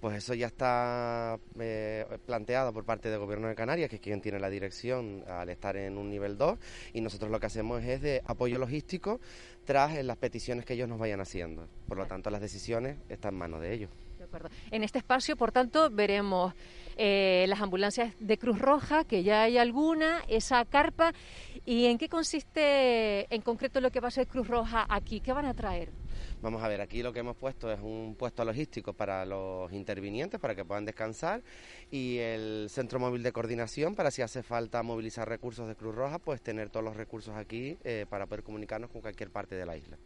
Pues 0.00 0.16
eso 0.16 0.34
ya 0.34 0.46
está 0.46 1.38
eh, 1.58 2.06
planteado 2.26 2.72
por 2.72 2.84
parte 2.84 3.10
del 3.10 3.18
Gobierno 3.18 3.48
de 3.48 3.54
Canarias, 3.54 3.90
que 3.90 3.96
es 3.96 4.02
quien 4.02 4.20
tiene 4.20 4.38
la 4.38 4.50
dirección 4.50 5.24
al 5.26 5.48
estar 5.48 5.76
en 5.76 5.98
un 5.98 6.08
nivel 6.10 6.38
2, 6.38 6.58
y 6.92 7.00
nosotros 7.00 7.30
lo 7.30 7.40
que 7.40 7.46
hacemos 7.46 7.82
es 7.82 8.00
de 8.00 8.22
apoyo 8.24 8.58
logístico 8.58 9.20
tras 9.64 10.02
las 10.04 10.16
peticiones 10.16 10.64
que 10.64 10.74
ellos 10.74 10.88
nos 10.88 10.98
vayan 10.98 11.20
haciendo. 11.20 11.68
Por 11.86 11.98
lo 11.98 12.06
tanto, 12.06 12.30
las 12.30 12.40
decisiones 12.40 12.96
están 13.08 13.34
en 13.34 13.38
manos 13.38 13.60
de 13.60 13.74
ellos. 13.74 13.90
De 14.18 14.24
acuerdo. 14.24 14.48
En 14.70 14.82
este 14.82 14.98
espacio, 14.98 15.36
por 15.36 15.52
tanto, 15.52 15.90
veremos 15.90 16.54
eh, 16.96 17.44
las 17.48 17.60
ambulancias 17.60 18.14
de 18.18 18.38
Cruz 18.38 18.58
Roja, 18.58 19.04
que 19.04 19.22
ya 19.22 19.42
hay 19.42 19.58
alguna, 19.58 20.22
esa 20.28 20.64
carpa. 20.64 21.12
¿Y 21.64 21.86
en 21.86 21.98
qué 21.98 22.08
consiste 22.08 23.32
en 23.34 23.42
concreto 23.42 23.80
lo 23.80 23.90
que 23.90 24.00
va 24.00 24.08
a 24.08 24.10
ser 24.10 24.26
Cruz 24.26 24.48
Roja 24.48 24.86
aquí? 24.88 25.20
¿Qué 25.20 25.32
van 25.32 25.44
a 25.44 25.54
traer? 25.54 25.90
Vamos 26.40 26.62
a 26.62 26.68
ver, 26.68 26.80
aquí 26.80 27.02
lo 27.02 27.12
que 27.12 27.18
hemos 27.18 27.36
puesto 27.36 27.72
es 27.72 27.80
un 27.80 28.14
puesto 28.16 28.44
logístico 28.44 28.92
para 28.92 29.26
los 29.26 29.72
intervinientes, 29.72 30.38
para 30.38 30.54
que 30.54 30.64
puedan 30.64 30.84
descansar, 30.84 31.42
y 31.90 32.18
el 32.18 32.68
centro 32.70 33.00
móvil 33.00 33.24
de 33.24 33.32
coordinación 33.32 33.96
para 33.96 34.12
si 34.12 34.22
hace 34.22 34.44
falta 34.44 34.80
movilizar 34.84 35.28
recursos 35.28 35.66
de 35.66 35.74
Cruz 35.74 35.96
Roja, 35.96 36.20
pues 36.20 36.40
tener 36.40 36.70
todos 36.70 36.84
los 36.84 36.96
recursos 36.96 37.34
aquí 37.34 37.76
eh, 37.82 38.06
para 38.08 38.26
poder 38.26 38.44
comunicarnos 38.44 38.88
con 38.88 39.00
cualquier 39.00 39.30
parte 39.30 39.56
de 39.56 39.66
la 39.66 39.76
isla. 39.76 39.98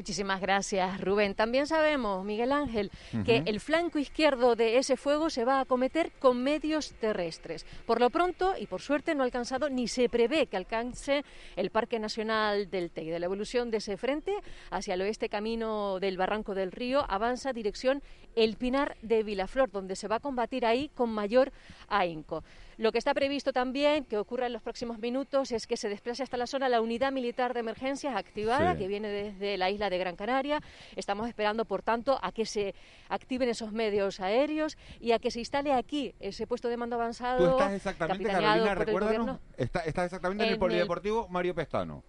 Muchísimas 0.00 0.40
gracias, 0.40 0.98
Rubén. 1.02 1.34
También 1.34 1.66
sabemos, 1.66 2.24
Miguel 2.24 2.52
Ángel, 2.52 2.90
que 3.26 3.42
el 3.44 3.60
flanco 3.60 3.98
izquierdo 3.98 4.56
de 4.56 4.78
ese 4.78 4.96
fuego 4.96 5.28
se 5.28 5.44
va 5.44 5.58
a 5.58 5.60
acometer 5.60 6.10
con 6.12 6.42
medios 6.42 6.94
terrestres. 6.94 7.66
Por 7.84 8.00
lo 8.00 8.08
pronto, 8.08 8.54
y 8.58 8.64
por 8.64 8.80
suerte, 8.80 9.14
no 9.14 9.22
ha 9.22 9.26
alcanzado 9.26 9.68
ni 9.68 9.88
se 9.88 10.08
prevé 10.08 10.46
que 10.46 10.56
alcance 10.56 11.22
el 11.54 11.68
Parque 11.68 11.98
Nacional 11.98 12.70
del 12.70 12.90
Teide. 12.90 13.18
La 13.18 13.26
evolución 13.26 13.70
de 13.70 13.76
ese 13.76 13.98
frente 13.98 14.32
hacia 14.70 14.94
el 14.94 15.02
oeste 15.02 15.28
camino 15.28 16.00
del 16.00 16.16
Barranco 16.16 16.54
del 16.54 16.72
Río 16.72 17.04
avanza 17.06 17.52
dirección 17.52 18.02
el 18.36 18.56
Pinar 18.56 18.96
de 19.02 19.22
Vilaflor, 19.22 19.70
donde 19.70 19.96
se 19.96 20.08
va 20.08 20.16
a 20.16 20.20
combatir 20.20 20.64
ahí 20.64 20.88
con 20.94 21.10
mayor 21.10 21.52
ahínco. 21.88 22.42
Lo 22.80 22.92
que 22.92 22.98
está 22.98 23.12
previsto 23.12 23.52
también, 23.52 24.06
que 24.06 24.16
ocurra 24.16 24.46
en 24.46 24.54
los 24.54 24.62
próximos 24.62 24.98
minutos, 24.98 25.52
es 25.52 25.66
que 25.66 25.76
se 25.76 25.90
desplace 25.90 26.22
hasta 26.22 26.38
la 26.38 26.46
zona 26.46 26.66
la 26.66 26.80
unidad 26.80 27.12
militar 27.12 27.52
de 27.52 27.60
emergencias 27.60 28.16
activada, 28.16 28.74
que 28.74 28.88
viene 28.88 29.08
desde 29.08 29.58
la 29.58 29.68
isla 29.68 29.90
de 29.90 29.98
Gran 29.98 30.16
Canaria. 30.16 30.62
Estamos 30.96 31.28
esperando, 31.28 31.66
por 31.66 31.82
tanto, 31.82 32.18
a 32.22 32.32
que 32.32 32.46
se 32.46 32.74
activen 33.10 33.50
esos 33.50 33.72
medios 33.72 34.20
aéreos 34.20 34.78
y 34.98 35.12
a 35.12 35.18
que 35.18 35.30
se 35.30 35.40
instale 35.40 35.74
aquí 35.74 36.14
ese 36.20 36.46
puesto 36.46 36.68
de 36.68 36.78
mando 36.78 36.96
avanzado. 36.96 37.44
Tú 37.44 37.50
estás 37.50 37.72
exactamente, 37.74 38.24
Carolina, 38.24 38.74
recuérdanos, 38.74 39.40
estás 39.58 40.06
exactamente 40.06 40.44
en, 40.44 40.50
el 40.52 40.58
polideportivo 40.58 41.28
Mario 41.28 41.54
Pestano. 41.54 42.02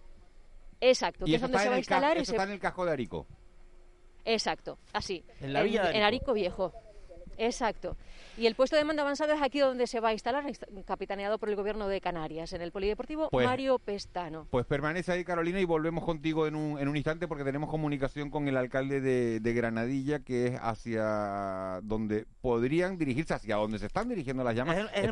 Exacto, 0.80 1.26
que 1.26 1.34
es 1.34 1.40
donde 1.42 1.58
se 1.58 1.68
va 1.68 1.74
a 1.74 1.78
instalar. 1.78 2.16
Eso 2.16 2.32
está 2.32 2.44
en 2.44 2.50
el 2.52 2.58
casco 2.58 2.86
de 2.86 2.92
Arico. 2.92 3.26
Exacto, 4.24 4.78
así. 4.94 5.22
En 5.38 5.52
la 5.52 5.62
villa 5.64 5.90
En 5.92 6.02
Arico 6.02 6.32
Viejo. 6.32 6.72
Exacto. 7.46 7.96
Y 8.36 8.46
el 8.46 8.54
puesto 8.54 8.76
de 8.76 8.84
mando 8.84 9.02
avanzado 9.02 9.32
es 9.32 9.42
aquí 9.42 9.58
donde 9.58 9.86
se 9.86 10.00
va 10.00 10.10
a 10.10 10.12
instalar, 10.12 10.44
capitaneado 10.86 11.38
por 11.38 11.48
el 11.48 11.56
gobierno 11.56 11.88
de 11.88 12.00
Canarias, 12.00 12.52
en 12.52 12.62
el 12.62 12.70
Polideportivo 12.70 13.28
pues, 13.30 13.46
Mario 13.46 13.78
Pestano. 13.78 14.46
Pues 14.50 14.64
permanece 14.64 15.12
ahí, 15.12 15.24
Carolina, 15.24 15.60
y 15.60 15.64
volvemos 15.64 16.04
contigo 16.04 16.46
en 16.46 16.54
un, 16.54 16.78
en 16.78 16.88
un 16.88 16.96
instante 16.96 17.26
porque 17.26 17.44
tenemos 17.44 17.68
comunicación 17.68 18.30
con 18.30 18.46
el 18.48 18.56
alcalde 18.56 19.00
de, 19.00 19.52
Granadilla, 19.52 20.20
que 20.20 20.46
es 20.46 20.60
hacia 20.62 21.80
donde 21.82 22.26
podrían 22.40 22.96
dirigirse, 22.96 23.34
hacia 23.34 23.56
donde 23.56 23.78
se 23.78 23.86
están 23.86 24.08
dirigiendo 24.08 24.44
las 24.44 24.54
llamas. 24.54 24.78
Es 24.94 25.04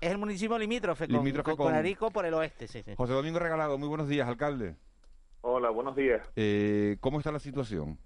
el, 0.00 0.18
municipio 0.18 0.58
limítrofe, 0.58 1.08
con, 1.56 1.74
Arico 1.74 2.10
por 2.10 2.24
el 2.24 2.34
oeste. 2.34 2.94
José 2.96 3.12
Domingo 3.12 3.38
Regalado, 3.38 3.76
muy 3.76 3.88
buenos 3.88 4.08
días, 4.08 4.26
alcalde. 4.28 4.76
Hola, 5.42 5.70
buenos 5.70 5.96
días. 5.96 6.22
Eh, 6.36 6.96
¿Cómo 7.00 7.18
está 7.18 7.32
la 7.32 7.40
situación? 7.40 7.98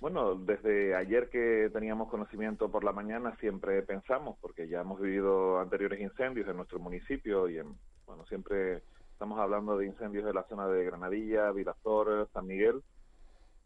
Bueno, 0.00 0.36
desde 0.36 0.94
ayer 0.94 1.28
que 1.28 1.70
teníamos 1.72 2.08
conocimiento 2.08 2.70
por 2.70 2.84
la 2.84 2.92
mañana 2.92 3.34
siempre 3.40 3.82
pensamos, 3.82 4.38
porque 4.40 4.68
ya 4.68 4.82
hemos 4.82 5.00
vivido 5.00 5.58
anteriores 5.58 6.00
incendios 6.00 6.48
en 6.48 6.56
nuestro 6.56 6.78
municipio 6.78 7.48
y 7.48 7.58
en, 7.58 7.76
bueno, 8.06 8.24
siempre 8.26 8.82
estamos 9.10 9.40
hablando 9.40 9.76
de 9.76 9.86
incendios 9.86 10.24
de 10.24 10.32
la 10.32 10.44
zona 10.44 10.68
de 10.68 10.84
Granadilla, 10.84 11.50
Vilazor, 11.50 12.28
San 12.32 12.46
Miguel, 12.46 12.80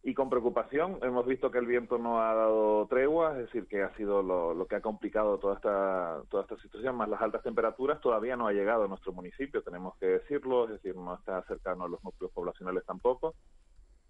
y 0.03 0.15
con 0.15 0.31
preocupación 0.31 0.99
hemos 1.03 1.27
visto 1.27 1.51
que 1.51 1.59
el 1.59 1.67
viento 1.67 1.99
no 1.99 2.23
ha 2.23 2.33
dado 2.33 2.87
tregua, 2.87 3.33
es 3.33 3.47
decir, 3.47 3.67
que 3.67 3.83
ha 3.83 3.95
sido 3.97 4.23
lo, 4.23 4.55
lo, 4.55 4.67
que 4.67 4.77
ha 4.77 4.81
complicado 4.81 5.37
toda 5.37 5.57
esta, 5.57 6.23
toda 6.31 6.45
esta 6.45 6.57
situación, 6.63 6.97
más 6.97 7.11
las 7.11 7.21
altas 7.21 7.43
temperaturas 7.43 8.01
todavía 8.01 8.37
no 8.37 8.47
ha 8.47 8.53
llegado 8.53 8.85
a 8.85 8.89
nuestro 8.89 9.13
municipio, 9.13 9.63
tenemos 9.63 9.97
que 9.99 10.07
decirlo, 10.07 10.65
es 10.65 10.71
decir, 10.71 10.97
no 10.97 11.15
está 11.15 11.43
cercano 11.43 11.85
a 11.85 11.89
los 11.89 12.03
núcleos 12.03 12.33
poblacionales 12.33 12.87
tampoco 12.87 13.35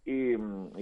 y, 0.05 0.37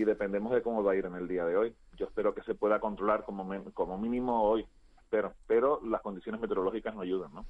dependemos 0.04 0.52
de 0.52 0.62
cómo 0.62 0.82
va 0.82 0.92
a 0.92 0.96
ir 0.96 1.06
en 1.06 1.14
el 1.14 1.28
día 1.28 1.44
de 1.44 1.56
hoy. 1.56 1.74
Yo 1.96 2.06
espero 2.06 2.34
que 2.34 2.42
se 2.42 2.54
pueda 2.54 2.80
controlar 2.80 3.24
como, 3.24 3.46
como 3.74 3.98
mínimo 3.98 4.42
hoy, 4.42 4.66
pero, 5.10 5.34
pero 5.46 5.80
las 5.84 6.00
condiciones 6.00 6.40
meteorológicas 6.40 6.94
no 6.94 7.02
ayudan. 7.02 7.32
¿no? 7.34 7.44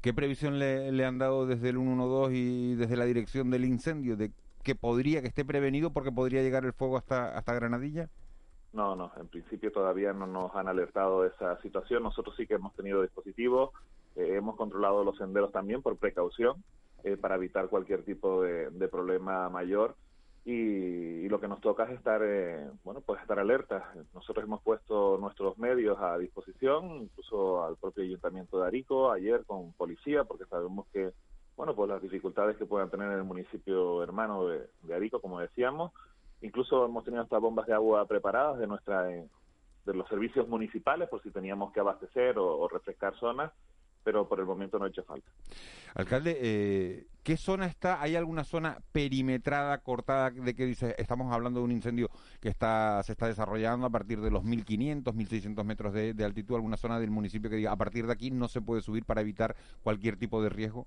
¿Qué 0.00 0.14
previsión 0.14 0.58
le, 0.58 0.92
le 0.92 1.04
han 1.04 1.18
dado 1.18 1.46
desde 1.46 1.70
el 1.70 1.76
112 1.76 2.34
y 2.34 2.74
desde 2.76 2.96
la 2.96 3.04
dirección 3.04 3.50
del 3.50 3.64
incendio 3.64 4.16
de 4.16 4.30
que 4.62 4.74
podría, 4.74 5.20
que 5.20 5.28
esté 5.28 5.44
prevenido 5.44 5.90
porque 5.92 6.12
podría 6.12 6.42
llegar 6.42 6.64
el 6.64 6.72
fuego 6.72 6.96
hasta, 6.96 7.36
hasta 7.36 7.54
Granadilla? 7.54 8.08
No, 8.72 8.94
no, 8.94 9.10
en 9.18 9.28
principio 9.28 9.72
todavía 9.72 10.12
no 10.12 10.26
nos 10.26 10.54
han 10.54 10.68
alertado 10.68 11.22
de 11.22 11.28
esa 11.28 11.60
situación. 11.62 12.02
Nosotros 12.02 12.34
sí 12.36 12.46
que 12.46 12.54
hemos 12.54 12.74
tenido 12.74 13.00
dispositivos, 13.00 13.70
eh, 14.16 14.34
hemos 14.36 14.56
controlado 14.56 15.02
los 15.02 15.16
senderos 15.16 15.50
también 15.50 15.82
por 15.82 15.96
precaución 15.96 16.62
eh, 17.04 17.16
para 17.16 17.36
evitar 17.36 17.68
cualquier 17.68 18.02
tipo 18.02 18.42
de, 18.42 18.70
de 18.70 18.88
problema 18.88 19.48
mayor 19.48 19.96
y, 20.48 21.28
lo 21.28 21.40
que 21.40 21.48
nos 21.48 21.60
toca 21.60 21.82
es 21.84 21.90
estar, 21.90 22.20
eh, 22.24 22.70
bueno, 22.84 23.00
pues 23.00 23.20
estar 23.20 23.38
alertas. 23.40 23.82
Nosotros 24.14 24.44
hemos 24.44 24.62
puesto 24.62 25.18
nuestros 25.18 25.58
medios 25.58 25.98
a 26.00 26.16
disposición, 26.18 27.02
incluso 27.02 27.64
al 27.64 27.76
propio 27.76 28.04
Ayuntamiento 28.04 28.60
de 28.60 28.68
Arico, 28.68 29.10
ayer 29.10 29.44
con 29.44 29.72
policía, 29.72 30.22
porque 30.22 30.44
sabemos 30.46 30.86
que, 30.92 31.12
bueno, 31.56 31.74
pues 31.74 31.90
las 31.90 32.00
dificultades 32.00 32.56
que 32.56 32.64
puedan 32.64 32.90
tener 32.90 33.10
en 33.10 33.18
el 33.18 33.24
municipio 33.24 34.04
hermano 34.04 34.46
de, 34.46 34.94
Arico, 34.94 35.20
como 35.20 35.40
decíamos. 35.40 35.90
Incluso 36.42 36.84
hemos 36.84 37.04
tenido 37.04 37.24
hasta 37.24 37.38
bombas 37.38 37.66
de 37.66 37.74
agua 37.74 38.06
preparadas 38.06 38.58
de 38.60 38.68
nuestra, 38.68 39.02
de 39.02 39.28
los 39.84 40.08
servicios 40.08 40.46
municipales, 40.46 41.08
por 41.08 41.20
si 41.24 41.30
teníamos 41.32 41.72
que 41.72 41.80
abastecer 41.80 42.38
o 42.38 42.68
refrescar 42.68 43.18
zonas 43.18 43.50
pero 44.06 44.28
por 44.28 44.38
el 44.38 44.46
momento 44.46 44.78
no 44.78 44.84
ha 44.84 44.88
hecho 44.88 45.02
falta. 45.02 45.28
Alcalde, 45.96 46.38
eh, 46.40 47.06
¿qué 47.24 47.36
zona 47.36 47.66
está? 47.66 48.00
¿Hay 48.00 48.14
alguna 48.14 48.44
zona 48.44 48.78
perimetrada, 48.92 49.78
cortada, 49.78 50.30
de 50.30 50.54
que 50.54 50.64
dice, 50.64 50.94
estamos 50.96 51.32
hablando 51.34 51.58
de 51.58 51.64
un 51.64 51.72
incendio 51.72 52.08
que 52.40 52.48
está 52.48 53.02
se 53.02 53.10
está 53.10 53.26
desarrollando 53.26 53.84
a 53.84 53.90
partir 53.90 54.20
de 54.20 54.30
los 54.30 54.44
1.500, 54.44 55.02
1.600 55.02 55.64
metros 55.64 55.92
de, 55.92 56.14
altitud, 56.24 56.54
alguna 56.54 56.76
zona 56.76 57.00
del 57.00 57.10
municipio 57.10 57.50
que 57.50 57.56
diga, 57.56 57.72
a 57.72 57.76
partir 57.76 58.06
de 58.06 58.12
aquí 58.12 58.30
no 58.30 58.46
se 58.46 58.62
puede 58.62 58.80
subir 58.80 59.04
para 59.04 59.22
evitar 59.22 59.56
cualquier 59.82 60.16
tipo 60.16 60.40
de 60.40 60.50
riesgo? 60.50 60.86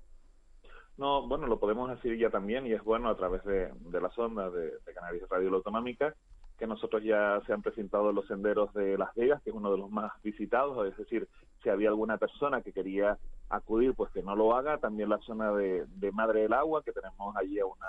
No, 0.96 1.28
bueno, 1.28 1.46
lo 1.46 1.60
podemos 1.60 1.90
decir 1.90 2.18
ya 2.18 2.30
también 2.30 2.66
y 2.66 2.72
es 2.72 2.82
bueno 2.82 3.10
a 3.10 3.16
través 3.18 3.44
de, 3.44 3.70
de 3.74 4.00
la 4.00 4.08
sonda 4.12 4.48
de, 4.48 4.62
de 4.86 4.94
Canarias 4.94 5.28
Radio 5.28 5.54
Autonómica 5.54 6.16
que 6.60 6.66
nosotros 6.66 7.02
ya 7.02 7.40
se 7.46 7.54
han 7.54 7.62
presentado 7.62 8.12
los 8.12 8.26
senderos 8.26 8.72
de 8.74 8.98
Las 8.98 9.14
Vegas, 9.14 9.40
que 9.42 9.48
es 9.48 9.56
uno 9.56 9.72
de 9.72 9.78
los 9.78 9.90
más 9.90 10.12
visitados, 10.22 10.86
es 10.86 10.96
decir, 10.98 11.26
si 11.62 11.70
había 11.70 11.88
alguna 11.88 12.18
persona 12.18 12.60
que 12.60 12.74
quería 12.74 13.16
acudir, 13.48 13.94
pues 13.94 14.12
que 14.12 14.22
no 14.22 14.36
lo 14.36 14.54
haga, 14.54 14.76
también 14.76 15.08
la 15.08 15.18
zona 15.20 15.52
de, 15.52 15.86
Madre 16.12 16.42
del 16.42 16.52
Agua, 16.52 16.82
que 16.84 16.92
tenemos 16.92 17.34
allí 17.34 17.58
a 17.58 17.64
una, 17.64 17.86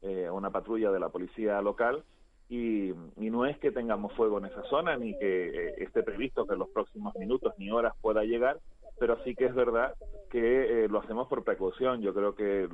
eh, 0.00 0.30
una 0.30 0.50
patrulla 0.50 0.90
de 0.90 0.98
la 0.98 1.10
policía 1.10 1.60
local, 1.60 2.04
y, 2.48 2.94
no 3.16 3.44
es 3.44 3.58
que 3.58 3.70
tengamos 3.70 4.14
fuego 4.14 4.38
en 4.38 4.46
esa 4.46 4.62
zona, 4.62 4.96
ni 4.96 5.12
que 5.18 5.48
eh, 5.48 5.74
esté 5.78 6.02
previsto 6.02 6.46
que 6.46 6.54
en 6.54 6.60
los 6.60 6.70
próximos 6.70 7.14
minutos 7.16 7.52
ni 7.58 7.70
horas 7.70 7.92
pueda 8.00 8.24
llegar, 8.24 8.60
pero 8.98 9.22
sí 9.24 9.34
que 9.34 9.44
es 9.44 9.54
verdad 9.54 9.94
que 10.30 10.84
eh, 10.84 10.88
lo 10.88 11.00
hacemos 11.00 11.28
por 11.28 11.44
precaución. 11.44 12.00
Yo 12.00 12.14
creo 12.14 12.34
que 12.34 12.66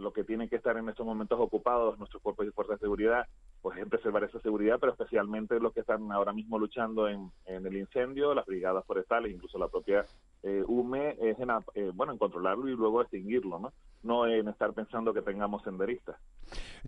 lo 0.00 0.12
que 0.12 0.24
tienen 0.24 0.48
que 0.48 0.56
estar 0.56 0.76
en 0.76 0.88
estos 0.88 1.06
momentos 1.06 1.38
ocupados 1.38 1.98
nuestros 1.98 2.22
cuerpos 2.22 2.46
y 2.46 2.50
fuerzas 2.50 2.80
de 2.80 2.86
seguridad 2.86 3.26
pues 3.62 3.78
en 3.78 3.90
preservar 3.90 4.24
esa 4.24 4.40
seguridad, 4.40 4.78
pero 4.80 4.92
especialmente 4.92 5.60
los 5.60 5.72
que 5.74 5.80
están 5.80 6.10
ahora 6.12 6.32
mismo 6.32 6.58
luchando 6.58 7.08
en, 7.08 7.30
en 7.44 7.66
el 7.66 7.76
incendio, 7.76 8.34
las 8.34 8.46
brigadas 8.46 8.84
forestales, 8.86 9.32
incluso 9.32 9.58
la 9.58 9.68
propia 9.68 10.06
eh, 10.42 10.64
UME, 10.66 11.16
es 11.20 11.38
en, 11.38 11.50
eh, 11.74 11.90
bueno, 11.94 12.12
en 12.12 12.18
controlarlo 12.18 12.68
y 12.68 12.72
luego 12.72 13.02
extinguirlo, 13.02 13.58
¿no? 13.58 13.72
No 14.02 14.26
en 14.26 14.48
estar 14.48 14.72
pensando 14.72 15.12
que 15.12 15.20
tengamos 15.20 15.62
senderistas. 15.62 16.16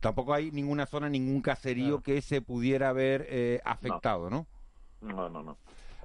Tampoco 0.01 0.33
hay 0.33 0.51
ninguna 0.51 0.87
zona, 0.87 1.11
ningún 1.11 1.43
caserío 1.43 2.01
que 2.01 2.23
se 2.23 2.41
pudiera 2.41 2.89
haber 2.89 3.27
eh, 3.29 3.61
afectado, 3.65 4.31
¿no? 4.31 4.47
No, 5.03 5.29
no, 5.29 5.43
no. 5.43 5.59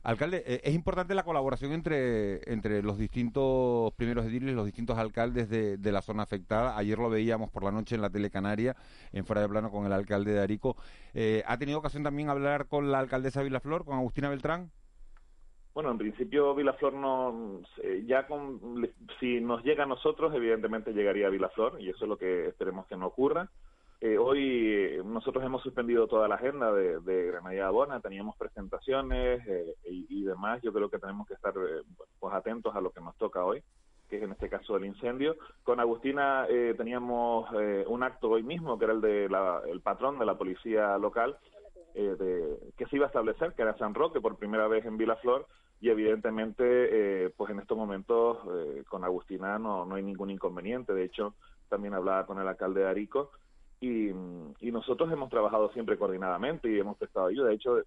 Alcalde, 0.07 0.41
eh, 0.47 0.61
es 0.63 0.73
importante 0.73 1.13
la 1.13 1.23
colaboración 1.23 1.73
entre, 1.73 2.39
entre 2.49 2.81
los 2.81 2.97
distintos 2.97 3.91
primeros 3.95 4.25
ediles, 4.25 4.55
los 4.55 4.63
distintos 4.63 4.97
alcaldes 4.97 5.49
de, 5.49 5.75
de, 5.75 5.91
la 5.91 6.01
zona 6.01 6.23
afectada. 6.23 6.77
Ayer 6.77 6.97
lo 6.97 7.09
veíamos 7.09 7.49
por 7.49 7.65
la 7.65 7.73
noche 7.73 7.95
en 7.95 8.01
la 8.01 8.09
Telecanaria, 8.09 8.77
en 9.11 9.25
fuera 9.25 9.41
de 9.41 9.49
plano 9.49 9.69
con 9.69 9.85
el 9.85 9.91
alcalde 9.91 10.31
de 10.31 10.39
Arico. 10.39 10.77
Eh, 11.13 11.43
¿Ha 11.45 11.57
tenido 11.57 11.79
ocasión 11.79 12.03
también 12.03 12.29
hablar 12.29 12.67
con 12.67 12.89
la 12.89 12.99
alcaldesa 12.99 13.43
Vilaflor, 13.43 13.83
con 13.83 13.97
Agustina 13.97 14.29
Beltrán? 14.29 14.71
Bueno, 15.73 15.91
en 15.91 15.97
principio 15.97 16.55
Vilaflor 16.55 16.93
no, 16.93 17.59
eh, 17.83 18.05
ya 18.07 18.27
con, 18.27 18.87
si 19.19 19.41
nos 19.41 19.61
llega 19.65 19.83
a 19.83 19.87
nosotros, 19.87 20.33
evidentemente 20.33 20.93
llegaría 20.93 21.27
a 21.27 21.31
Vilaflor 21.31 21.81
y 21.81 21.89
eso 21.89 22.05
es 22.05 22.09
lo 22.09 22.17
que 22.17 22.47
esperemos 22.47 22.87
que 22.87 22.95
no 22.95 23.07
ocurra. 23.07 23.49
Eh, 23.99 24.15
hoy 24.19 24.73
eh, 24.75 25.01
nosotros 25.03 25.43
hemos 25.43 25.63
suspendido 25.63 26.07
toda 26.07 26.27
la 26.27 26.35
agenda 26.35 26.71
de, 26.71 26.99
de 26.99 27.61
Abona, 27.63 27.99
teníamos 27.99 28.35
presentaciones 28.37 29.41
eh, 29.47 29.75
y, 29.89 30.05
y, 30.19 30.23
demás. 30.23 30.61
Yo 30.61 30.71
creo 30.71 30.89
que 30.89 30.99
tenemos 30.99 31.27
que 31.27 31.33
estar 31.33 31.53
eh, 31.55 31.81
pues 32.19 32.33
atentos 32.33 32.75
a 32.75 32.81
lo 32.81 32.91
que 32.91 33.01
nos 33.01 33.17
toca 33.17 33.43
hoy, 33.43 33.63
que 34.07 34.17
es 34.17 34.23
en 34.23 34.33
este 34.33 34.49
caso 34.49 34.77
el 34.77 34.85
incendio. 34.85 35.35
Con 35.63 35.79
Agustina 35.79 36.45
eh, 36.47 36.75
teníamos 36.77 37.49
un 37.87 38.03
acto 38.03 38.29
hoy 38.29 38.43
mismo, 38.43 38.77
que 38.77 38.85
era 38.85 38.93
el 38.93 39.01
de 39.01 39.29
la, 39.29 39.61
el 39.67 39.81
patrón 39.81 40.19
de 40.19 40.25
la 40.25 40.37
policía 40.37 40.95
local, 40.99 41.37
de, 41.95 42.59
que 42.77 42.85
se 42.85 42.97
iba 42.97 43.05
a 43.05 43.07
establecer, 43.07 43.53
que 43.53 43.63
era 43.63 43.75
San 43.79 43.95
Roque, 43.95 44.21
por 44.21 44.37
primera 44.37 44.67
vez 44.67 44.85
en 44.85 44.97
Vilaflor, 44.97 45.47
y 45.81 45.89
evidentemente, 45.89 47.31
pues 47.35 47.49
en 47.49 47.59
estos 47.59 47.75
momentos 47.75 48.37
con 48.87 49.03
Agustina 49.03 49.57
no, 49.57 49.85
no 49.85 49.95
hay 49.95 50.03
ningún 50.03 50.29
inconveniente. 50.29 50.93
De 50.93 51.03
hecho, 51.03 51.33
también 51.69 51.95
hablaba 51.95 52.27
con 52.27 52.39
el 52.39 52.47
alcalde 52.47 52.81
de 52.81 52.87
Arico 52.87 53.31
y, 53.79 54.09
y, 54.09 54.71
nosotros 54.71 55.11
hemos 55.11 55.29
trabajado 55.29 55.71
siempre 55.71 55.97
coordinadamente 55.97 56.69
y 56.69 56.79
hemos 56.79 56.97
prestado 56.97 57.27
ayuda. 57.27 57.49
De 57.49 57.55
hecho, 57.55 57.77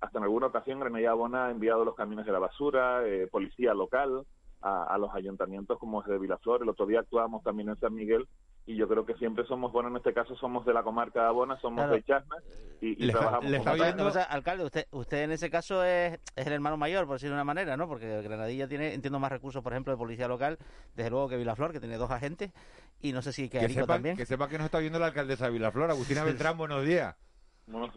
hasta 0.00 0.18
en 0.18 0.24
alguna 0.24 0.46
ocasión 0.46 0.80
Granada 0.80 1.14
Bona 1.14 1.46
ha 1.46 1.50
enviado 1.50 1.84
los 1.84 1.94
camiones 1.94 2.26
de 2.26 2.32
la 2.32 2.38
basura, 2.38 3.06
eh, 3.06 3.26
policía 3.26 3.74
local, 3.74 4.24
a, 4.60 4.84
a, 4.84 4.98
los 4.98 5.14
ayuntamientos 5.14 5.78
como 5.78 6.02
es 6.02 6.08
de 6.08 6.18
Vilaflor. 6.18 6.62
El 6.62 6.68
otro 6.68 6.86
día 6.86 7.00
actuamos 7.00 7.42
también 7.42 7.70
en 7.70 7.80
San 7.80 7.94
Miguel 7.94 8.26
y 8.66 8.76
yo 8.76 8.86
creo 8.86 9.04
que 9.04 9.14
siempre 9.14 9.44
somos, 9.46 9.72
bueno, 9.72 9.88
en 9.88 9.96
este 9.96 10.12
caso 10.12 10.36
somos 10.36 10.64
de 10.64 10.72
la 10.72 10.82
comarca 10.82 11.22
de 11.22 11.26
Abona, 11.28 11.58
somos 11.60 11.78
claro. 11.78 11.92
de 11.92 12.02
Chasna 12.04 12.36
y, 12.80 13.02
y 13.02 13.06
le 13.06 13.12
trabajamos. 13.12 13.50
Le 13.50 13.56
está 13.56 13.74
viendo... 13.74 14.06
o 14.06 14.10
sea, 14.10 14.22
alcalde, 14.24 14.64
usted, 14.64 14.86
usted 14.90 15.24
en 15.24 15.32
ese 15.32 15.50
caso 15.50 15.84
es, 15.84 16.20
es, 16.36 16.46
el 16.46 16.52
hermano 16.52 16.76
mayor, 16.76 17.06
por 17.06 17.16
decirlo 17.16 17.34
de 17.34 17.38
una 17.38 17.44
manera, 17.44 17.76
¿no? 17.76 17.88
Porque 17.88 18.22
Granadilla 18.22 18.68
tiene, 18.68 18.94
entiendo, 18.94 19.18
más 19.18 19.32
recursos, 19.32 19.62
por 19.62 19.72
ejemplo, 19.72 19.92
de 19.92 19.96
policía 19.96 20.28
local, 20.28 20.58
desde 20.94 21.10
luego 21.10 21.28
que 21.28 21.36
Vilaflor, 21.36 21.72
que 21.72 21.80
tiene 21.80 21.96
dos 21.96 22.10
agentes, 22.10 22.52
y 23.00 23.12
no 23.12 23.22
sé 23.22 23.32
si 23.32 23.48
que, 23.48 23.68
sepa, 23.68 23.94
también. 23.94 24.16
Que 24.16 24.26
sepa 24.26 24.48
que 24.48 24.58
nos 24.58 24.66
está 24.66 24.78
viendo 24.78 24.98
la 24.98 25.06
alcaldesa 25.06 25.46
de 25.46 25.52
Vilaflor, 25.52 25.90
Agustina 25.90 26.22
Beltrán, 26.22 26.56
buenos 26.56 26.84
días. 26.84 27.16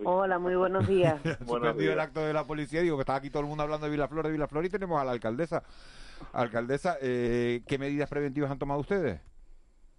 Hola, 0.03 0.39
muy 0.39 0.55
buenos 0.55 0.88
días. 0.88 1.20
Suspendido 1.45 1.93
el 1.93 1.99
acto 1.99 2.22
de 2.22 2.34
la 2.34 2.45
policía, 2.45 2.82
digo 2.82 2.97
que 2.97 3.01
está 3.01 3.16
aquí 3.16 3.30
todo 3.30 3.41
el 3.41 3.47
mundo 3.47 3.64
hablando 3.64 3.86
de 3.86 3.91
Vilaflor, 3.91 4.26
de 4.26 4.32
Vilaflor 4.32 4.66
y 4.66 4.70
tenemos 4.70 5.01
a 5.01 5.03
la 5.03 5.11
alcaldesa. 5.11 5.64
Alcaldesa, 6.32 6.97
eh, 7.01 7.64
¿qué 7.68 7.78
medidas 7.78 8.09
preventivas 8.09 8.49
han 8.49 8.59
tomado 8.59 8.80
ustedes? 8.80 9.20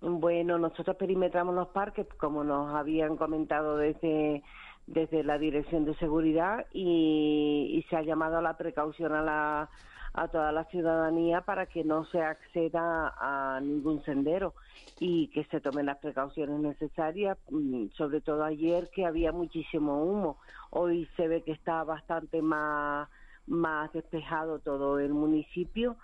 Bueno, 0.06 0.58
nosotros 0.58 0.96
perimetramos 0.96 1.54
los 1.54 1.68
parques, 1.68 2.06
como 2.18 2.44
nos 2.44 2.74
habían 2.74 3.16
comentado 3.16 3.78
desde, 3.78 4.42
desde 4.86 5.24
la 5.24 5.38
Dirección 5.38 5.86
de 5.86 5.94
Seguridad, 5.94 6.66
y, 6.74 7.82
se 7.88 7.96
ha 7.96 8.02
llamado 8.02 8.36
a 8.36 8.42
la 8.42 8.58
precaución 8.58 9.14
a, 9.14 9.22
la, 9.22 9.70
a 10.12 10.28
toda 10.28 10.52
la 10.52 10.64
ciudadanía 10.64 11.40
para 11.40 11.64
que 11.64 11.84
no 11.84 12.04
se 12.04 12.20
acceda 12.20 13.14
a 13.16 13.60
ningún 13.62 14.04
sendero 14.04 14.52
y 15.00 15.28
que 15.28 15.44
se 15.44 15.62
tomen 15.62 15.86
las 15.86 15.96
precauciones 15.96 16.60
necesarias, 16.60 17.38
mm, 17.48 17.86
sobre 17.96 18.20
todo 18.20 18.44
ayer 18.44 18.90
que 18.94 19.06
había 19.06 19.32
muchísimo 19.32 20.04
humo. 20.04 20.36
Hoy 20.68 21.08
se 21.16 21.28
ve 21.28 21.40
que 21.40 21.52
está 21.52 21.82
bastante 21.82 22.42
más, 22.42 23.08
más 23.46 23.90
despejado 23.94 24.58
todo 24.58 24.98
el 24.98 25.14
municipio 25.14 25.96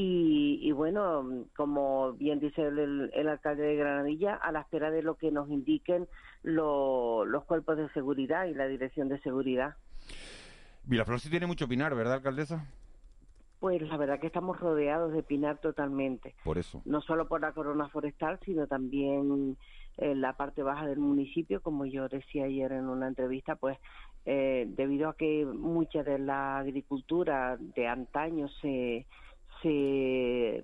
y, 0.00 0.60
y, 0.62 0.70
bueno, 0.70 1.44
como 1.56 2.12
bien 2.12 2.38
dice 2.38 2.62
el, 2.68 3.10
el, 3.12 3.28
alcalde 3.28 3.64
de 3.64 3.74
Granadilla, 3.74 4.36
a 4.36 4.52
la 4.52 4.60
espera 4.60 4.92
de 4.92 5.02
lo 5.02 5.16
que 5.16 5.32
nos 5.32 5.50
indiquen 5.50 6.06
lo, 6.44 7.24
los 7.24 7.44
cuerpos 7.46 7.78
de 7.78 7.88
seguridad 7.88 8.44
y 8.44 8.54
la 8.54 8.68
dirección 8.68 9.08
de 9.08 9.18
seguridad. 9.22 9.74
Vilaflor 10.84 11.18
sí 11.18 11.28
tiene 11.30 11.48
mucho 11.48 11.66
pinar, 11.66 11.96
¿verdad, 11.96 12.14
alcaldesa? 12.14 12.64
Pues 13.58 13.82
la 13.82 13.96
verdad 13.96 14.20
que 14.20 14.28
estamos 14.28 14.60
rodeados 14.60 15.12
de 15.12 15.24
pinar 15.24 15.58
totalmente. 15.58 16.36
Por 16.44 16.58
eso. 16.58 16.80
No 16.84 17.00
solo 17.00 17.26
por 17.26 17.40
la 17.40 17.50
corona 17.50 17.88
forestal, 17.88 18.38
sino 18.44 18.68
también 18.68 19.56
en 19.96 20.20
la 20.20 20.34
parte 20.34 20.62
baja 20.62 20.86
del 20.86 21.00
municipio, 21.00 21.60
como 21.60 21.86
yo 21.86 22.08
decía 22.08 22.44
ayer 22.44 22.70
en 22.70 22.88
una 22.88 23.08
entrevista, 23.08 23.56
pues 23.56 23.76
eh, 24.26 24.66
debido 24.68 25.08
a 25.08 25.16
que 25.16 25.44
mucha 25.44 26.04
de 26.04 26.20
la 26.20 26.58
agricultura 26.58 27.56
de 27.58 27.88
antaño 27.88 28.46
se 28.60 29.06
se 29.62 30.62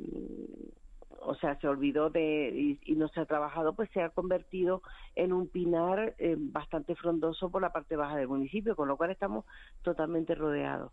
o 1.21 1.35
sea 1.37 1.59
se 1.61 1.69
olvidó 1.69 2.11
de 2.11 2.51
y, 2.55 2.81
y, 2.85 2.97
no 2.97 3.09
se 3.09 3.21
ha 3.21 3.25
trabajado 3.25 3.75
pues 3.75 3.91
se 3.93 4.03
ha 4.03 4.11
convertido 4.11 4.83
en 5.15 5.33
un 5.33 5.49
pinar 5.49 6.15
eh, 6.19 6.37
bastante 6.39 6.95
frondoso 6.95 7.51
por 7.51 7.63
la 7.63 7.73
parte 7.73 7.97
baja 7.97 8.17
del 8.17 8.29
municipio 8.29 8.77
con 8.77 8.89
lo 8.89 8.97
cual 8.97 9.11
estamos 9.11 9.45
totalmente 9.83 10.35
rodeados 10.35 10.93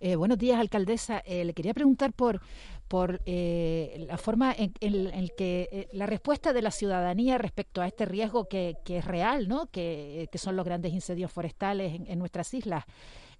eh, 0.00 0.16
buenos 0.16 0.38
días, 0.38 0.58
alcaldesa. 0.58 1.22
Eh, 1.24 1.44
le 1.44 1.54
quería 1.54 1.74
preguntar 1.74 2.12
por, 2.12 2.40
por 2.88 3.20
eh, 3.24 4.04
la 4.08 4.18
forma 4.18 4.52
en, 4.52 4.72
en, 4.80 5.28
que 5.36 5.68
eh, 5.70 5.88
la 5.92 6.06
respuesta 6.06 6.52
de 6.52 6.62
la 6.62 6.70
ciudadanía 6.70 7.38
respecto 7.38 7.80
a 7.80 7.86
este 7.86 8.04
riesgo 8.04 8.48
que, 8.48 8.76
que 8.84 8.98
es 8.98 9.04
real, 9.04 9.48
¿no? 9.48 9.66
Que, 9.70 10.28
que, 10.32 10.38
son 10.38 10.56
los 10.56 10.64
grandes 10.64 10.92
incendios 10.92 11.30
forestales 11.30 11.94
en, 11.94 12.06
en 12.08 12.18
nuestras 12.18 12.52
islas. 12.52 12.84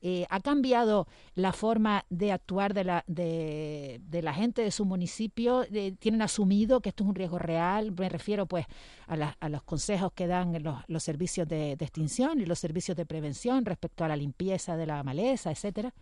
Eh, 0.05 0.27
¿Ha 0.31 0.41
cambiado 0.41 1.07
la 1.37 1.53
forma 1.53 2.05
de 2.11 2.33
actuar 2.33 2.75
de 2.75 2.83
la, 2.83 3.05
de, 3.07 4.01
de 4.03 4.23
la 4.23 4.35
gente 4.35 4.63
de 4.63 4.73
su 4.73 4.85
municipio? 4.85 5.65
¿Tienen 6.01 6.23
asumido 6.23 6.81
que 6.81 6.89
esto 6.89 7.05
es 7.05 7.09
un 7.11 7.15
riesgo 7.15 7.39
real? 7.39 7.93
Me 7.97 8.09
refiero 8.09 8.47
pues 8.47 8.67
a, 9.07 9.37
a 9.39 9.49
los 9.49 9.63
consejos 9.63 10.13
que 10.13 10.27
dan 10.27 10.61
los, 10.63 10.79
los 10.89 11.05
servicios 11.05 11.47
de, 11.47 11.77
de, 11.77 11.85
extinción 11.85 12.41
y 12.41 12.47
los 12.47 12.59
servicios 12.59 12.97
de 12.97 13.07
prevención 13.07 13.65
respecto 13.65 14.05
a 14.05 14.09
la 14.09 14.17
limpieza 14.17 14.77
de 14.77 14.87
la 14.87 15.05
maleza, 15.05 15.53
etcétera. 15.53 15.93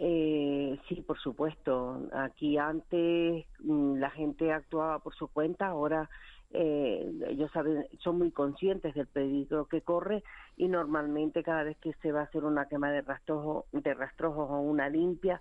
Eh, 0.00 0.76
sí, 0.88 0.96
por 0.96 1.18
supuesto. 1.20 2.08
Aquí 2.12 2.58
antes 2.58 3.46
mm, 3.60 3.98
la 3.98 4.10
gente 4.10 4.52
actuaba 4.52 4.98
por 4.98 5.14
su 5.14 5.28
cuenta, 5.28 5.68
ahora 5.68 6.10
eh, 6.52 7.12
ellos 7.28 7.50
saben, 7.52 7.86
son 7.98 8.18
muy 8.18 8.30
conscientes 8.30 8.94
del 8.94 9.06
peligro 9.06 9.66
que 9.66 9.80
corre 9.80 10.22
y 10.56 10.68
normalmente 10.68 11.42
cada 11.42 11.64
vez 11.64 11.76
que 11.78 11.92
se 11.94 12.12
va 12.12 12.20
a 12.20 12.24
hacer 12.24 12.44
una 12.44 12.66
quema 12.66 12.92
de 12.92 13.02
rastrojos 13.02 13.64
de 13.72 13.94
rastrojos 13.94 14.48
o 14.50 14.60
una 14.60 14.88
limpia 14.88 15.40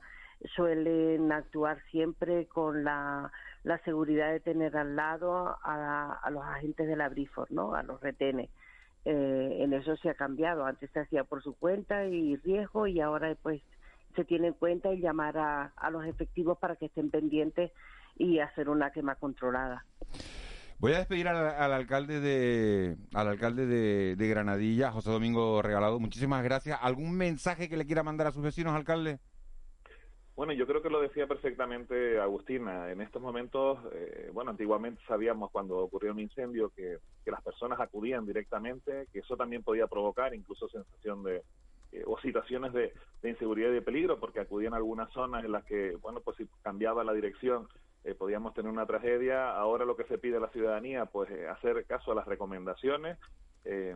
suelen 0.56 1.32
actuar 1.32 1.82
siempre 1.92 2.48
con 2.48 2.84
la, 2.84 3.32
la 3.64 3.78
seguridad 3.80 4.32
de 4.32 4.40
tener 4.40 4.76
al 4.76 4.96
lado 4.96 5.56
a, 5.64 6.20
a 6.22 6.30
los 6.32 6.44
agentes 6.44 6.88
de 6.88 6.96
la 6.96 7.10
Brifor, 7.10 7.52
¿no? 7.52 7.76
A 7.76 7.84
los 7.84 8.02
retenes. 8.02 8.50
Eh, 9.06 9.58
en 9.60 9.74
eso 9.74 9.96
se 9.98 10.10
ha 10.10 10.16
cambiado. 10.16 10.66
Antes 10.66 10.90
se 10.92 11.00
hacía 11.00 11.24
por 11.24 11.44
su 11.44 11.54
cuenta 11.54 12.06
y 12.06 12.36
riesgo 12.38 12.88
y 12.88 13.00
ahora 13.00 13.36
pues 13.42 13.62
se 14.16 14.26
tiene 14.26 14.48
en 14.48 14.54
cuenta 14.54 14.94
y 14.94 15.00
llamar 15.00 15.38
a 15.38 15.90
los 15.92 16.06
efectivos 16.06 16.58
para 16.58 16.76
que 16.76 16.86
estén 16.86 17.10
pendientes 17.10 17.72
y 18.18 18.40
hacer 18.40 18.70
una 18.70 18.92
quema 18.92 19.16
controlada. 19.16 19.86
Voy 20.84 20.92
a 20.92 20.98
despedir 20.98 21.30
al, 21.30 21.38
al 21.38 21.72
alcalde 21.72 22.20
de 22.20 22.98
al 23.14 23.30
alcalde 23.30 23.66
de, 23.66 24.18
de, 24.18 24.28
Granadilla, 24.28 24.92
José 24.92 25.12
Domingo 25.12 25.62
Regalado. 25.62 25.98
Muchísimas 25.98 26.44
gracias. 26.44 26.78
¿Algún 26.82 27.16
mensaje 27.16 27.70
que 27.70 27.78
le 27.78 27.86
quiera 27.86 28.04
mandar 28.04 28.28
a 28.28 28.32
sus 28.32 28.44
vecinos, 28.44 28.76
alcalde? 28.76 29.20
Bueno, 30.36 30.52
yo 30.52 30.68
creo 30.68 30.82
que 30.82 30.90
lo 30.90 31.00
decía 31.00 31.26
perfectamente 31.26 32.20
Agustina. 32.20 32.92
En 32.92 33.00
estos 33.00 33.22
momentos, 33.22 33.80
eh, 33.94 34.30
bueno, 34.34 34.52
antiguamente 34.52 35.02
sabíamos 35.08 35.52
cuando 35.52 35.78
ocurrió 35.78 36.12
un 36.12 36.20
incendio 36.20 36.70
que, 36.76 36.98
que, 37.24 37.32
las 37.32 37.42
personas 37.42 37.80
acudían 37.80 38.26
directamente, 38.26 39.08
que 39.14 39.20
eso 39.20 39.38
también 39.38 39.64
podía 39.64 39.88
provocar 39.88 40.36
incluso 40.36 40.68
sensación 40.68 41.24
de 41.24 41.44
eh, 41.94 42.04
o 42.06 42.20
situaciones 42.20 42.74
de, 42.74 42.92
de, 43.22 43.30
inseguridad 43.30 43.70
y 43.70 43.76
de 43.76 43.82
peligro, 43.82 44.20
porque 44.20 44.42
acudían 44.42 44.74
a 44.74 44.78
algunas 44.78 45.10
zonas 45.14 45.46
en 45.46 45.54
las 45.54 45.64
que, 45.64 45.96
bueno, 46.02 46.20
pues 46.20 46.36
si 46.36 46.46
cambiaba 46.62 47.06
la 47.06 47.14
dirección 47.14 47.70
eh, 48.04 48.16
podíamos 48.16 48.54
tener 48.54 48.72
una 48.72 48.86
tragedia. 48.86 49.56
Ahora 49.56 49.86
lo 49.86 49.96
que 49.96 50.04
se 50.06 50.18
pide 50.18 50.38
a 50.38 50.42
la 50.42 50.50
ciudadanía, 50.50 51.06
pues 51.06 51.30
hacer 51.50 51.86
caso 51.86 52.12
a 52.12 52.16
las 52.16 52.28
recomendaciones. 52.28 53.18
Eh, 53.66 53.96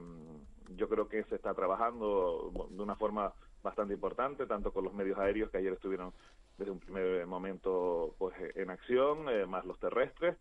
yo 0.75 0.89
creo 0.89 1.07
que 1.07 1.23
se 1.25 1.35
está 1.35 1.53
trabajando 1.53 2.51
de 2.69 2.81
una 2.81 2.95
forma 2.95 3.33
bastante 3.63 3.93
importante, 3.93 4.45
tanto 4.45 4.71
con 4.71 4.83
los 4.83 4.93
medios 4.93 5.17
aéreos 5.17 5.49
que 5.49 5.57
ayer 5.57 5.73
estuvieron 5.73 6.13
desde 6.57 6.71
un 6.71 6.79
primer 6.79 7.25
momento 7.27 8.15
pues 8.17 8.35
en 8.55 8.69
acción, 8.69 9.29
eh, 9.29 9.45
más 9.45 9.65
los 9.65 9.79
terrestres. 9.79 10.37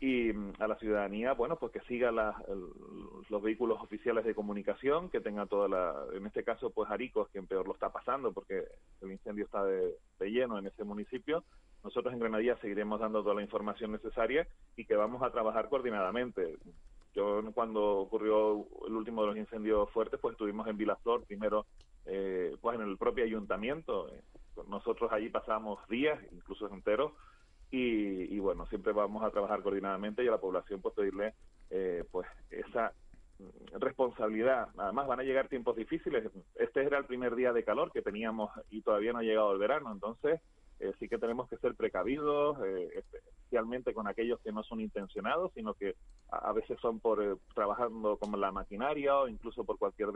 Y 0.00 0.32
mm, 0.32 0.54
a 0.58 0.66
la 0.66 0.76
ciudadanía, 0.76 1.34
bueno, 1.34 1.56
pues 1.56 1.72
que 1.72 1.80
siga 1.80 2.10
los 2.10 3.42
vehículos 3.42 3.80
oficiales 3.82 4.24
de 4.24 4.34
comunicación, 4.34 5.10
que 5.10 5.20
tenga 5.20 5.46
toda 5.46 5.68
la, 5.68 5.94
en 6.14 6.26
este 6.26 6.42
caso, 6.42 6.70
pues 6.70 6.90
Arico 6.90 7.22
es 7.22 7.28
quien 7.28 7.46
peor 7.46 7.66
lo 7.66 7.74
está 7.74 7.90
pasando 7.90 8.32
porque 8.32 8.64
el 9.02 9.12
incendio 9.12 9.44
está 9.44 9.62
de, 9.64 9.94
lleno 10.20 10.58
en 10.58 10.66
ese 10.66 10.84
municipio. 10.84 11.44
Nosotros 11.84 12.12
en 12.12 12.20
Granadilla 12.20 12.56
seguiremos 12.56 13.00
dando 13.00 13.22
toda 13.22 13.34
la 13.34 13.42
información 13.42 13.92
necesaria 13.92 14.48
y 14.76 14.86
que 14.86 14.96
vamos 14.96 15.22
a 15.22 15.30
trabajar 15.30 15.68
coordinadamente. 15.68 16.56
Yo 17.14 17.42
cuando 17.52 17.98
ocurrió 17.98 18.66
el 18.86 18.94
último 18.94 19.22
de 19.22 19.28
los 19.28 19.36
incendios 19.36 19.90
fuertes, 19.90 20.18
pues 20.20 20.32
estuvimos 20.32 20.66
en 20.68 20.76
Vilaflor, 20.76 21.24
primero 21.24 21.66
eh, 22.06 22.56
pues 22.60 22.78
en 22.78 22.86
el 22.86 22.96
propio 22.96 23.24
ayuntamiento. 23.24 24.08
Nosotros 24.68 25.10
allí 25.12 25.28
pasamos 25.28 25.78
días, 25.88 26.18
incluso 26.32 26.68
enteros, 26.72 27.12
y, 27.72 28.38
bueno, 28.40 28.66
siempre 28.66 28.92
vamos 28.92 29.22
a 29.22 29.30
trabajar 29.30 29.62
coordinadamente 29.62 30.24
y 30.24 30.28
a 30.28 30.32
la 30.32 30.40
población 30.40 30.80
pues 30.80 30.94
pedirle 30.94 31.34
eh, 31.70 32.04
pues 32.10 32.26
esa 32.50 32.92
responsabilidad. 33.78 34.68
Además 34.76 35.06
van 35.06 35.20
a 35.20 35.22
llegar 35.22 35.48
tiempos 35.48 35.76
difíciles. 35.76 36.30
Este 36.56 36.82
era 36.82 36.98
el 36.98 37.04
primer 37.04 37.34
día 37.36 37.52
de 37.52 37.64
calor 37.64 37.92
que 37.92 38.02
teníamos 38.02 38.50
y 38.70 38.82
todavía 38.82 39.12
no 39.12 39.20
ha 39.20 39.22
llegado 39.22 39.52
el 39.52 39.58
verano, 39.58 39.92
entonces 39.92 40.40
eh, 40.80 40.92
sí 40.98 41.08
que 41.08 41.18
tenemos 41.18 41.48
que 41.48 41.56
ser 41.58 41.74
precavidos, 41.74 42.58
eh, 42.64 42.88
especialmente 42.96 43.94
con 43.94 44.08
aquellos 44.08 44.40
que 44.40 44.52
no 44.52 44.62
son 44.64 44.80
intencionados, 44.80 45.52
sino 45.54 45.74
que 45.74 45.94
a, 46.30 46.52
veces 46.52 46.78
son 46.80 47.00
por 47.00 47.38
trabajando 47.54 48.16
con 48.16 48.38
la 48.40 48.50
maquinaria 48.50 49.16
o 49.16 49.28
incluso 49.28 49.64
por 49.64 49.78
cualquier 49.78 50.08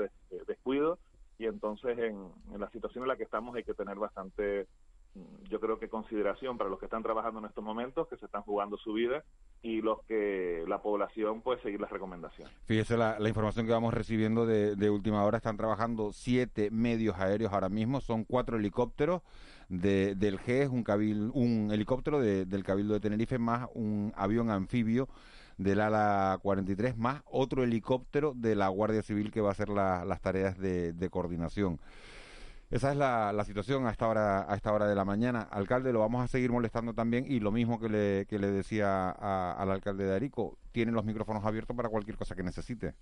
descuido. 0.46 0.98
Y 1.38 1.46
entonces 1.46 1.98
en, 1.98 2.30
en 2.52 2.60
la 2.60 2.70
situación 2.70 3.04
en 3.04 3.08
la 3.08 3.16
que 3.16 3.24
estamos 3.24 3.54
hay 3.56 3.64
que 3.64 3.74
tener 3.74 3.96
bastante 3.96 4.66
yo 5.48 5.60
creo 5.60 5.78
que 5.78 5.88
consideración 5.88 6.58
para 6.58 6.70
los 6.70 6.78
que 6.78 6.86
están 6.86 7.02
trabajando 7.02 7.38
en 7.38 7.46
estos 7.46 7.62
momentos, 7.62 8.08
que 8.08 8.16
se 8.16 8.26
están 8.26 8.42
jugando 8.42 8.76
su 8.76 8.92
vida 8.92 9.24
y 9.62 9.80
los 9.80 10.02
que 10.04 10.64
la 10.66 10.82
población 10.82 11.40
puede 11.42 11.62
seguir 11.62 11.80
las 11.80 11.90
recomendaciones. 11.90 12.52
Fíjese 12.64 12.96
la, 12.96 13.16
información 13.28 13.66
que 13.66 13.72
vamos 13.72 13.94
recibiendo 13.94 14.46
de, 14.46 14.90
última 14.90 15.24
hora, 15.24 15.36
están 15.36 15.56
trabajando 15.56 16.12
siete 16.12 16.70
medios 16.70 17.16
aéreos 17.18 17.52
ahora 17.52 17.68
mismo, 17.68 18.00
son 18.00 18.24
cuatro 18.24 18.56
helicópteros 18.56 19.22
de, 19.68 20.14
del 20.16 20.38
GES, 20.38 20.68
un, 20.68 20.82
cabil, 20.82 21.30
un 21.32 21.70
helicóptero 21.72 22.20
del 22.20 22.64
Cabildo 22.64 22.94
de 22.94 23.00
Tenerife 23.00 23.38
más 23.38 23.68
un 23.74 24.12
avión 24.16 24.50
anfibio 24.50 25.08
del 25.56 25.80
ala 25.80 26.38
43 26.42 26.96
más 26.96 27.22
otro 27.26 27.62
helicóptero 27.62 28.34
de 28.34 28.56
la 28.56 28.68
Guardia 28.68 29.02
Civil 29.02 29.30
que 29.30 29.40
va 29.40 29.50
a 29.50 29.52
hacer 29.52 29.68
las 29.68 30.20
tareas 30.20 30.58
de 30.58 31.08
coordinación. 31.10 31.78
Esa 32.70 32.90
es 32.90 32.96
la, 32.96 33.44
situación 33.44 33.86
a 33.86 33.90
esta 33.90 34.08
hora 34.08 34.50
a 34.50 34.56
esta 34.56 34.72
hora 34.72 34.86
de 34.86 34.94
la 34.94 35.04
mañana. 35.04 35.42
Alcalde, 35.42 35.92
lo 35.92 36.00
vamos 36.00 36.22
a 36.22 36.28
seguir 36.28 36.50
molestando 36.50 36.94
también 36.94 37.24
y 37.28 37.40
lo 37.40 37.52
mismo 37.52 37.78
que 37.78 37.88
le, 37.88 38.26
que 38.26 38.38
le 38.38 38.50
decía 38.50 39.10
al 39.10 39.70
alcalde 39.70 40.04
de 40.04 40.14
Arico, 40.14 40.58
tiene 40.72 40.92
los 40.92 41.04
micrófonos 41.04 41.44
abiertos 41.44 41.76
para 41.76 41.88
cualquier 41.88 42.16
cosa 42.16 42.34
que 42.34 42.42
necesite. 42.42 42.94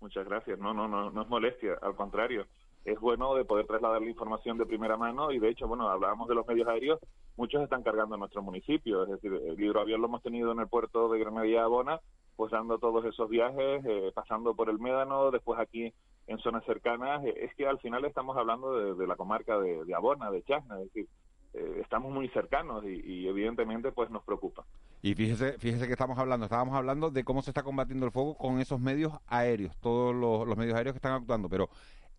Muchas 0.00 0.26
gracias. 0.26 0.58
No, 0.58 0.72
no, 0.72 0.88
no, 0.88 1.10
no 1.10 1.22
es 1.22 1.28
molestia, 1.28 1.78
al 1.82 1.94
contrario. 1.94 2.46
Es 2.84 2.98
bueno 2.98 3.34
de 3.34 3.44
poder 3.44 3.66
trasladar 3.66 4.00
la 4.00 4.08
información 4.08 4.56
de 4.56 4.64
primera 4.64 4.96
mano 4.96 5.30
y 5.30 5.38
de 5.38 5.50
hecho, 5.50 5.68
bueno, 5.68 5.88
hablábamos 5.88 6.28
de 6.28 6.34
los 6.34 6.46
medios 6.46 6.66
aéreos, 6.66 6.98
muchos 7.36 7.62
están 7.62 7.82
cargando 7.82 8.14
en 8.14 8.20
nuestro 8.20 8.42
municipio, 8.42 9.04
es 9.04 9.10
decir, 9.10 9.32
el 9.32 9.60
hidroavión 9.60 10.00
lo 10.00 10.06
hemos 10.06 10.22
tenido 10.22 10.52
en 10.52 10.60
el 10.60 10.68
puerto 10.68 11.10
de 11.10 11.18
Granadilla 11.18 11.64
Abona, 11.64 12.00
pues 12.36 12.50
dando 12.52 12.78
todos 12.78 13.04
esos 13.04 13.28
viajes, 13.28 13.84
eh, 13.84 14.12
pasando 14.14 14.54
por 14.54 14.70
el 14.70 14.78
Médano, 14.78 15.30
después 15.30 15.60
aquí 15.60 15.92
en 16.30 16.38
zonas 16.38 16.64
cercanas, 16.64 17.24
eh, 17.24 17.34
es 17.36 17.54
que 17.56 17.66
al 17.66 17.80
final 17.80 18.04
estamos 18.04 18.36
hablando 18.36 18.94
de, 18.94 19.06
la 19.06 19.16
comarca 19.16 19.58
de, 19.58 19.94
Abona, 19.94 20.30
de 20.30 20.44
Chasna, 20.44 20.76
es 20.78 20.84
decir, 20.84 21.08
eh, 21.54 21.80
estamos 21.82 22.12
muy 22.12 22.28
cercanos 22.28 22.84
y, 22.84 23.26
evidentemente 23.26 23.90
pues 23.90 24.10
nos 24.10 24.22
preocupa. 24.22 24.64
Y 25.02 25.14
fíjese, 25.14 25.58
fíjese 25.58 25.86
que 25.86 25.92
estamos 25.92 26.16
hablando, 26.18 26.46
estábamos 26.46 26.76
hablando 26.76 27.10
de 27.10 27.24
cómo 27.24 27.42
se 27.42 27.50
está 27.50 27.64
combatiendo 27.64 28.06
el 28.06 28.12
fuego 28.12 28.36
con 28.36 28.60
esos 28.60 28.78
medios 28.78 29.12
aéreos, 29.26 29.76
todos 29.78 30.14
los, 30.14 30.56
medios 30.56 30.76
aéreos 30.76 30.94
que 30.94 30.98
están 30.98 31.14
actuando, 31.14 31.48
pero 31.48 31.68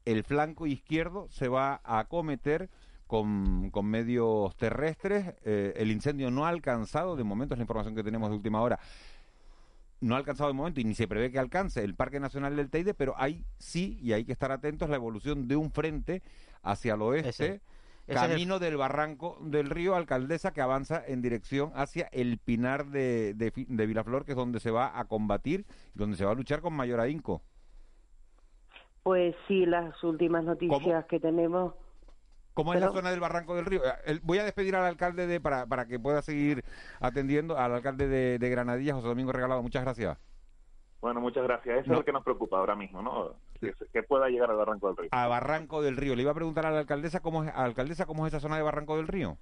el 0.03 0.25
flanco 0.25 0.67
izquierdo 0.67 1.29
se 1.29 1.47
va 1.47 1.79
a 1.81 1.99
acometer 1.99 2.69
con, 3.07 3.71
medios 3.83 4.53
terrestres. 4.57 5.35
Eh, 5.45 5.73
el 5.77 5.89
incendio 5.89 6.31
no 6.31 6.45
ha 6.45 6.49
alcanzado, 6.49 7.15
de 7.15 7.23
momento 7.23 7.53
es 7.53 7.59
la 7.59 7.63
información 7.63 7.95
que 7.95 8.03
tenemos 8.03 8.29
de 8.29 8.35
última 8.35 8.61
hora, 8.61 8.77
no 10.01 10.15
ha 10.15 10.17
alcanzado 10.17 10.49
de 10.49 10.55
momento 10.55 10.81
y 10.81 10.83
ni 10.83 10.95
se 10.95 11.07
prevé 11.07 11.31
que 11.31 11.39
alcance 11.39 11.83
el 11.83 11.95
Parque 11.95 12.19
Nacional 12.19 12.55
del 12.55 12.69
Teide, 12.69 12.93
pero 12.93 13.13
hay 13.17 13.45
sí, 13.59 13.99
y 14.01 14.13
hay 14.13 14.25
que 14.25 14.31
estar 14.31 14.51
atentos, 14.51 14.89
la 14.89 14.95
evolución 14.95 15.47
de 15.47 15.55
un 15.55 15.71
frente 15.71 16.23
hacia 16.63 16.95
el 16.95 17.01
oeste, 17.03 17.61
camino 18.07 18.59
del 18.59 18.77
barranco 18.77 19.37
del 19.41 19.69
río 19.69 19.95
Alcaldesa 19.95 20.51
que 20.51 20.61
avanza 20.61 21.03
en 21.05 21.21
dirección 21.21 21.71
hacia 21.75 22.07
el 22.11 22.39
Pinar 22.39 22.87
de, 22.87 23.33
de, 23.35 23.85
Vilaflor, 23.85 24.25
que 24.25 24.31
es 24.31 24.37
donde 24.37 24.59
se 24.59 24.71
va 24.71 24.99
a 24.99 25.05
combatir, 25.05 25.65
donde 25.93 26.17
se 26.17 26.25
va 26.25 26.31
a 26.31 26.35
luchar 26.35 26.61
con 26.61 26.73
mayor 26.73 26.99
ahínco. 26.99 27.41
Pues 29.03 29.35
sí, 29.47 29.65
las 29.65 30.03
últimas 30.03 30.43
noticias 30.43 31.05
que 31.05 31.19
tenemos 31.19 31.73
¿Cómo 32.53 32.73
es 32.73 32.81
la 32.81 32.91
zona 32.91 33.11
del 33.11 33.19
Barranco 33.19 33.55
del 33.55 33.65
Río? 33.65 33.81
Eh, 34.05 34.19
voy 34.23 34.39
a 34.39 34.43
despedir 34.43 34.75
al 34.75 34.85
alcalde 34.85 35.27
de 35.27 35.39
para, 35.39 35.65
para 35.65 35.85
que 35.85 35.99
pueda 35.99 36.21
seguir 36.21 36.63
atendiendo, 36.99 37.57
al 37.57 37.73
alcalde 37.73 38.07
de, 38.07 38.39
de 38.39 38.49
Granadilla, 38.49 38.93
José 38.93 39.07
Domingo 39.07 39.31
Regalado. 39.31 39.61
Muchas 39.61 39.83
gracias. 39.83 40.17
Bueno, 41.01 41.19
muchas 41.19 41.43
gracias. 41.43 41.79
Eso 41.79 41.91
es 41.93 41.97
lo 41.97 42.05
que 42.05 42.11
nos 42.11 42.23
preocupa 42.23 42.59
ahora 42.59 42.75
mismo, 42.75 43.01
¿no? 43.01 43.33
Que, 43.59 44.03
pueda 44.03 44.29
llegar 44.29 44.51
al 44.51 44.57
Barranco 44.57 44.87
del 44.87 44.97
Río. 44.97 45.09
A 45.11 45.27
Barranco 45.27 45.81
del 45.81 45.97
Río. 45.97 46.15
Le 46.15 46.21
iba 46.21 46.31
a 46.31 46.35
preguntar 46.35 46.67
a 46.67 46.71
la 46.71 46.79
alcaldesa 46.79 47.21
cómo 47.21 47.43
es, 47.43 47.51
alcaldesa 47.55 48.05
cómo 48.05 48.27
es 48.27 48.33
esa 48.33 48.39
zona 48.39 48.57
de 48.57 48.61
Barranco 48.61 48.97
del 48.97 49.07
Río. 49.07 49.37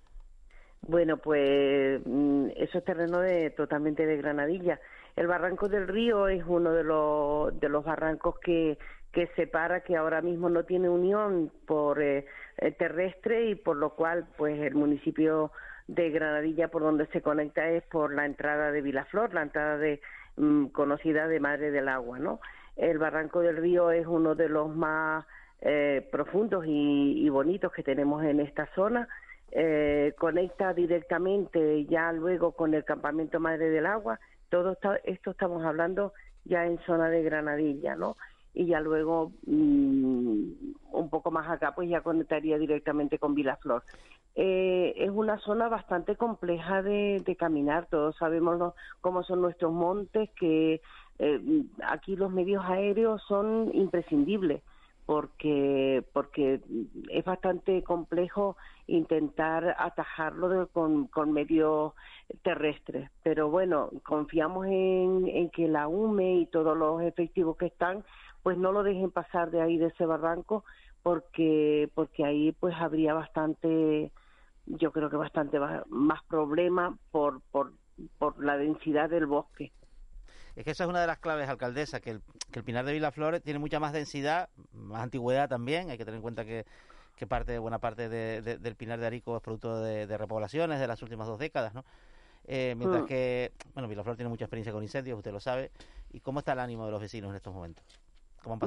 Bueno, 0.81 1.17
pues 1.17 2.01
mm, 2.05 2.47
eso 2.55 2.77
es 2.77 2.85
terreno 2.85 3.19
de 3.19 3.49
totalmente 3.49 4.05
de 4.05 4.15
Granadilla. 4.17 4.79
El 5.17 5.27
Barranco 5.27 5.67
del 5.67 5.89
Río 5.89 6.29
es 6.29 6.43
uno 6.47 6.71
de 6.71 6.85
los 6.85 7.59
de 7.59 7.67
los 7.67 7.83
barrancos 7.83 8.39
que 8.39 8.77
que 9.11 9.27
separa 9.35 9.81
que 9.81 9.95
ahora 9.95 10.21
mismo 10.21 10.49
no 10.49 10.63
tiene 10.65 10.89
unión 10.89 11.51
por 11.65 12.01
eh, 12.01 12.25
eh, 12.57 12.71
terrestre 12.71 13.49
y 13.49 13.55
por 13.55 13.77
lo 13.77 13.91
cual 13.91 14.27
pues 14.37 14.59
el 14.61 14.75
municipio 14.75 15.51
de 15.87 16.11
Granadilla 16.11 16.67
por 16.67 16.83
donde 16.83 17.07
se 17.07 17.21
conecta 17.21 17.67
es 17.69 17.83
por 17.85 18.13
la 18.13 18.25
entrada 18.25 18.71
de 18.71 18.81
Vilaflor, 18.81 19.33
la 19.33 19.41
entrada 19.41 19.77
de 19.77 19.99
mm, 20.37 20.67
conocida 20.67 21.27
de 21.27 21.39
Madre 21.39 21.71
del 21.71 21.89
Agua, 21.89 22.19
¿no? 22.19 22.39
El 22.75 22.99
Barranco 22.99 23.41
del 23.41 23.57
Río 23.57 23.91
es 23.91 24.05
uno 24.05 24.35
de 24.35 24.47
los 24.47 24.73
más 24.73 25.25
eh, 25.61 26.07
profundos 26.11 26.63
y, 26.67 27.27
bonitos 27.29 27.73
que 27.73 27.83
tenemos 27.83 28.23
en 28.23 28.39
esta 28.39 28.67
zona. 28.73 29.07
conecta 30.17 30.73
directamente 30.73 31.85
ya 31.85 32.13
luego 32.13 32.51
con 32.51 32.73
el 32.73 32.85
campamento 32.85 33.39
Madre 33.39 33.69
del 33.69 33.87
Agua. 33.87 34.19
Todo 34.49 34.77
esto 35.03 35.31
estamos 35.31 35.65
hablando 35.65 36.13
ya 36.45 36.65
en 36.65 36.77
zona 36.85 37.09
de 37.09 37.23
Granadilla, 37.23 37.95
¿no? 37.95 38.15
Y 38.53 38.65
ya 38.65 38.79
luego 38.79 39.31
mm, 39.45 40.43
un 40.91 41.09
poco 41.09 41.31
más 41.31 41.49
acá 41.49 41.73
pues 41.75 41.89
ya 41.89 42.01
conectaría 42.01 42.57
directamente 42.57 43.19
con 43.19 43.35
Vilaflor. 43.35 43.83
Eh, 44.35 44.93
es 44.97 45.09
una 45.09 45.37
zona 45.39 45.67
bastante 45.67 46.15
compleja 46.15 46.81
de, 46.81 47.35
caminar, 47.37 47.87
todos 47.87 48.15
sabemos 48.17 48.73
cómo 49.01 49.23
son 49.23 49.41
nuestros 49.41 49.73
montes, 49.73 50.29
que 50.39 50.81
eh, 51.19 51.63
aquí 51.83 52.15
los 52.15 52.31
medios 52.31 52.63
aéreos 52.65 53.21
son 53.27 53.71
imprescindibles 53.73 54.61
porque 55.05 56.03
porque 56.13 56.61
es 57.09 57.25
bastante 57.25 57.83
complejo 57.83 58.55
intentar 58.89 59.75
atajarlo 59.77 60.67
con, 60.67 61.07
con, 61.07 61.31
medios 61.31 61.93
terrestres. 62.43 63.09
Pero 63.23 63.49
bueno, 63.49 63.89
confiamos 64.03 64.65
en, 64.67 65.27
en, 65.27 65.49
que 65.49 65.67
la 65.67 65.87
UME 65.87 66.37
y 66.37 66.45
todos 66.47 66.77
los 66.77 67.01
efectivos 67.01 67.57
que 67.57 67.67
están 67.67 68.03
pues 68.43 68.57
no 68.57 68.71
lo 68.71 68.83
dejen 68.83 69.11
pasar 69.11 69.51
de 69.51 69.61
ahí 69.61 69.77
de 69.77 69.87
ese 69.87 70.05
barranco 70.05 70.63
porque 71.03 71.89
porque 71.93 72.23
ahí 72.23 72.53
pues 72.53 72.73
habría 72.75 73.13
bastante 73.13 74.11
yo 74.69 74.91
creo 74.91 75.09
que 75.09 75.17
bastante 75.17 75.59
más 75.89 76.23
problema 76.25 76.97
por, 77.11 77.41
por, 77.51 77.73
por 78.17 78.43
la 78.43 78.57
densidad 78.57 79.09
del 79.09 79.25
bosque. 79.25 79.71
Es 80.55 80.63
que 80.63 80.71
esa 80.71 80.83
es 80.83 80.89
una 80.89 81.01
de 81.01 81.07
las 81.07 81.19
claves, 81.19 81.49
alcaldesa, 81.49 81.99
que 81.99 82.11
el, 82.11 82.21
que 82.51 82.59
el 82.59 82.65
Pinar 82.65 82.85
de 82.85 82.93
Vilaflores 82.93 83.41
tiene 83.41 83.59
mucha 83.59 83.79
más 83.79 83.93
densidad, 83.93 84.49
más 84.73 85.01
antigüedad 85.01 85.49
también. 85.49 85.89
Hay 85.89 85.97
que 85.97 86.05
tener 86.05 86.17
en 86.17 86.21
cuenta 86.21 86.45
que, 86.45 86.65
que 87.19 87.27
parte 87.27 87.59
buena 87.59 87.79
parte 87.79 88.07
del 88.07 88.75
Pinar 88.77 88.97
de 88.97 89.05
Arico 89.05 89.35
es 89.35 89.43
producto 89.43 89.81
de, 89.81 90.17
repoblaciones 90.17 90.79
de 90.79 90.87
las 90.87 91.03
últimas 91.03 91.27
dos 91.27 91.37
décadas, 91.37 91.73
¿no? 91.73 91.83
Eh, 92.45 92.73
mientras 92.77 93.03
mm. 93.03 93.05
que, 93.05 93.51
bueno, 93.73 93.89
Vilaflor 93.89 94.15
tiene 94.15 94.29
mucha 94.29 94.45
experiencia 94.45 94.71
con 94.71 94.81
incendios, 94.81 95.17
usted 95.17 95.33
lo 95.33 95.41
sabe. 95.41 95.69
¿Y 96.11 96.21
cómo 96.21 96.39
está 96.39 96.53
el 96.53 96.59
ánimo 96.59 96.85
de 96.85 96.91
los 96.91 97.01
vecinos 97.01 97.29
en 97.31 97.35
estos 97.35 97.53
momentos? 97.53 97.83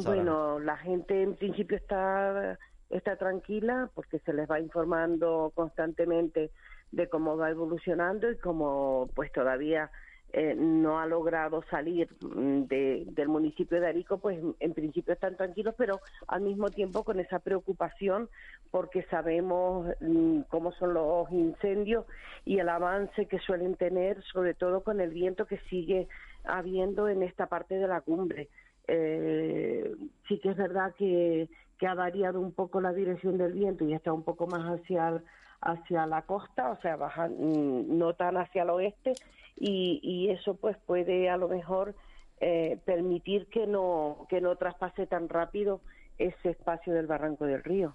bueno, 0.04 0.58
la 0.60 0.76
gente 0.76 1.22
en 1.22 1.34
principio 1.34 1.78
está, 1.78 2.58
está 2.90 3.16
tranquila 3.16 3.90
porque 3.94 4.18
se 4.18 4.34
les 4.34 4.48
va 4.48 4.60
informando 4.60 5.50
constantemente 5.54 6.50
de 6.90 7.08
cómo 7.08 7.38
va 7.38 7.48
evolucionando 7.48 8.30
y 8.30 8.36
como 8.36 9.08
pues 9.14 9.32
todavía 9.32 9.90
eh, 10.34 10.54
no 10.56 10.98
ha 10.98 11.06
logrado 11.06 11.62
salir 11.70 12.08
mm, 12.22 12.62
de, 12.62 13.04
del 13.06 13.28
municipio 13.28 13.78
de 13.78 13.86
Arico, 13.86 14.16
pues 14.16 14.38
en 14.60 14.72
principio 14.72 15.12
están 15.12 15.36
tranquilos, 15.36 15.74
pero 15.76 16.00
al 16.26 16.40
mismo 16.40 16.70
tiempo 16.70 17.04
con 17.04 17.20
esa 17.20 17.38
preocupación 17.38 18.30
porque 18.70 19.02
sabemos 19.10 19.88
mm, 20.00 20.42
cómo 20.48 20.72
son 20.72 20.94
los 20.94 21.30
incendios 21.30 22.06
y 22.46 22.58
el 22.58 22.70
avance 22.70 23.26
que 23.26 23.40
suelen 23.40 23.74
tener, 23.74 24.22
sobre 24.24 24.54
todo 24.54 24.82
con 24.82 25.02
el 25.02 25.10
viento 25.10 25.44
que 25.44 25.58
sigue 25.68 26.08
habiendo 26.44 27.08
en 27.08 27.22
esta 27.22 27.46
parte 27.46 27.74
de 27.74 27.86
la 27.86 28.00
cumbre. 28.00 28.48
Eh, 28.88 29.94
sí 30.28 30.38
que 30.38 30.48
es 30.48 30.56
verdad 30.56 30.94
que, 30.96 31.50
que 31.78 31.86
ha 31.86 31.94
variado 31.94 32.40
un 32.40 32.52
poco 32.52 32.80
la 32.80 32.94
dirección 32.94 33.36
del 33.36 33.52
viento 33.52 33.84
y 33.84 33.92
está 33.92 34.12
un 34.14 34.24
poco 34.24 34.46
más 34.46 34.80
hacia 34.80 35.22
hacia 35.62 36.06
la 36.06 36.22
costa, 36.22 36.70
o 36.70 36.80
sea, 36.80 36.96
baja, 36.96 37.28
mm, 37.28 37.96
no 37.96 38.14
tan 38.14 38.36
hacia 38.36 38.62
el 38.62 38.70
oeste, 38.70 39.14
y, 39.56 40.00
y 40.02 40.30
eso 40.30 40.54
pues 40.54 40.76
puede 40.86 41.30
a 41.30 41.36
lo 41.36 41.48
mejor 41.48 41.94
eh, 42.40 42.78
permitir 42.84 43.46
que 43.46 43.66
no, 43.66 44.26
que 44.28 44.40
no 44.40 44.56
traspase 44.56 45.06
tan 45.06 45.28
rápido 45.28 45.80
ese 46.18 46.50
espacio 46.50 46.92
del 46.92 47.06
barranco 47.06 47.46
del 47.46 47.62
río. 47.62 47.94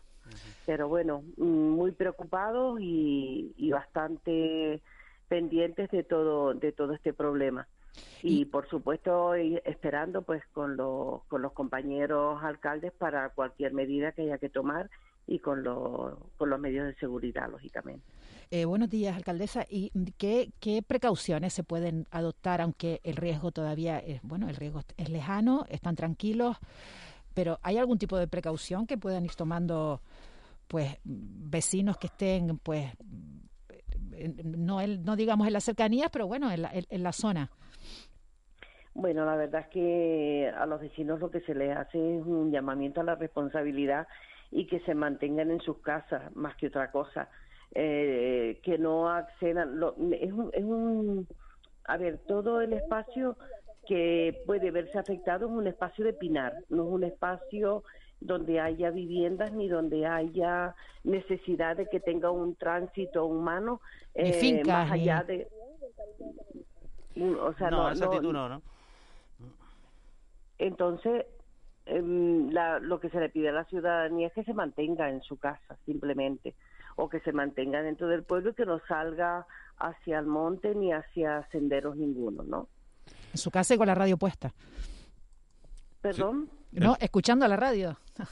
Pero 0.65 0.87
bueno, 0.87 1.23
mm, 1.37 1.69
muy 1.69 1.91
preocupados 1.91 2.79
y, 2.79 3.53
y 3.57 3.71
bastante 3.71 4.81
pendientes 5.27 5.89
de 5.91 6.03
todo, 6.03 6.53
de 6.53 6.71
todo 6.71 6.93
este 6.93 7.13
problema. 7.13 7.67
Y, 8.21 8.45
por 8.45 8.67
supuesto 8.67 9.33
esperando 9.33 10.21
pues 10.21 10.43
con 10.53 10.77
los, 10.77 11.23
con 11.25 11.41
los 11.41 11.53
compañeros 11.53 12.43
alcaldes 12.43 12.93
para 12.93 13.29
cualquier 13.29 13.73
medida 13.73 14.11
que 14.11 14.23
haya 14.23 14.37
que 14.37 14.49
tomar 14.49 14.89
y 15.27 15.39
con, 15.39 15.63
los, 15.63 16.15
con 16.37 16.49
los 16.49 16.59
medios 16.59 16.87
de 16.87 16.95
seguridad, 16.95 17.49
lógicamente. 17.49 18.03
Eh, 18.49 18.63
buenos 18.63 18.89
días, 18.89 19.15
alcaldesa. 19.15 19.65
¿Y 19.69 19.91
qué, 20.17 20.51
qué 20.61 20.81
precauciones 20.81 21.53
se 21.53 21.63
pueden 21.63 22.07
adoptar, 22.11 22.61
aunque 22.61 23.01
el 23.03 23.17
riesgo 23.17 23.51
todavía 23.51 23.99
es, 23.99 24.21
bueno, 24.23 24.47
el 24.47 24.55
riesgo 24.55 24.81
es 24.95 25.09
lejano, 25.09 25.65
están 25.69 25.95
tranquilos, 25.95 26.57
pero 27.33 27.59
¿hay 27.61 27.77
algún 27.77 27.97
tipo 27.97 28.17
de 28.17 28.27
precaución 28.27 28.87
que 28.87 28.97
puedan 28.97 29.25
ir 29.25 29.35
tomando, 29.35 30.01
pues, 30.67 30.97
vecinos 31.03 31.97
que 31.97 32.07
estén, 32.07 32.57
pues, 32.59 32.89
no, 34.45 34.85
no 34.87 35.15
digamos 35.15 35.45
en 35.45 35.53
las 35.53 35.65
cercanías, 35.65 36.09
pero 36.09 36.25
bueno, 36.25 36.49
en 36.49 36.61
la, 36.61 36.71
en 36.73 37.03
la 37.03 37.11
zona? 37.11 37.51
Bueno, 38.93 39.25
la 39.25 39.35
verdad 39.35 39.61
es 39.61 39.67
que 39.67 40.51
a 40.57 40.65
los 40.65 40.81
vecinos 40.81 41.19
lo 41.19 41.29
que 41.29 41.41
se 41.41 41.53
les 41.53 41.77
hace 41.77 42.17
es 42.17 42.25
un 42.25 42.49
llamamiento 42.49 43.01
a 43.01 43.03
la 43.03 43.13
responsabilidad 43.13 44.07
y 44.51 44.65
que 44.67 44.79
se 44.81 44.95
mantengan 44.95 45.51
en 45.51 45.61
sus 45.61 45.77
casas 45.79 46.35
más 46.35 46.55
que 46.55 46.67
otra 46.67 46.91
cosa, 46.91 47.29
eh, 47.73 48.59
que 48.63 48.77
no 48.77 49.09
accedan. 49.09 49.81
es, 50.13 50.31
un, 50.31 50.49
es 50.53 50.63
un, 50.63 51.27
a 51.85 51.97
ver, 51.97 52.19
todo 52.27 52.61
el 52.61 52.73
espacio 52.73 53.35
que 53.87 54.41
puede 54.45 54.71
verse 54.71 54.97
afectado 54.97 55.47
es 55.47 55.51
un 55.51 55.67
espacio 55.67 56.05
de 56.05 56.13
pinar, 56.13 56.53
no 56.69 56.83
es 56.83 56.89
un 56.89 57.03
espacio 57.03 57.83
donde 58.19 58.59
haya 58.59 58.89
viviendas 58.89 59.53
ni 59.53 59.67
donde 59.67 60.05
haya 60.05 60.75
necesidad 61.03 61.77
de 61.77 61.85
que 61.85 61.99
tenga 61.99 62.31
un 62.31 62.55
tránsito 62.55 63.25
humano 63.25 63.79
eh, 64.15 64.63
más 64.65 64.91
allá 64.91 65.23
de 65.23 65.47
o 67.39 67.53
sea 67.53 67.69
no, 67.69 67.93
no, 67.93 68.49
no. 68.49 68.61
entonces 70.57 71.25
Em, 71.27 71.36
la, 71.89 72.79
lo 72.79 72.99
que 72.99 73.09
se 73.09 73.19
le 73.19 73.29
pide 73.29 73.49
a 73.49 73.53
la 73.53 73.65
ciudadanía 73.65 74.27
es 74.27 74.33
que 74.33 74.43
se 74.43 74.53
mantenga 74.53 75.09
en 75.09 75.21
su 75.21 75.37
casa, 75.37 75.77
simplemente, 75.85 76.55
o 76.95 77.09
que 77.09 77.19
se 77.21 77.31
mantenga 77.31 77.81
dentro 77.81 78.07
del 78.07 78.23
pueblo 78.23 78.51
y 78.51 78.53
que 78.53 78.65
no 78.65 78.79
salga 78.87 79.45
hacia 79.77 80.19
el 80.19 80.25
monte 80.25 80.75
ni 80.75 80.91
hacia 80.91 81.47
senderos 81.51 81.95
ninguno, 81.95 82.43
¿no? 82.43 82.67
En 83.31 83.37
su 83.37 83.51
casa 83.51 83.75
y 83.75 83.77
con 83.77 83.87
la 83.87 83.95
radio 83.95 84.17
puesta. 84.17 84.53
¿Perdón? 86.01 86.49
No, 86.71 86.95
escuchando 86.99 87.47
la 87.47 87.55
radio. 87.55 87.97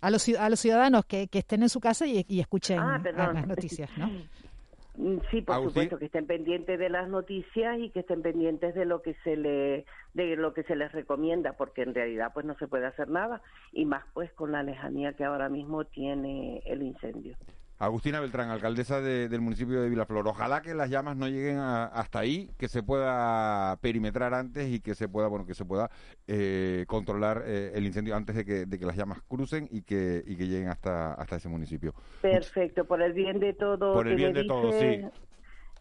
A 0.00 0.10
los, 0.10 0.28
a 0.30 0.50
los 0.50 0.58
ciudadanos 0.58 1.04
que, 1.04 1.28
que 1.28 1.38
estén 1.38 1.62
en 1.62 1.68
su 1.68 1.78
casa 1.78 2.04
y, 2.08 2.40
escuchen 2.40 2.76
ah, 2.80 3.00
las 3.14 3.46
noticias, 3.46 3.88
¿no? 3.96 4.10
Mm, 4.94 5.18
sí, 5.30 5.40
por 5.40 5.62
supuesto 5.64 5.98
que 5.98 6.04
estén 6.04 6.26
pendientes 6.26 6.78
de 6.78 6.90
las 6.90 7.08
noticias 7.08 7.78
y 7.78 7.90
que 7.90 8.00
estén 8.00 8.20
pendientes 8.20 8.74
de 8.74 8.84
lo 8.84 9.00
que 9.00 9.14
se 9.24 9.36
le 9.36 9.86
de 10.12 10.36
lo 10.36 10.52
que 10.52 10.62
se 10.64 10.76
les 10.76 10.92
recomienda, 10.92 11.54
porque 11.54 11.82
en 11.82 11.94
realidad 11.94 12.32
pues 12.34 12.44
no 12.44 12.54
se 12.56 12.68
puede 12.68 12.86
hacer 12.86 13.08
nada 13.08 13.40
y 13.72 13.86
más 13.86 14.04
pues 14.12 14.30
con 14.32 14.52
la 14.52 14.62
lejanía 14.62 15.14
que 15.14 15.24
ahora 15.24 15.48
mismo 15.48 15.84
tiene 15.86 16.62
el 16.66 16.82
incendio. 16.82 17.36
Agustina 17.82 18.20
Beltrán, 18.20 18.48
alcaldesa 18.48 19.00
del 19.00 19.40
municipio 19.40 19.82
de 19.82 19.88
Vilaflor. 19.88 20.28
Ojalá 20.28 20.62
que 20.62 20.72
las 20.72 20.88
llamas 20.88 21.16
no 21.16 21.26
lleguen 21.26 21.58
hasta 21.58 22.20
ahí, 22.20 22.48
que 22.56 22.68
se 22.68 22.80
pueda 22.84 23.76
perimetrar 23.80 24.34
antes 24.34 24.70
y 24.70 24.78
que 24.78 24.94
se 24.94 25.08
pueda, 25.08 25.26
bueno, 25.26 25.46
que 25.46 25.54
se 25.54 25.64
pueda 25.64 25.90
eh, 26.28 26.84
controlar 26.86 27.42
eh, 27.44 27.72
el 27.74 27.84
incendio 27.84 28.14
antes 28.14 28.36
de 28.36 28.44
que, 28.44 28.66
de 28.66 28.78
que 28.78 28.86
las 28.86 28.96
llamas 28.96 29.20
crucen 29.26 29.66
y 29.68 29.82
que, 29.82 30.22
y 30.24 30.36
que 30.36 30.46
lleguen 30.46 30.68
hasta, 30.68 31.14
hasta 31.14 31.34
ese 31.34 31.48
municipio. 31.48 31.92
Perfecto, 32.20 32.84
por 32.84 33.02
el 33.02 33.14
bien 33.14 33.40
de 33.40 33.52
todo. 33.52 33.94
Por 33.94 34.06
el 34.06 34.14
bien 34.14 34.32
de 34.32 34.44
todos, 34.44 34.76
sí. 34.76 35.04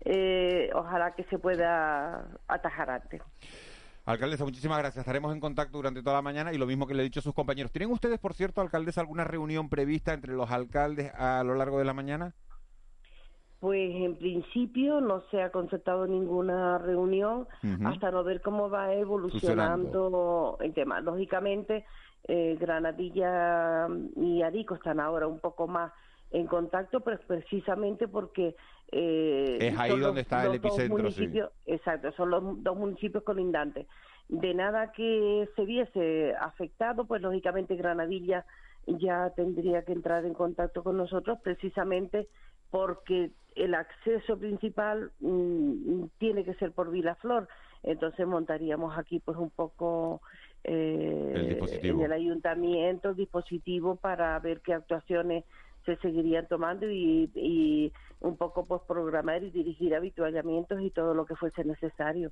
Eh, 0.03 0.71
ojalá 0.73 1.13
que 1.13 1.23
se 1.25 1.37
pueda 1.37 2.25
atajar 2.47 2.89
antes. 2.89 3.21
Alcaldesa, 4.05 4.43
muchísimas 4.43 4.79
gracias. 4.79 5.03
Estaremos 5.03 5.33
en 5.33 5.39
contacto 5.39 5.77
durante 5.77 6.01
toda 6.01 6.15
la 6.15 6.21
mañana 6.21 6.51
y 6.51 6.57
lo 6.57 6.65
mismo 6.65 6.87
que 6.87 6.93
le 6.93 7.01
he 7.01 7.03
dicho 7.03 7.19
a 7.19 7.23
sus 7.23 7.35
compañeros. 7.35 7.71
¿Tienen 7.71 7.91
ustedes, 7.91 8.19
por 8.19 8.33
cierto, 8.33 8.61
alcaldesa, 8.61 9.01
alguna 9.01 9.23
reunión 9.23 9.69
prevista 9.69 10.13
entre 10.13 10.33
los 10.33 10.49
alcaldes 10.49 11.13
a 11.13 11.43
lo 11.43 11.53
largo 11.55 11.77
de 11.77 11.85
la 11.85 11.93
mañana? 11.93 12.33
Pues 13.59 13.91
en 13.93 14.15
principio 14.17 15.01
no 15.01 15.21
se 15.29 15.43
ha 15.43 15.51
concertado 15.51 16.07
ninguna 16.07 16.79
reunión 16.79 17.47
hasta 17.85 18.09
no 18.09 18.23
ver 18.23 18.41
cómo 18.41 18.71
va 18.71 18.91
evolucionando 18.95 20.57
el 20.61 20.73
tema. 20.73 20.99
Lógicamente, 20.99 21.85
eh, 22.27 22.57
Granadilla 22.59 23.87
y 24.15 24.41
Arico 24.41 24.73
están 24.73 24.99
ahora 24.99 25.27
un 25.27 25.39
poco 25.39 25.67
más 25.67 25.91
en 26.31 26.47
contacto, 26.47 27.01
pero 27.01 27.19
precisamente 27.27 28.07
porque 28.07 28.55
eh, 28.91 29.57
es 29.59 29.79
ahí 29.79 29.99
donde 29.99 30.21
está 30.21 30.45
el 30.45 30.55
epicentro. 30.55 31.09
Exacto, 31.65 32.11
son 32.13 32.29
los 32.29 32.63
dos 32.63 32.77
municipios 32.77 33.23
colindantes. 33.23 33.87
De 34.29 34.53
nada 34.53 34.91
que 34.93 35.49
se 35.55 35.65
viese 35.65 36.33
afectado, 36.39 37.05
pues 37.05 37.21
lógicamente 37.21 37.75
Granadilla 37.75 38.45
ya 38.87 39.29
tendría 39.35 39.83
que 39.83 39.91
entrar 39.91 40.25
en 40.25 40.33
contacto 40.33 40.83
con 40.83 40.97
nosotros 40.97 41.39
precisamente 41.43 42.27
porque 42.69 43.31
el 43.55 43.75
acceso 43.75 44.39
principal 44.39 45.11
mm, 45.19 46.05
tiene 46.17 46.45
que 46.45 46.53
ser 46.55 46.71
por 46.71 46.89
Vilaflor. 46.89 47.47
Entonces 47.83 48.25
montaríamos 48.27 48.97
aquí 48.97 49.19
pues 49.19 49.37
un 49.37 49.49
poco 49.49 50.21
eh, 50.63 51.59
en 51.83 51.99
el 51.99 52.11
ayuntamiento 52.11 53.09
el 53.09 53.15
dispositivo 53.15 53.95
para 53.95 54.37
ver 54.39 54.61
qué 54.61 54.73
actuaciones 54.73 55.43
se 55.85 55.97
seguirían 55.97 56.47
tomando 56.47 56.89
y, 56.89 57.91
un 58.19 58.37
poco 58.37 58.65
pues 58.65 58.81
programar 58.87 59.43
y 59.43 59.49
dirigir 59.49 59.95
habituallamientos 59.95 60.79
y 60.81 60.91
todo 60.91 61.13
lo 61.13 61.25
que 61.25 61.35
fuese 61.35 61.63
necesario. 61.63 62.31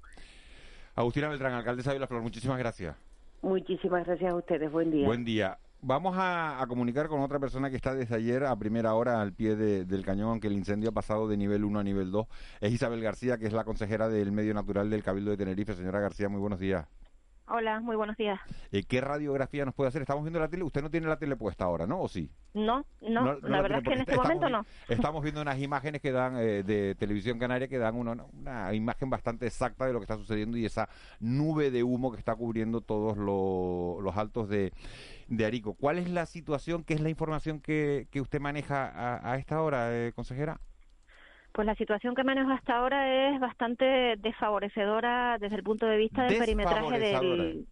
Agustina 0.95 1.29
Beltrán, 1.29 1.53
alcaldesa 1.53 1.93
de 1.93 1.99
La 1.99 2.07
Flor, 2.07 2.21
muchísimas 2.21 2.59
gracias. 2.59 2.95
Muchísimas 3.41 4.05
gracias 4.05 4.31
a 4.31 4.35
ustedes, 4.35 4.71
buen 4.71 4.91
día. 4.91 5.05
Buen 5.05 5.25
día. 5.25 5.57
Vamos 5.81 6.15
a, 6.17 6.63
comunicar 6.67 7.07
con 7.07 7.21
otra 7.21 7.39
persona 7.39 7.69
que 7.69 7.77
está 7.77 7.95
desde 7.95 8.13
ayer 8.13 8.43
a 8.43 8.55
primera 8.57 8.93
hora 8.95 9.21
al 9.21 9.31
pie 9.31 9.55
del 9.55 10.05
cañón, 10.05 10.31
aunque 10.31 10.47
el 10.47 10.53
incendio 10.53 10.89
ha 10.89 10.93
pasado 10.93 11.27
de 11.29 11.37
nivel 11.37 11.63
1 11.63 11.79
a 11.79 11.83
nivel 11.83 12.11
2. 12.11 12.27
Es 12.59 12.73
Isabel 12.73 13.01
García, 13.01 13.37
que 13.37 13.45
es 13.45 13.53
la 13.53 13.63
consejera 13.63 14.09
del 14.09 14.33
Medio 14.33 14.53
Natural 14.53 14.89
del 14.89 15.03
Cabildo 15.03 15.31
de 15.31 15.37
Tenerife. 15.37 15.73
Señora 15.73 16.01
García, 16.01 16.27
muy 16.27 16.41
buenos 16.41 16.59
días. 16.59 16.85
Hola, 17.51 17.79
muy 17.79 17.95
buenos 17.95 18.15
días. 18.15 18.39
Eh, 18.71 18.83
¿Qué 18.83 19.01
radiografía 19.01 19.65
nos 19.65 19.73
puede 19.73 19.87
hacer? 19.87 20.03
Estamos 20.03 20.23
viendo 20.23 20.39
la 20.39 20.49
tele. 20.49 20.63
Usted 20.63 20.83
no 20.83 20.91
tiene 20.91 21.07
la 21.07 21.17
tele 21.17 21.35
puesta 21.35 21.65
ahora, 21.65 21.87
¿no? 21.87 21.99
¿O 21.99 22.07
sí? 22.07 22.29
No, 22.53 22.85
no, 23.01 23.39
la, 23.39 23.61
verdad 23.61 23.79
es 23.79 23.83
que 23.85 23.93
en 23.93 24.01
este 24.01 24.15
momento 24.15 24.49
no. 24.49 24.65
Estamos 24.87 25.23
viendo 25.23 25.41
unas 25.41 25.59
imágenes 25.59 25.99
que 25.99 26.11
dan 26.11 26.37
eh, 26.37 26.61
de 26.61 26.93
televisión 26.93 27.39
canaria 27.39 27.67
que 27.67 27.79
dan 27.79 27.95
una, 27.95 28.73
imagen 28.73 29.09
bastante 29.09 29.47
exacta 29.47 29.87
de 29.87 29.93
lo 29.93 29.99
que 29.99 30.03
está 30.03 30.17
sucediendo 30.17 30.57
y 30.57 30.65
esa 30.65 30.89
nube 31.19 31.71
de 31.71 31.83
humo 31.83 32.11
que 32.11 32.19
está 32.19 32.35
cubriendo 32.35 32.81
todos 32.81 33.17
los 33.17 34.15
altos 34.15 34.47
de, 34.47 34.71
de 35.27 35.45
Arico. 35.45 35.73
¿Cuál 35.73 35.97
es 35.97 36.07
la 36.09 36.27
situación? 36.27 36.83
¿Qué 36.83 36.93
es 36.93 37.01
la 37.01 37.09
información 37.09 37.61
que, 37.61 38.07
que 38.11 38.21
usted 38.21 38.39
maneja 38.39 39.27
a, 39.27 39.37
esta 39.37 39.61
hora, 39.63 39.95
eh, 39.95 40.13
consejera? 40.13 40.59
Pues 41.51 41.65
la 41.65 41.75
situación 41.75 42.15
que 42.15 42.23
manejo 42.23 42.51
hasta 42.51 42.77
ahora 42.77 43.29
es 43.29 43.39
bastante 43.39 44.15
desfavorecedora 44.17 45.37
desde 45.39 45.55
el 45.55 45.63
punto 45.63 45.87
de 45.87 45.97
vista 45.97 46.23
del 46.23 46.37
perimetraje 46.37 46.99
del 46.99 47.65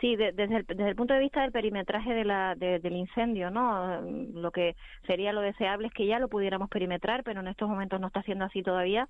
sí 0.00 0.16
desde, 0.16 0.44
el, 0.44 0.64
desde 0.64 0.88
el 0.88 0.96
punto 0.96 1.14
de 1.14 1.20
vista 1.20 1.42
del 1.42 1.52
perimetraje 1.52 2.14
de 2.14 2.24
la, 2.24 2.54
del 2.54 2.96
incendio 2.96 3.50
no 3.50 4.00
lo 4.00 4.50
que 4.50 4.74
sería 5.06 5.32
lo 5.32 5.42
deseable 5.42 5.88
es 5.88 5.92
que 5.92 6.06
ya 6.06 6.18
lo 6.18 6.28
pudiéramos 6.28 6.70
perimetrar 6.70 7.22
pero 7.22 7.40
en 7.40 7.48
estos 7.48 7.68
momentos 7.68 8.00
no 8.00 8.06
está 8.06 8.22
siendo 8.22 8.44
así 8.44 8.62
todavía. 8.62 9.08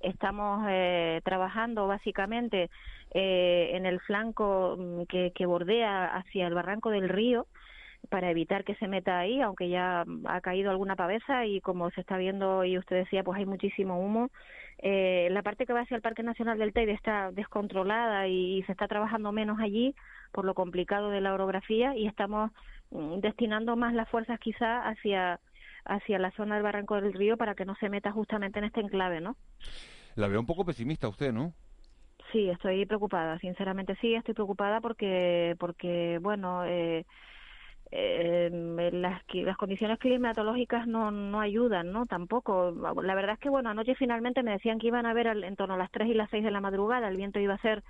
Estamos 0.00 0.66
eh, 0.70 1.20
trabajando 1.24 1.86
básicamente 1.86 2.70
eh, 3.12 3.72
en 3.74 3.84
el 3.84 4.00
flanco 4.00 4.76
mm, 4.78 5.02
que, 5.02 5.32
que 5.34 5.44
bordea 5.44 6.06
hacia 6.06 6.46
el 6.46 6.54
barranco 6.54 6.88
del 6.88 7.10
río 7.10 7.46
para 8.08 8.30
evitar 8.30 8.64
que 8.64 8.74
se 8.76 8.88
meta 8.88 9.18
ahí, 9.18 9.40
aunque 9.40 9.68
ya 9.68 10.04
ha 10.26 10.40
caído 10.40 10.70
alguna 10.70 10.96
pavesa 10.96 11.46
y 11.46 11.60
como 11.60 11.90
se 11.90 12.00
está 12.00 12.16
viendo 12.16 12.64
y 12.64 12.78
usted 12.78 12.96
decía, 12.96 13.22
pues 13.22 13.38
hay 13.38 13.46
muchísimo 13.46 14.00
humo. 14.00 14.30
Eh, 14.78 15.28
la 15.30 15.42
parte 15.42 15.66
que 15.66 15.72
va 15.72 15.80
hacia 15.80 15.96
el 15.96 16.02
Parque 16.02 16.22
Nacional 16.22 16.58
del 16.58 16.72
Teide 16.72 16.92
está 16.92 17.30
descontrolada 17.32 18.26
y, 18.28 18.62
se 18.62 18.72
está 18.72 18.88
trabajando 18.88 19.30
menos 19.32 19.60
allí 19.60 19.94
por 20.32 20.44
lo 20.44 20.54
complicado 20.54 21.10
de 21.10 21.20
la 21.20 21.34
orografía 21.34 21.94
y 21.96 22.06
estamos 22.06 22.50
mm, 22.90 23.18
destinando 23.20 23.76
más 23.76 23.92
las 23.92 24.08
fuerzas 24.08 24.38
quizá 24.40 24.88
hacia 24.88 25.38
hacia 25.84 26.18
la 26.18 26.30
zona 26.32 26.54
del 26.54 26.62
Barranco 26.62 27.00
del 27.00 27.12
Río 27.12 27.36
para 27.36 27.54
que 27.54 27.64
no 27.64 27.74
se 27.76 27.88
meta 27.88 28.12
justamente 28.12 28.58
en 28.58 28.66
este 28.66 28.80
enclave, 28.80 29.20
¿no? 29.20 29.36
La 30.14 30.28
veo 30.28 30.40
un 30.40 30.46
poco 30.46 30.64
pesimista 30.64 31.08
usted, 31.08 31.32
¿no? 31.32 31.54
Sí, 32.32 32.48
estoy 32.48 32.86
preocupada, 32.86 33.38
sinceramente 33.38 33.96
sí, 34.00 34.14
estoy 34.14 34.34
preocupada 34.34 34.80
porque, 34.80 35.56
porque 35.58 36.18
bueno, 36.20 36.64
eh, 36.64 37.06
eh, 37.92 38.90
las, 38.92 39.22
las 39.32 39.56
condiciones 39.56 39.98
climatológicas 39.98 40.86
no, 40.86 41.10
no 41.10 41.40
ayudan, 41.40 41.92
¿no? 41.92 42.06
Tampoco. 42.06 42.72
La 43.02 43.14
verdad 43.14 43.34
es 43.34 43.40
que, 43.40 43.50
bueno, 43.50 43.70
anoche 43.70 43.94
finalmente 43.94 44.42
me 44.42 44.52
decían 44.52 44.78
que 44.78 44.88
iban 44.88 45.06
a 45.06 45.14
ver 45.14 45.26
en 45.26 45.56
torno 45.56 45.74
a 45.74 45.78
las 45.78 45.90
3 45.90 46.08
y 46.08 46.14
las 46.14 46.30
6 46.30 46.44
de 46.44 46.50
la 46.50 46.60
madrugada, 46.60 47.08
el 47.08 47.16
viento 47.16 47.40
iba 47.40 47.54
a 47.54 47.58
ser 47.58 47.82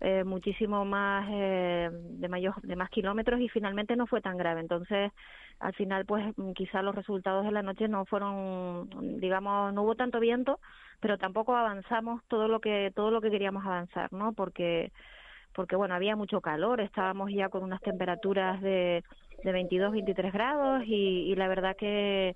eh, 0.00 0.22
muchísimo 0.22 0.84
más 0.84 1.26
eh, 1.28 1.90
de 1.90 2.28
mayor 2.28 2.54
de 2.62 2.76
más 2.76 2.88
kilómetros 2.88 3.40
y 3.40 3.48
finalmente 3.48 3.96
no 3.96 4.06
fue 4.06 4.20
tan 4.20 4.36
grave 4.36 4.60
entonces 4.60 5.10
al 5.58 5.74
final 5.74 6.06
pues 6.06 6.24
quizá 6.54 6.82
los 6.82 6.94
resultados 6.94 7.44
de 7.44 7.50
la 7.50 7.62
noche 7.62 7.88
no 7.88 8.04
fueron 8.04 8.88
digamos 9.18 9.74
no 9.74 9.82
hubo 9.82 9.96
tanto 9.96 10.20
viento 10.20 10.60
pero 11.00 11.18
tampoco 11.18 11.56
avanzamos 11.56 12.22
todo 12.28 12.46
lo 12.46 12.60
que 12.60 12.92
todo 12.94 13.10
lo 13.10 13.20
que 13.20 13.32
queríamos 13.32 13.66
avanzar 13.66 14.12
no 14.12 14.34
porque 14.34 14.92
porque 15.52 15.74
bueno 15.74 15.96
había 15.96 16.14
mucho 16.14 16.40
calor 16.40 16.80
estábamos 16.80 17.32
ya 17.32 17.48
con 17.48 17.64
unas 17.64 17.80
temperaturas 17.80 18.62
de 18.62 19.02
de 19.42 19.52
22 19.52 19.92
23 19.92 20.32
grados 20.32 20.82
y, 20.86 21.30
y 21.30 21.34
la 21.36 21.48
verdad 21.48 21.76
que 21.76 22.34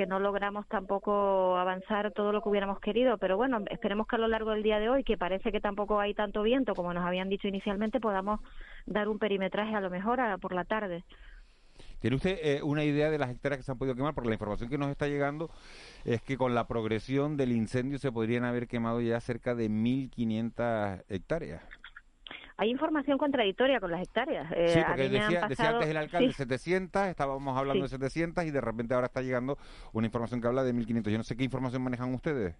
que 0.00 0.06
no 0.06 0.18
logramos 0.18 0.66
tampoco 0.68 1.58
avanzar 1.58 2.12
todo 2.12 2.32
lo 2.32 2.42
que 2.42 2.48
hubiéramos 2.48 2.80
querido, 2.80 3.18
pero 3.18 3.36
bueno, 3.36 3.58
esperemos 3.70 4.06
que 4.06 4.16
a 4.16 4.18
lo 4.18 4.28
largo 4.28 4.52
del 4.52 4.62
día 4.62 4.78
de 4.78 4.88
hoy, 4.88 5.04
que 5.04 5.18
parece 5.18 5.52
que 5.52 5.60
tampoco 5.60 6.00
hay 6.00 6.14
tanto 6.14 6.42
viento 6.42 6.74
como 6.74 6.94
nos 6.94 7.04
habían 7.04 7.28
dicho 7.28 7.48
inicialmente, 7.48 8.00
podamos 8.00 8.40
dar 8.86 9.08
un 9.08 9.18
perimetraje 9.18 9.74
a 9.74 9.80
lo 9.80 9.90
mejor 9.90 10.20
a, 10.20 10.38
por 10.38 10.54
la 10.54 10.64
tarde. 10.64 11.04
¿Tiene 11.98 12.16
usted 12.16 12.38
eh, 12.42 12.62
una 12.62 12.84
idea 12.84 13.10
de 13.10 13.18
las 13.18 13.30
hectáreas 13.30 13.58
que 13.58 13.62
se 13.62 13.72
han 13.72 13.78
podido 13.78 13.94
quemar? 13.94 14.14
Porque 14.14 14.28
la 14.28 14.34
información 14.34 14.70
que 14.70 14.78
nos 14.78 14.90
está 14.90 15.06
llegando 15.06 15.50
es 16.04 16.22
que 16.22 16.36
con 16.36 16.54
la 16.54 16.66
progresión 16.66 17.36
del 17.36 17.52
incendio 17.52 17.98
se 17.98 18.12
podrían 18.12 18.44
haber 18.44 18.68
quemado 18.68 19.00
ya 19.00 19.20
cerca 19.20 19.54
de 19.54 19.68
1.500 19.68 21.04
hectáreas 21.08 21.62
hay 22.60 22.68
información 22.68 23.16
contradictoria 23.16 23.80
con 23.80 23.90
las 23.90 24.02
hectáreas. 24.02 24.52
Eh, 24.54 24.68
sí, 24.68 24.80
porque 24.86 25.08
decía, 25.08 25.44
antes 25.44 25.58
el 25.88 25.96
alcalde 25.96 26.30
700, 26.30 27.06
estábamos 27.06 27.56
hablando 27.56 27.84
de 27.84 27.88
700 27.88 28.44
y 28.44 28.50
de 28.50 28.60
repente 28.60 28.92
ahora 28.92 29.06
está 29.06 29.22
llegando 29.22 29.56
una 29.94 30.06
información 30.06 30.42
que 30.42 30.46
habla 30.46 30.62
de 30.62 30.74
1500. 30.74 31.10
Yo 31.10 31.16
no 31.16 31.24
sé 31.24 31.38
qué 31.38 31.44
información 31.44 31.82
manejan 31.82 32.12
ustedes. 32.12 32.54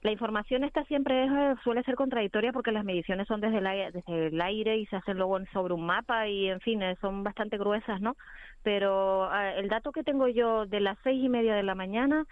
La 0.00 0.12
información 0.12 0.64
está 0.64 0.82
siempre 0.84 1.26
eh, 1.26 1.54
suele 1.62 1.82
ser 1.82 1.94
contradictoria 1.94 2.54
porque 2.54 2.72
las 2.72 2.86
mediciones 2.86 3.28
son 3.28 3.42
desde 3.42 3.58
el, 3.58 3.66
aire, 3.66 3.90
desde 3.92 4.28
el 4.28 4.40
aire 4.40 4.78
y 4.78 4.86
se 4.86 4.96
hacen 4.96 5.18
luego 5.18 5.38
sobre 5.52 5.74
un 5.74 5.84
mapa 5.84 6.26
y 6.26 6.48
en 6.48 6.60
fin 6.60 6.80
eh, 6.80 6.96
son 7.02 7.22
bastante 7.22 7.58
gruesas, 7.58 8.00
¿no? 8.00 8.16
Pero 8.62 9.30
el 9.34 9.68
dato 9.68 9.92
que 9.92 10.04
tengo 10.04 10.26
yo 10.26 10.64
de 10.64 10.80
las 10.80 10.96
seis 11.04 11.22
y 11.22 11.28
media 11.28 11.54
de 11.54 11.62
la 11.62 11.74
mañana 11.74 12.24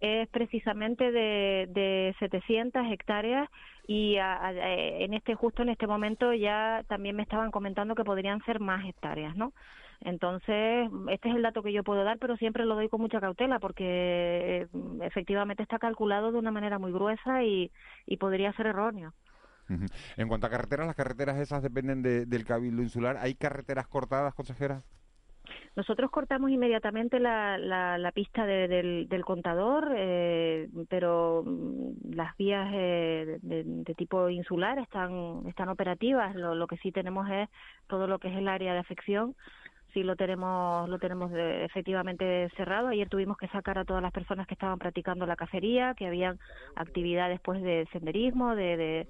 es 0.00 0.28
precisamente 0.28 1.10
de, 1.10 1.68
de 1.70 2.14
700 2.18 2.86
hectáreas 2.90 3.48
y 3.86 4.16
en 4.18 5.14
este 5.14 5.34
justo 5.34 5.62
en 5.62 5.70
este 5.70 5.86
momento 5.86 6.32
ya 6.34 6.84
también 6.88 7.16
me 7.16 7.22
estaban 7.22 7.50
comentando 7.50 7.94
que 7.94 8.04
podrían 8.04 8.42
ser 8.44 8.60
más 8.60 8.84
hectáreas, 8.86 9.34
¿no? 9.36 9.52
Entonces, 10.00 10.88
este 11.10 11.28
es 11.28 11.34
el 11.34 11.42
dato 11.42 11.62
que 11.62 11.72
yo 11.72 11.82
puedo 11.82 12.04
dar, 12.04 12.18
pero 12.18 12.36
siempre 12.36 12.64
lo 12.64 12.76
doy 12.76 12.88
con 12.88 13.00
mucha 13.00 13.20
cautela 13.20 13.58
porque 13.58 13.84
eh, 13.84 14.66
efectivamente 15.02 15.62
está 15.62 15.78
calculado 15.78 16.30
de 16.30 16.38
una 16.38 16.52
manera 16.52 16.78
muy 16.78 16.92
gruesa 16.92 17.42
y 17.42 17.70
podría 18.18 18.52
ser 18.52 18.66
erróneo. 18.66 19.12
En 20.16 20.28
cuanto 20.28 20.46
a 20.46 20.50
carreteras, 20.50 20.86
las 20.86 20.96
carreteras 20.96 21.38
esas 21.38 21.62
dependen 21.62 22.02
del 22.02 22.44
Cabildo 22.44 22.82
Insular. 22.82 23.16
¿Hay 23.18 23.34
carreteras 23.34 23.86
cortadas, 23.86 24.34
consejera? 24.34 24.82
Nosotros 25.76 26.10
cortamos 26.10 26.50
inmediatamente 26.50 27.20
la, 27.20 27.56
la, 27.56 28.12
pista 28.12 28.44
del, 28.46 29.08
del, 29.08 29.24
contador, 29.24 29.92
eh, 29.96 30.68
pero 30.88 31.44
mm, 31.46 32.14
las 32.14 32.36
vías 32.36 32.68
eh, 32.72 33.38
de, 33.42 33.94
tipo 33.94 34.28
insular 34.28 34.78
están, 34.78 35.42
están 35.46 35.68
operativas. 35.68 36.34
Lo, 36.34 36.54
lo, 36.54 36.66
que 36.66 36.78
sí 36.78 36.90
tenemos 36.90 37.28
es 37.30 37.48
todo 37.86 38.06
lo 38.06 38.18
que 38.18 38.28
es 38.28 38.36
el 38.36 38.48
área 38.48 38.72
de 38.72 38.80
afección. 38.80 39.36
Sí 39.94 40.02
lo 40.02 40.16
tenemos, 40.16 40.88
lo 40.88 40.98
tenemos 40.98 41.30
efectivamente 41.34 42.50
cerrado. 42.56 42.88
Ayer 42.88 43.08
tuvimos 43.08 43.38
que 43.38 43.48
sacar 43.48 43.78
a 43.78 43.84
todas 43.84 44.02
las 44.02 44.12
personas 44.12 44.46
que 44.46 44.54
estaban 44.54 44.78
practicando 44.78 45.26
la 45.26 45.36
cacería, 45.36 45.94
que 45.94 46.06
habían 46.06 46.38
actividades 46.74 47.40
pues 47.40 47.62
de 47.62 47.88
senderismo, 47.92 48.54
de 48.54 49.06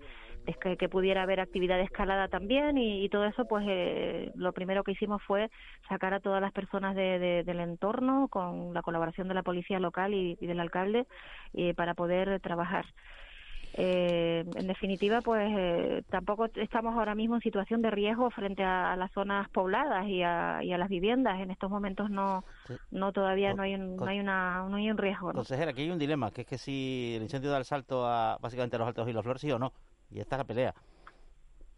es 0.48 0.56
que, 0.56 0.88
pudiera 0.88 1.22
haber 1.22 1.40
actividad 1.40 1.76
de 1.76 1.82
escalada 1.82 2.28
también 2.28 2.78
y, 2.78 3.08
todo 3.10 3.26
eso, 3.26 3.44
pues 3.44 3.66
eh, 3.68 4.32
lo 4.34 4.52
primero 4.52 4.82
que 4.82 4.92
hicimos 4.92 5.22
fue 5.22 5.50
sacar 5.88 6.14
a 6.14 6.20
todas 6.20 6.40
las 6.40 6.52
personas 6.52 6.96
de, 6.96 7.44
del 7.44 7.60
entorno 7.60 8.28
con 8.28 8.72
la 8.72 8.80
colaboración 8.80 9.28
de 9.28 9.34
la 9.34 9.42
policía 9.42 9.78
local 9.78 10.14
y, 10.14 10.36
del 10.36 10.60
alcalde 10.60 11.06
eh, 11.52 11.74
para 11.74 11.94
poder 11.94 12.40
trabajar. 12.40 12.86
Eh, 13.74 14.44
en 14.56 14.66
definitiva, 14.66 15.20
pues 15.20 15.52
eh, 15.56 16.02
tampoco 16.08 16.46
estamos 16.56 16.96
ahora 16.96 17.14
mismo 17.14 17.36
en 17.36 17.42
situación 17.42 17.82
de 17.82 17.90
riesgo 17.90 18.30
frente 18.30 18.62
a, 18.64 18.96
las 18.96 19.12
zonas 19.12 19.48
pobladas 19.50 20.06
y 20.08 20.22
a, 20.22 20.60
y 20.62 20.72
a, 20.72 20.78
las 20.78 20.88
viviendas. 20.88 21.40
En 21.40 21.50
estos 21.50 21.70
momentos 21.70 22.10
no, 22.10 22.44
no 22.90 23.12
todavía 23.12 23.54
no 23.54 23.62
hay 23.62 23.74
un, 23.74 23.96
no 23.96 24.06
hay 24.06 24.20
una, 24.20 24.66
no 24.68 24.76
hay 24.76 24.90
un 24.90 24.98
riesgo. 24.98 25.32
Consejera, 25.32 25.72
aquí 25.72 25.82
hay 25.82 25.90
un 25.90 25.98
dilema, 25.98 26.30
que 26.30 26.40
es 26.40 26.46
que 26.46 26.58
si 26.58 27.14
el 27.16 27.22
incendio 27.22 27.50
da 27.50 27.58
el 27.58 27.64
salto 27.64 28.06
a 28.06 28.38
básicamente 28.40 28.76
a 28.76 28.78
los 28.80 28.88
altos 28.88 29.08
y 29.08 29.12
los 29.12 29.22
flores, 29.22 29.42
sí 29.42 29.52
o 29.52 29.58
no. 29.58 29.72
Y 30.10 30.20
esta 30.20 30.36
es 30.36 30.38
la 30.38 30.44
pelea. 30.44 30.74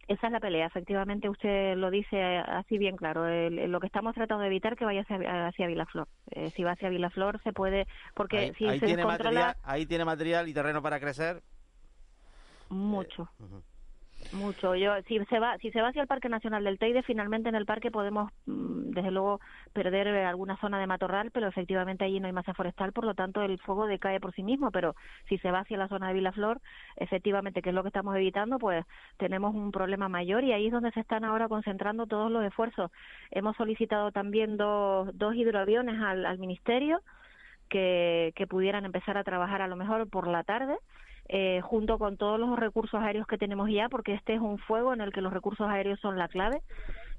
Esa 0.09 0.27
es 0.27 0.33
la 0.33 0.41
pelea, 0.41 0.67
efectivamente 0.67 1.29
usted 1.29 1.77
lo 1.77 1.89
dice 1.89 2.39
así 2.39 2.79
bien 2.79 2.97
claro. 2.97 3.29
lo 3.49 3.79
que 3.79 3.87
estamos 3.87 4.13
tratando 4.13 4.43
de 4.43 4.49
evitar 4.49 4.77
que 4.77 4.85
vaya 4.85 5.03
hacia, 5.03 5.47
hacia 5.47 5.69
Vilaflor. 5.69 6.09
Eh, 6.33 6.51
si 6.51 6.65
va 6.65 6.73
hacia 6.73 6.89
Vilaflor 6.89 7.41
se 7.45 7.53
puede, 7.53 7.87
porque 8.15 8.39
ahí, 8.39 8.55
si 8.55 8.67
ahí 8.67 8.81
tiene 8.81 9.05
material, 9.05 9.55
ahí 9.63 9.87
tiene 9.87 10.05
material 10.05 10.49
y 10.49 10.53
terreno 10.53 10.83
para 10.83 10.99
crecer. 10.99 11.45
Mucho. 12.71 13.31
Eh, 13.39 13.61
mucho. 14.33 14.75
Yo, 14.75 14.93
si 15.07 15.19
se 15.27 15.39
va, 15.39 15.59
si 15.59 15.71
se 15.71 15.81
va 15.81 15.89
hacia 15.89 16.03
el 16.03 16.09
Parque 16.09 16.29
Nacional 16.29 16.65
del 16.65 16.79
Teide, 16.79 17.03
finalmente 17.03 17.49
en 17.49 17.55
el 17.55 17.67
parque 17.67 17.91
podemos, 17.91 18.33
mm, 18.47 18.91
desde 18.91 19.11
luego, 19.11 19.41
perder 19.73 20.07
eh, 20.09 20.25
alguna 20.25 20.57
zona 20.59 20.79
de 20.79 20.87
matorral, 20.87 21.31
pero 21.31 21.49
efectivamente 21.49 22.05
allí 22.05 22.21
no 22.21 22.27
hay 22.27 22.33
masa 22.33 22.55
forestal, 22.55 22.93
por 22.93 23.05
lo 23.05 23.15
tanto 23.15 23.43
el 23.43 23.59
fuego 23.61 23.87
decae 23.87 24.21
por 24.21 24.35
sí 24.35 24.43
mismo. 24.43 24.71
Pero 24.71 24.95
si 25.29 25.39
se 25.39 25.51
va 25.51 25.61
hacia 25.61 25.79
la 25.79 25.89
zona 25.89 26.09
de 26.09 26.15
Vilaflor, 26.15 26.61
efectivamente, 26.97 27.63
que 27.63 27.71
es 27.71 27.75
lo 27.75 27.83
que 27.83 27.89
estamos 27.89 28.17
evitando, 28.17 28.59
pues 28.59 28.85
tenemos 29.17 29.55
un 29.55 29.73
problema 29.73 30.09
mayor 30.09 30.45
y 30.45 30.53
ahí 30.53 30.67
es 30.67 30.73
donde 30.73 30.93
se 30.93 31.01
están 31.01 31.25
ahora 31.25 31.49
concentrando 31.49 32.07
todos 32.07 32.31
los 32.31 32.45
esfuerzos. 32.45 32.91
Hemos 33.31 33.57
solicitado 33.57 34.13
también 34.13 34.57
dos, 34.57 35.11
dos 35.15 35.35
hidroaviones 35.35 36.01
al, 36.01 36.27
al 36.27 36.39
ministerio 36.39 37.01
que, 37.69 38.33
que 38.37 38.47
pudieran 38.47 38.85
empezar 38.85 39.17
a 39.17 39.25
trabajar 39.25 39.63
a 39.63 39.69
lo 39.69 39.77
mejor 39.77 40.09
por 40.09 40.27
la 40.27 40.45
tarde 40.45 40.77
eh, 41.33 41.61
junto 41.63 41.97
con 41.97 42.17
todos 42.17 42.41
los 42.41 42.59
recursos 42.59 43.01
aéreos 43.01 43.25
que 43.29 43.39
tenemos 43.39 43.71
ya, 43.71 43.89
porque 43.89 44.15
este 44.15 44.35
es 44.35 44.41
un 44.41 44.59
fuego 44.59 44.93
en 44.93 45.01
el 45.01 45.13
que 45.13 45.21
los 45.21 45.33
recursos 45.33 45.69
aéreos 45.69 46.01
son 46.01 46.19
la 46.19 46.27
clave, 46.27 46.61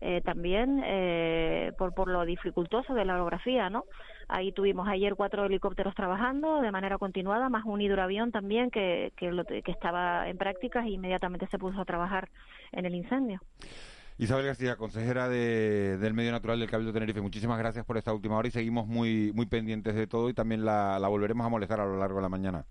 eh, 0.02 0.20
también 0.20 0.82
eh, 0.84 1.72
por, 1.78 1.94
por 1.94 2.10
lo 2.10 2.26
dificultoso 2.26 2.94
de 2.94 3.06
la 3.06 3.16
orografía, 3.16 3.70
¿no? 3.70 3.86
Ahí 4.28 4.52
tuvimos 4.52 4.90
ayer 4.90 5.16
cuatro 5.16 5.46
helicópteros 5.46 5.96
trabajando 5.96 6.60
de 6.60 6.72
manera 6.72 6.98
continuada, 6.98 7.48
más 7.48 7.64
un 7.64 7.80
hidroavión 7.80 8.34
también 8.34 8.70
que, 8.70 9.14
que, 9.16 9.32
que 9.64 9.72
estaba 9.72 10.28
en 10.28 10.38
prácticas 10.38 10.86
e 10.86 10.90
inmediatamente 10.90 11.48
se 11.48 11.58
puso 11.58 11.80
a 11.80 11.86
trabajar 11.86 12.28
en 12.74 12.86
el 12.86 12.96
incendio. 12.96 13.40
Isabel 14.18 14.46
García, 14.46 14.76
consejera 14.76 15.30
de, 15.30 15.98
del 16.00 16.14
Medio 16.14 16.34
Natural 16.34 16.60
del 16.60 16.70
Cabildo 16.70 16.92
de 16.92 17.00
Tenerife, 17.00 17.22
muchísimas 17.22 17.58
gracias 17.58 17.86
por 17.86 17.98
esta 17.98 18.14
última 18.14 18.36
hora 18.36 18.50
y 18.50 18.52
seguimos 18.52 18.88
muy, 18.88 19.32
muy 19.34 19.46
pendientes 19.46 19.96
de 19.96 20.06
todo 20.06 20.28
y 20.30 20.34
también 20.34 20.66
la, 20.66 21.00
la 21.00 21.08
volveremos 21.08 21.46
a 21.46 21.50
molestar 21.50 21.80
a 21.80 21.86
lo 21.86 21.98
largo 21.98 22.18
de 22.18 22.24
la 22.24 22.30
mañana. 22.30 22.66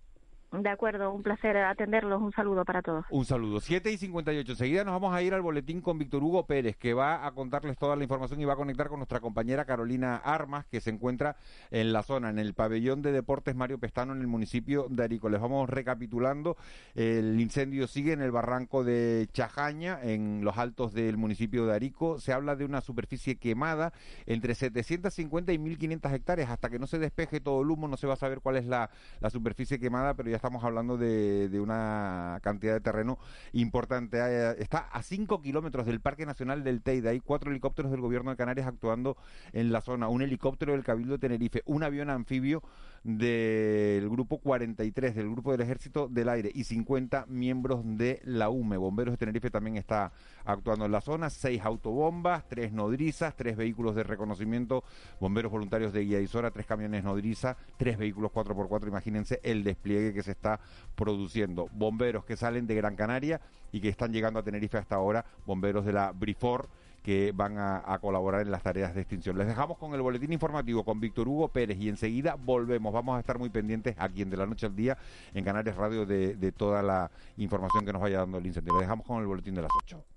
De 0.52 0.68
acuerdo, 0.68 1.12
un 1.12 1.22
placer 1.22 1.56
atenderlos. 1.58 2.20
Un 2.20 2.32
saludo 2.32 2.64
para 2.64 2.82
todos. 2.82 3.04
Un 3.10 3.24
saludo. 3.24 3.60
7 3.60 3.92
y 3.92 3.96
58. 3.96 4.50
Enseguida 4.50 4.82
nos 4.82 4.94
vamos 4.94 5.14
a 5.14 5.22
ir 5.22 5.32
al 5.32 5.42
boletín 5.42 5.80
con 5.80 5.96
Víctor 5.96 6.24
Hugo 6.24 6.44
Pérez, 6.44 6.76
que 6.76 6.92
va 6.92 7.24
a 7.24 7.30
contarles 7.30 7.78
toda 7.78 7.94
la 7.94 8.02
información 8.02 8.40
y 8.40 8.44
va 8.44 8.54
a 8.54 8.56
conectar 8.56 8.88
con 8.88 8.98
nuestra 8.98 9.20
compañera 9.20 9.64
Carolina 9.64 10.16
Armas, 10.16 10.66
que 10.66 10.80
se 10.80 10.90
encuentra 10.90 11.36
en 11.70 11.92
la 11.92 12.02
zona, 12.02 12.30
en 12.30 12.40
el 12.40 12.54
pabellón 12.54 13.00
de 13.00 13.12
deportes 13.12 13.54
Mario 13.54 13.78
Pestano, 13.78 14.12
en 14.12 14.22
el 14.22 14.26
municipio 14.26 14.88
de 14.90 15.04
Arico. 15.04 15.28
Les 15.28 15.40
vamos 15.40 15.70
recapitulando. 15.70 16.56
El 16.96 17.40
incendio 17.40 17.86
sigue 17.86 18.12
en 18.12 18.20
el 18.20 18.32
barranco 18.32 18.82
de 18.82 19.28
Chajaña, 19.32 20.00
en 20.02 20.44
los 20.44 20.58
altos 20.58 20.92
del 20.92 21.16
municipio 21.16 21.64
de 21.64 21.76
Arico. 21.76 22.18
Se 22.18 22.32
habla 22.32 22.56
de 22.56 22.64
una 22.64 22.80
superficie 22.80 23.36
quemada 23.36 23.92
entre 24.26 24.56
750 24.56 25.52
y 25.52 25.58
1500 25.58 26.12
hectáreas. 26.12 26.50
Hasta 26.50 26.70
que 26.70 26.80
no 26.80 26.88
se 26.88 26.98
despeje 26.98 27.38
todo 27.38 27.62
el 27.62 27.70
humo, 27.70 27.86
no 27.86 27.96
se 27.96 28.08
va 28.08 28.14
a 28.14 28.16
saber 28.16 28.40
cuál 28.40 28.56
es 28.56 28.66
la, 28.66 28.90
la 29.20 29.30
superficie 29.30 29.78
quemada, 29.78 30.14
pero 30.14 30.28
ya 30.28 30.39
estamos 30.40 30.64
hablando 30.64 30.96
de, 30.96 31.50
de 31.50 31.60
una 31.60 32.38
cantidad 32.42 32.72
de 32.72 32.80
terreno 32.80 33.18
importante. 33.52 34.16
Eh, 34.18 34.56
está 34.58 34.78
a 34.78 35.02
5 35.02 35.42
kilómetros 35.42 35.84
del 35.84 36.00
Parque 36.00 36.24
Nacional 36.24 36.64
del 36.64 36.80
Teide. 36.80 37.10
Hay 37.10 37.20
cuatro 37.20 37.50
helicópteros 37.50 37.90
del 37.90 38.00
gobierno 38.00 38.30
de 38.30 38.38
Canarias 38.38 38.66
actuando 38.66 39.18
en 39.52 39.70
la 39.70 39.82
zona. 39.82 40.08
Un 40.08 40.22
helicóptero 40.22 40.72
del 40.72 40.82
Cabildo 40.82 41.12
de 41.12 41.18
Tenerife, 41.18 41.62
un 41.66 41.82
avión 41.82 42.08
anfibio 42.08 42.62
del 43.02 44.08
grupo 44.10 44.38
43 44.38 45.14
del 45.14 45.30
grupo 45.30 45.52
del 45.52 45.62
Ejército 45.62 46.08
del 46.08 46.28
Aire 46.28 46.50
y 46.54 46.64
50 46.64 47.26
miembros 47.28 47.80
de 47.84 48.20
la 48.24 48.50
UME. 48.50 48.76
Bomberos 48.76 49.12
de 49.12 49.18
Tenerife 49.18 49.50
también 49.50 49.76
está 49.76 50.12
actuando 50.44 50.84
en 50.84 50.92
la 50.92 51.00
zona, 51.00 51.30
seis 51.30 51.62
autobombas, 51.64 52.46
tres 52.48 52.72
nodrizas, 52.72 53.34
tres 53.36 53.56
vehículos 53.56 53.94
de 53.94 54.02
reconocimiento, 54.02 54.84
bomberos 55.18 55.50
voluntarios 55.50 55.92
de 55.92 56.04
Guía 56.04 56.20
Isora, 56.20 56.50
tres 56.50 56.66
camiones 56.66 57.02
nodriza, 57.02 57.56
tres 57.78 57.96
vehículos 57.96 58.32
4x4, 58.32 58.88
imagínense 58.88 59.40
el 59.42 59.64
despliegue 59.64 60.12
que 60.12 60.22
se 60.22 60.32
está 60.32 60.60
produciendo. 60.94 61.68
Bomberos 61.72 62.24
que 62.24 62.36
salen 62.36 62.66
de 62.66 62.74
Gran 62.74 62.96
Canaria 62.96 63.40
y 63.72 63.80
que 63.80 63.88
están 63.88 64.12
llegando 64.12 64.40
a 64.40 64.42
Tenerife 64.42 64.78
hasta 64.78 64.96
ahora, 64.96 65.24
bomberos 65.46 65.86
de 65.86 65.92
la 65.92 66.12
Brifor 66.12 66.68
que 67.02 67.32
van 67.34 67.56
a, 67.58 67.98
colaborar 68.00 68.42
en 68.42 68.50
las 68.50 68.62
tareas 68.62 68.94
de 68.94 69.00
extinción. 69.00 69.38
Les 69.38 69.46
dejamos 69.46 69.78
con 69.78 69.94
el 69.94 70.02
boletín 70.02 70.32
informativo 70.32 70.84
con 70.84 71.00
Víctor 71.00 71.28
Hugo 71.28 71.48
Pérez 71.48 71.78
y 71.78 71.88
enseguida 71.88 72.36
volvemos. 72.36 72.92
Vamos 72.92 73.16
a 73.16 73.20
estar 73.20 73.38
muy 73.38 73.50
pendientes 73.50 73.94
aquí 73.98 74.22
en 74.22 74.30
De 74.30 74.36
la 74.36 74.46
Noche 74.46 74.66
al 74.66 74.76
Día 74.76 74.98
en 75.34 75.44
Canarias 75.44 75.76
Radio 75.76 76.06
de, 76.06 76.36
de 76.36 76.52
toda 76.52 76.82
la 76.82 77.10
información 77.36 77.84
que 77.84 77.92
nos 77.92 78.02
vaya 78.02 78.18
dando 78.18 78.38
el 78.38 78.46
incendio. 78.46 78.74
Les 78.74 78.82
dejamos 78.82 79.06
con 79.06 79.20
el 79.20 79.26
boletín 79.26 79.54
de 79.54 79.62
las 79.62 79.70
8. 79.84 80.09